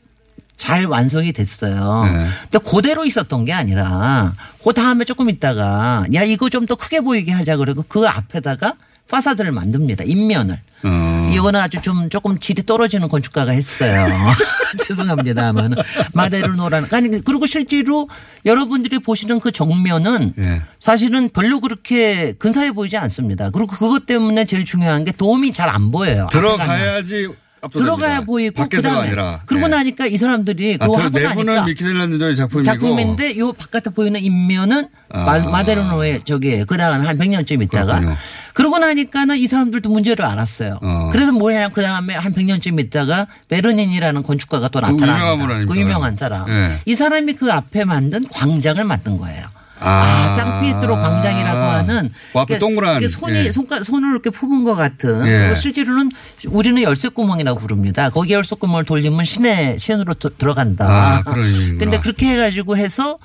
잘 0.57 0.87
완성이 0.87 1.33
됐어요. 1.33 2.05
네. 2.05 2.27
근데 2.51 2.59
그대로 2.71 3.05
있었던 3.05 3.45
게 3.45 3.53
아니라 3.53 4.33
그 4.63 4.73
다음에 4.73 5.05
조금 5.05 5.29
있다가 5.31 6.05
야 6.15 6.23
이거 6.23 6.49
좀 6.49 6.65
더 6.67 6.75
크게 6.77 7.01
보이게 7.01 7.31
하자 7.33 7.57
그러고 7.59 7.85
그 7.89 8.07
앞에다가 8.07 8.75
파사드를 9.11 9.53
만듭니다. 9.53 10.05
인면을. 10.05 10.59
어. 10.87 11.31
이거는 11.33 11.61
아주 11.61 11.81
좀 11.83 12.09
조금 12.09 12.39
질이 12.39 12.65
떨어지는 12.65 13.09
건축가가 13.09 13.53
했어요. 13.53 14.07
죄송합니다만 14.89 15.75
마데르노라는 16.15 16.89
아니 16.91 17.23
그리고 17.23 17.47
실제로 17.47 18.09
여러분들이 18.47 18.99
보시는 18.99 19.41
그 19.41 19.53
정면은 19.53 20.33
예. 20.39 20.63
사실은 20.81 21.29
별로 21.29 21.61
그렇게 21.61 22.33
근사해 22.39 22.73
보이지 22.73 22.97
않습니다. 22.97 23.51
그리고 23.51 23.67
그것 23.69 24.07
때문에 24.07 24.45
제일 24.47 24.65
중요한 24.65 25.05
게 25.05 25.13
도움이 25.13 25.53
잘 25.53 25.69
안 25.69 25.91
보여요. 25.91 26.29
들어가야지. 26.33 27.29
들어가야 27.73 28.21
보이고 28.23 28.55
밖에서가 28.55 28.89
그다음에 28.89 29.07
아니라. 29.09 29.41
그러고 29.47 29.69
네. 29.69 29.77
나니까 29.77 30.07
이 30.07 30.17
사람들이 30.17 30.79
아, 30.81 30.87
그거 30.87 30.97
들- 31.11 31.27
하고 31.29 31.43
내부는 31.43 31.65
미켈란젤로의 31.67 32.37
작품이고 32.37 32.65
작품인데 32.65 33.39
요 33.39 33.53
바깥에 33.53 33.91
보이는 33.91 34.21
인면은 34.21 34.89
아. 35.11 35.25
마- 35.25 35.39
마데르노의 35.51 36.21
저기 36.25 36.65
그다음 36.65 37.07
한 37.07 37.19
100년쯤 37.19 37.63
있다가 37.63 37.97
그렇군요. 38.01 38.17
그러고 38.55 38.79
나니까는 38.79 39.37
이 39.37 39.47
사람들도 39.47 39.89
문제를 39.91 40.25
알았어요. 40.25 40.79
어. 40.83 41.09
그래서 41.13 41.33
뭐냐 41.33 41.69
그 41.71 41.83
다음에 41.83 42.15
한 42.15 42.33
100년쯤 42.33 42.79
있다가 42.81 43.27
베르닌이라는 43.49 44.23
건축가가 44.23 44.69
또그 44.69 44.87
유명한 44.93 45.39
나타납니다. 45.39 45.73
그 45.73 45.79
유명한 45.81 46.17
사람. 46.17 46.49
예. 46.49 46.79
이 46.87 46.95
사람이 46.95 47.35
그 47.35 47.51
앞에 47.53 47.85
만든 47.85 48.23
광장을 48.29 48.83
만든 48.85 49.19
거예요. 49.19 49.47
아. 49.81 49.91
아, 49.91 50.29
상피에트로 50.31 50.97
광장이라고 50.97 51.61
하는 51.61 52.11
그 52.33 52.39
앞에 52.39 52.59
동그란, 52.59 53.07
손이 53.09 53.47
예. 53.47 53.53
손가, 53.53 53.83
손을 53.83 54.11
이렇게 54.13 54.31
품은 54.31 54.65
것 54.65 54.75
같은 54.75 55.27
예. 55.27 55.39
그리고 55.39 55.55
실제로는 55.57 56.11
우리는 56.49 56.81
열쇠 56.83 57.09
구멍이라고 57.09 57.59
부릅니다. 57.59 58.11
거기 58.11 58.33
열쇠 58.33 58.57
구멍을 58.57 58.85
돌리면 58.85 59.25
신의 59.25 59.79
신으로 59.79 60.15
도- 60.15 60.31
들어간다. 60.37 60.87
아, 60.89 61.23
그런 61.23 61.47
의미구나. 61.47 61.79
근데 61.79 61.99
그렇게 61.99 62.29
해가지고 62.29 62.77
해서 62.77 63.19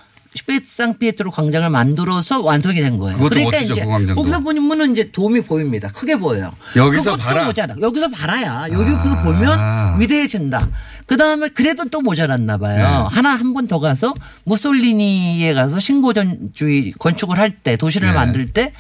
산피에트로 0.67 1.31
광장을 1.31 1.67
만들어서 1.69 2.41
완성이 2.41 2.81
된 2.81 2.97
거예요. 2.97 3.17
그러니까 3.17 3.51
멋지죠, 3.57 3.73
이제 3.73 3.83
그. 3.83 4.13
거기서 4.13 4.39
보면 4.41 4.91
이제 4.91 5.11
돔이 5.11 5.41
보입니다. 5.41 5.87
크게 5.89 6.17
보여요. 6.17 6.51
여기서 6.75 7.17
봐라. 7.17 7.45
모자라. 7.45 7.75
여기서 7.81 8.09
봐라야. 8.09 8.67
여기서 8.71 8.97
아. 8.97 9.23
보면 9.23 9.99
위대해진다. 9.99 10.69
그 11.07 11.17
다음에 11.17 11.49
그래도 11.49 11.85
또 11.85 12.01
모자랐나 12.01 12.57
봐요. 12.59 12.77
네. 13.09 13.15
하나 13.15 13.29
한 13.31 13.53
번 13.53 13.67
더 13.67 13.79
가서 13.79 14.13
무솔리니에 14.43 15.53
가서 15.55 15.79
신고전주의 15.79 16.93
건축을 16.99 17.39
할 17.39 17.55
때 17.63 17.75
도시를 17.77 18.09
네. 18.09 18.13
만들 18.13 18.51
때 18.53 18.73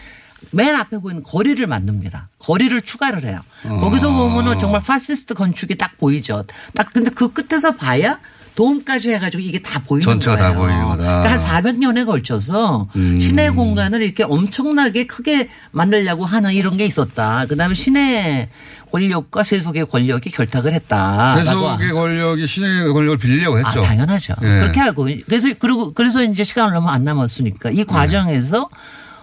맨 0.51 0.73
앞에 0.75 0.99
보이는 0.99 1.21
거리를 1.21 1.65
만듭니다. 1.67 2.29
거리를 2.39 2.79
추가를 2.81 3.25
해요. 3.25 3.39
어. 3.65 3.77
거기서 3.77 4.11
보면은 4.13 4.57
정말 4.57 4.81
파시스트 4.81 5.33
건축이 5.33 5.75
딱 5.75 5.97
보이죠. 5.97 6.45
딱 6.75 6.87
근데 6.93 7.09
그 7.11 7.33
끝에서 7.33 7.75
봐야 7.75 8.19
도움까지 8.55 9.11
해가지고 9.11 9.41
이게 9.41 9.59
다 9.61 9.81
보이는 9.85 10.03
전체가 10.03 10.35
다 10.37 10.53
거예요. 10.53 10.57
보이는 10.59 10.83
거다. 10.87 11.21
그러니까 11.23 11.31
한 11.31 11.63
400년에 11.63 12.05
걸쳐서 12.05 12.87
음. 12.95 13.19
시내 13.19 13.49
공간을 13.49 14.01
이렇게 14.01 14.23
엄청나게 14.23 15.05
크게 15.07 15.47
만들려고 15.71 16.25
하는 16.25 16.53
이런 16.53 16.75
게 16.77 16.85
있었다. 16.85 17.45
그다음에 17.47 17.73
시내 17.73 18.49
권력과 18.91 19.43
세속의 19.43 19.85
권력이 19.85 20.29
결탁을 20.31 20.73
했다. 20.73 21.35
세속의 21.37 21.91
권력이 21.93 22.45
신의 22.47 22.91
권력을 22.91 23.17
빌리려고 23.17 23.59
했죠. 23.59 23.79
아, 23.81 23.83
당연하죠. 23.83 24.33
예. 24.41 24.45
그렇게 24.45 24.79
하고 24.79 25.07
그래서 25.25 25.47
그리고 25.59 25.93
그래서 25.93 26.23
이제 26.23 26.43
시간을 26.43 26.73
너무 26.73 26.89
안 26.89 27.03
남았으니까 27.03 27.69
네. 27.69 27.75
이 27.81 27.83
과정에서 27.85 28.67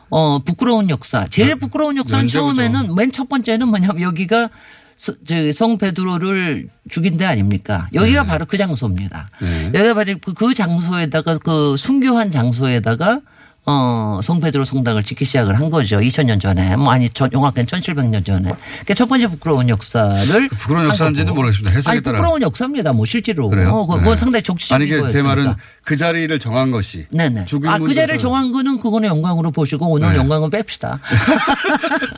어 0.08 0.38
부끄러운 0.38 0.88
역사 0.88 1.26
제일 1.28 1.56
부끄러운 1.56 1.96
역사는 1.96 2.22
면제부죠. 2.26 2.54
처음에는 2.54 2.94
맨 2.94 3.10
첫 3.10 3.28
번째는 3.28 3.68
뭐냐면 3.68 4.00
여기가 4.02 4.50
성 4.96 5.78
베드로를 5.78 6.68
죽인 6.88 7.16
데 7.18 7.24
아닙니까? 7.24 7.88
여기가 7.92 8.24
바로 8.24 8.46
그 8.46 8.56
장소입니다. 8.56 9.30
네. 9.40 9.66
여기가 9.74 9.94
바로 9.94 10.14
그, 10.24 10.32
그 10.32 10.54
장소에다가 10.54 11.38
그 11.38 11.76
순교한 11.76 12.30
장소에다가 12.30 13.20
어, 13.68 14.20
성베드로 14.22 14.64
성당을 14.64 15.02
짓기 15.02 15.24
시작을 15.24 15.58
한 15.58 15.70
거죠. 15.70 15.98
2000년 15.98 16.40
전에. 16.40 16.76
뭐 16.76 16.92
아니, 16.92 17.10
저, 17.10 17.28
정확하게 17.28 17.64
1700년 17.64 18.24
전에. 18.24 18.52
그러니까 18.52 18.94
첫 18.94 19.06
번째 19.06 19.26
부끄러운 19.26 19.68
역사를. 19.68 20.48
부끄러운 20.50 20.84
한 20.84 20.90
역사인지는. 20.90 21.34
모르겠습니다. 21.34 21.70
해석에 21.70 21.90
아니, 21.92 22.02
따라. 22.02 22.18
부끄러운 22.18 22.42
역사입니다. 22.42 22.92
뭐 22.92 23.04
실제로. 23.06 23.48
그래요? 23.48 23.70
어, 23.70 23.86
그건 23.86 24.04
네. 24.04 24.16
상당히 24.16 24.42
적시적인 24.44 24.74
아니, 24.76 24.86
이게 24.86 25.10
제. 25.10 25.20
말은 25.20 25.54
그 25.82 25.96
자리를 25.96 26.38
정한 26.38 26.70
것이. 26.70 27.06
네네. 27.10 27.46
죽은 27.46 27.68
아, 27.68 27.78
그 27.78 27.92
자리를 27.92 28.18
정한 28.18 28.52
거는 28.52 28.78
그거는 28.78 29.08
영광으로 29.08 29.50
보시고 29.50 29.90
오늘 29.90 30.10
네. 30.10 30.16
영광은 30.16 30.50
뺍시다. 30.50 31.00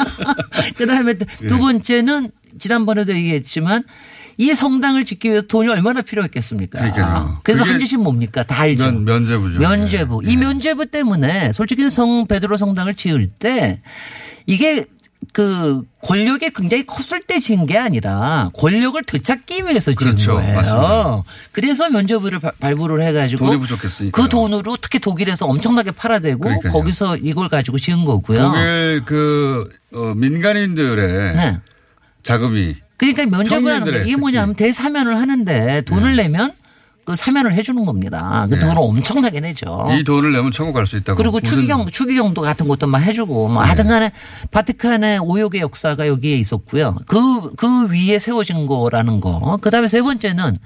그 0.77 0.87
다음에 0.87 1.15
예. 1.43 1.47
두 1.47 1.59
번째는 1.59 2.31
지난번에도 2.59 3.15
얘기했지만 3.15 3.85
이 4.41 4.55
성당을 4.55 5.05
짓기 5.05 5.29
위해서 5.31 5.47
돈이 5.49 5.69
얼마나 5.69 6.01
필요했겠습니까? 6.01 6.79
그러니까요. 6.79 7.41
그래서 7.43 7.63
그게 7.65 7.73
한 7.73 7.81
짓이 7.81 8.01
뭡니까? 8.01 8.45
다 8.45 8.61
알죠. 8.61 8.85
면, 8.93 9.05
면제부죠. 9.05 9.59
면제부. 9.61 10.23
이 10.25 10.37
면제부 10.37 10.87
때문에 10.87 11.53
솔직히 11.53 11.91
성 11.91 12.27
베드로 12.27 12.57
성당을 12.57 12.95
지을 12.95 13.29
때 13.39 13.83
이게 14.47 14.85
그 15.33 15.83
권력이 16.03 16.51
굉장히 16.55 16.87
컸을 16.87 17.21
때 17.27 17.41
지은 17.41 17.67
게 17.67 17.77
아니라 17.77 18.51
권력을 18.55 19.03
되찾기 19.03 19.65
위해서 19.65 19.91
지은 19.93 19.97
그렇죠. 19.97 20.35
거예요. 20.35 20.55
맞습니다. 20.55 21.23
그래서 21.51 21.91
면제부를 21.91 22.39
발- 22.39 22.53
발부를 22.61 23.05
해가지고 23.05 23.45
돈이 23.45 23.59
부족했으니까. 23.59 24.23
그 24.23 24.29
돈으로 24.29 24.77
특히 24.81 25.01
독일에서 25.01 25.47
엄청나게 25.47 25.91
팔아대고 25.91 26.39
그러니까요. 26.39 26.73
거기서 26.73 27.17
이걸 27.17 27.49
가지고 27.49 27.79
지은 27.81 28.05
거고요. 28.05 28.39
독일 28.41 29.03
그 29.05 29.69
어, 29.93 30.15
민간인들의 30.15 31.35
네. 31.35 31.59
자금이 32.23 32.77
그러니까 32.99 33.25
면제부라는 33.27 33.63
게 33.63 33.69
평민들의 33.71 34.09
이게 34.09 34.17
뭐냐면 34.17 34.55
대사면을 34.55 35.17
하는데 35.17 35.81
돈을 35.83 36.17
내면 36.17 36.53
그 37.09 37.17
사면을 37.17 37.55
해주는 37.55 37.87
겁니다. 37.87 38.45
그 38.51 38.57
네. 38.57 38.61
돈을 38.61 38.75
엄청나게 38.77 39.41
내죠. 39.41 39.89
이 39.99 40.05
돈을 40.05 40.31
내면 40.31 40.53
천국 40.53 40.75
갈 40.75 40.87
수 40.87 40.99
있다고. 40.99 41.17
그리고 41.17 41.41
추기경 41.41 41.91
추기경도 41.91 42.43
같은 42.43 42.69
것도 42.69 42.87
막 42.87 42.99
해주고 42.99 43.49
뭐 43.49 43.63
네. 43.63 43.69
하여튼간에 43.69 44.13
바티칸의 44.51 45.21
오욕의 45.21 45.63
역사가 45.63 46.07
여기에 46.07 46.37
있었고요. 46.37 46.97
그그 47.07 47.89
위에 47.91 48.19
세워진 48.19 48.67
거라는 48.67 49.23
거. 49.23 49.57
그다음에 49.63 49.89
세 49.89 50.03
번째는 50.03 50.59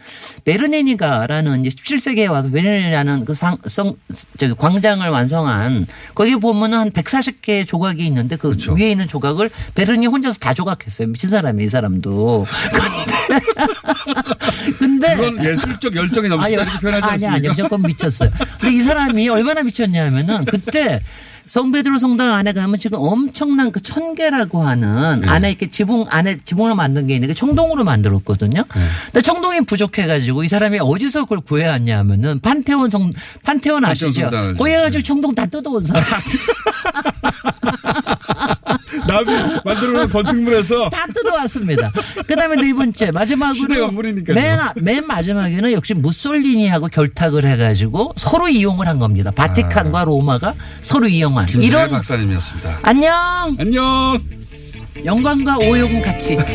베르니니가라는 0.44 1.64
이제 1.64 1.76
17세기에 1.76 2.28
와서 2.28 2.50
베르니라는 2.50 3.24
그성 3.24 3.56
저기 4.36 4.52
광장을 4.58 5.08
완성한 5.08 5.86
거기 6.16 6.34
보면은 6.34 6.78
한 6.78 6.90
140개 6.90 7.68
조각이 7.68 8.04
있는데 8.06 8.34
그 8.34 8.48
그렇죠. 8.48 8.74
위에 8.74 8.90
있는 8.90 9.06
조각을 9.06 9.48
베르니 9.76 10.08
혼자서 10.08 10.40
다 10.40 10.54
조각했어요. 10.54 11.06
미친 11.06 11.30
사람이 11.30 11.62
이 11.64 11.68
사람도. 11.68 12.46
근데 14.80 15.14
그건 15.16 15.44
예술적 15.44 15.94
열정이 15.94 16.28
넘치다 16.36 16.62
이렇게 16.62 16.78
표현하지 16.78 17.04
아니 17.04 17.12
않습니까? 17.12 17.34
아니 17.36 17.48
무조건 17.48 17.82
미쳤어요. 17.82 18.30
근데 18.60 18.76
이 18.76 18.82
사람이 18.82 19.28
얼마나 19.28 19.62
미쳤냐면은 19.62 20.44
그때 20.44 21.00
성베드로 21.46 21.98
성당 21.98 22.34
안에 22.34 22.52
가면 22.52 22.78
지금 22.78 22.98
엄청난 23.00 23.72
그 23.72 23.82
천개라고 23.82 24.62
하는 24.62 25.20
네. 25.20 25.28
안에 25.28 25.50
이렇게 25.50 25.70
지붕 25.70 26.06
안에 26.08 26.38
지붕으로 26.44 26.76
만든 26.76 27.06
게 27.06 27.14
있는데 27.14 27.34
청동으로 27.34 27.84
만들었거든요. 27.84 28.64
네. 28.74 28.80
근데 29.06 29.20
청동이 29.20 29.62
부족해가지고 29.62 30.44
이 30.44 30.48
사람이 30.48 30.78
어디서 30.80 31.24
그걸 31.24 31.40
구해왔냐면은 31.40 32.38
판테온 32.40 32.90
성 32.90 33.12
판테온 33.44 33.84
아시죠? 33.84 34.30
거기 34.56 34.72
가지고 34.72 35.02
청동 35.02 35.34
다 35.34 35.46
뜯어온 35.46 35.82
사람. 35.82 36.04
남이 39.06 39.26
만들어놓은 39.64 40.08
건축물에서 40.08 40.90
다 40.90 41.06
뜯어왔습니다. 41.06 41.90
그 42.26 42.36
다음에 42.36 42.56
네 42.56 42.72
번째, 42.72 43.06
시대 43.06 43.12
마지막으로. 43.12 43.86
건물이니까요. 43.86 44.34
맨, 44.34 44.60
아- 44.60 44.72
맨 44.76 45.06
마지막에는 45.06 45.72
역시 45.72 45.94
무솔리니하고 45.94 46.88
결탁을 46.88 47.44
해가지고 47.46 48.12
서로 48.16 48.48
이용을 48.48 48.86
한 48.86 48.98
겁니다. 48.98 49.30
바티칸과 49.30 50.04
로마가 50.04 50.54
서로 50.82 51.06
이용한. 51.08 51.46
김진애 51.46 51.66
이런. 51.66 51.90
박사님이었습니다. 51.90 52.80
안녕! 52.82 53.56
안녕! 53.58 54.18
영광과 55.04 55.56
오욕은 55.58 56.02
같이. 56.02 56.36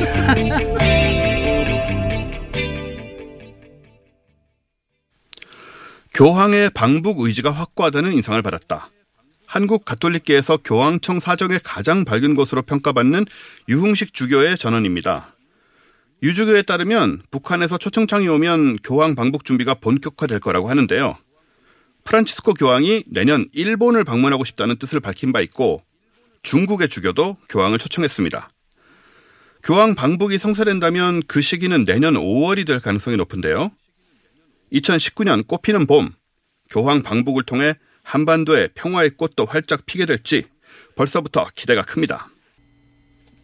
교황의 6.13 6.71
방북 6.71 7.19
의지가 7.21 7.51
확고하다는 7.51 8.13
인상을 8.13 8.41
받았다. 8.41 8.89
한국 9.47 9.85
가톨릭계에서 9.85 10.57
교황청 10.57 11.21
사정에 11.21 11.57
가장 11.63 12.03
밝은 12.03 12.35
것으로 12.35 12.61
평가받는 12.63 13.25
유흥식 13.69 14.13
주교의 14.13 14.57
전언입니다. 14.57 15.35
유주교에 16.21 16.63
따르면 16.63 17.21
북한에서 17.31 17.77
초청장이 17.77 18.27
오면 18.27 18.79
교황 18.83 19.15
방북 19.15 19.45
준비가 19.45 19.73
본격화될 19.75 20.41
거라고 20.41 20.69
하는데요. 20.69 21.17
프란치스코 22.03 22.55
교황이 22.55 23.05
내년 23.07 23.47
일본을 23.53 24.03
방문하고 24.03 24.43
싶다는 24.43 24.77
뜻을 24.77 24.99
밝힌 24.99 25.31
바 25.31 25.39
있고 25.41 25.81
중국의 26.43 26.89
주교도 26.89 27.37
교황을 27.47 27.79
초청했습니다. 27.79 28.49
교황 29.63 29.95
방북이 29.95 30.37
성사된다면 30.39 31.21
그 31.27 31.41
시기는 31.41 31.85
내년 31.85 32.15
5월이 32.15 32.67
될 32.67 32.79
가능성이 32.81 33.15
높은데요. 33.15 33.71
2019년 34.73 35.47
꽃피는 35.47 35.87
봄, 35.87 36.13
교황 36.69 37.01
방북을 37.01 37.43
통해 37.43 37.75
한반도에 38.07 38.69
평화의 38.73 39.11
꽃도 39.17 39.45
활짝 39.45 39.85
피게 39.85 40.05
될지 40.05 40.45
벌써부터 40.95 41.49
기대가 41.55 41.81
큽니다. 41.81 42.29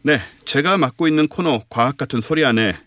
네, 0.03 0.21
제가 0.45 0.77
맡고 0.77 1.09
있는 1.09 1.27
코너 1.27 1.61
과학 1.69 1.97
같은 1.97 2.21
소리 2.21 2.45
안에 2.45 2.79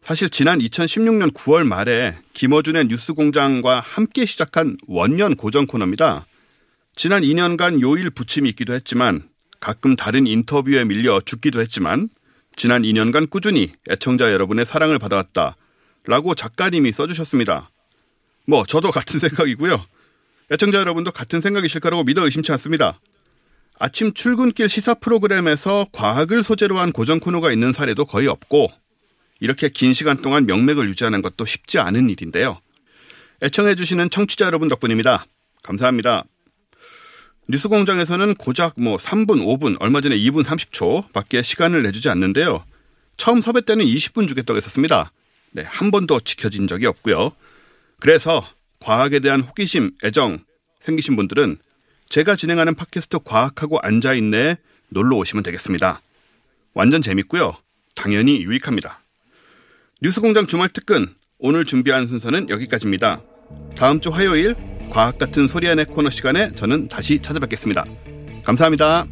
사실 0.00 0.30
지난 0.30 0.60
2016년 0.60 1.32
9월 1.34 1.66
말에 1.66 2.16
김어준의 2.32 2.86
뉴스 2.86 3.12
공장과 3.12 3.80
함께 3.80 4.24
시작한 4.24 4.78
원년 4.88 5.36
고정 5.36 5.66
코너입니다. 5.66 6.26
지난 6.96 7.22
2년간 7.22 7.82
요일 7.82 8.08
부침이 8.08 8.48
있기도 8.50 8.72
했지만 8.72 9.28
가끔 9.60 9.96
다른 9.96 10.26
인터뷰에 10.26 10.86
밀려 10.86 11.20
죽기도 11.20 11.60
했지만 11.60 12.08
지난 12.56 12.80
2년간 12.80 13.28
꾸준히 13.28 13.72
애청자 13.90 14.32
여러분의 14.32 14.64
사랑을 14.64 14.98
받아왔다. 14.98 15.56
라고 16.06 16.34
작가님이 16.34 16.92
써주셨습니다. 16.92 17.70
뭐 18.46 18.64
저도 18.64 18.90
같은 18.90 19.20
생각이고요. 19.20 19.84
애청자 20.50 20.78
여러분도 20.78 21.12
같은 21.12 21.40
생각이실 21.40 21.80
거라고 21.80 22.02
믿어 22.02 22.24
의심치 22.24 22.50
않습니다. 22.52 23.00
아침 23.78 24.12
출근길 24.12 24.68
시사 24.68 24.94
프로그램에서 24.94 25.86
과학을 25.92 26.42
소재로 26.42 26.78
한 26.78 26.92
고정 26.92 27.20
코너가 27.20 27.52
있는 27.52 27.72
사례도 27.72 28.04
거의 28.04 28.26
없고 28.26 28.68
이렇게 29.38 29.68
긴 29.68 29.94
시간 29.94 30.20
동안 30.20 30.46
명맥을 30.46 30.88
유지하는 30.88 31.22
것도 31.22 31.46
쉽지 31.46 31.78
않은 31.78 32.10
일인데요. 32.10 32.60
애청해 33.42 33.74
주시는 33.76 34.10
청취자 34.10 34.44
여러분 34.44 34.68
덕분입니다. 34.68 35.24
감사합니다. 35.62 36.24
뉴스 37.48 37.68
공장에서는 37.68 38.34
고작 38.34 38.74
뭐 38.76 38.96
3분, 38.96 39.42
5분, 39.42 39.76
얼마 39.80 40.00
전에 40.00 40.16
2분 40.18 40.44
30초 40.44 41.12
밖에 41.12 41.42
시간을 41.42 41.82
내주지 41.82 42.08
않는데요. 42.10 42.64
처음 43.16 43.40
섭외 43.40 43.62
때는 43.62 43.84
20분 43.84 44.28
주겠다고 44.28 44.56
했었습니다. 44.56 45.10
네, 45.52 45.62
한 45.62 45.90
번도 45.90 46.20
지켜진 46.20 46.68
적이 46.68 46.86
없고요. 46.86 47.32
그래서 47.98 48.46
과학에 48.80 49.20
대한 49.20 49.42
호기심, 49.42 49.92
애정 50.04 50.38
생기신 50.80 51.16
분들은 51.16 51.58
제가 52.08 52.36
진행하는 52.36 52.74
팟캐스트 52.74 53.20
과학하고 53.24 53.78
앉아있네 53.80 54.56
놀러 54.88 55.16
오시면 55.16 55.42
되겠습니다. 55.44 56.00
완전 56.74 57.02
재밌고요. 57.02 57.56
당연히 57.94 58.42
유익합니다. 58.42 59.00
뉴스공장 60.02 60.46
주말 60.46 60.70
특근 60.70 61.14
오늘 61.38 61.64
준비한 61.64 62.06
순서는 62.08 62.48
여기까지입니다. 62.48 63.22
다음 63.76 64.00
주 64.00 64.10
화요일 64.10 64.56
과학 64.90 65.18
같은 65.18 65.46
소리 65.46 65.68
안의 65.68 65.86
코너 65.86 66.10
시간에 66.10 66.52
저는 66.54 66.88
다시 66.88 67.20
찾아뵙겠습니다. 67.22 67.84
감사합니다. 68.44 69.06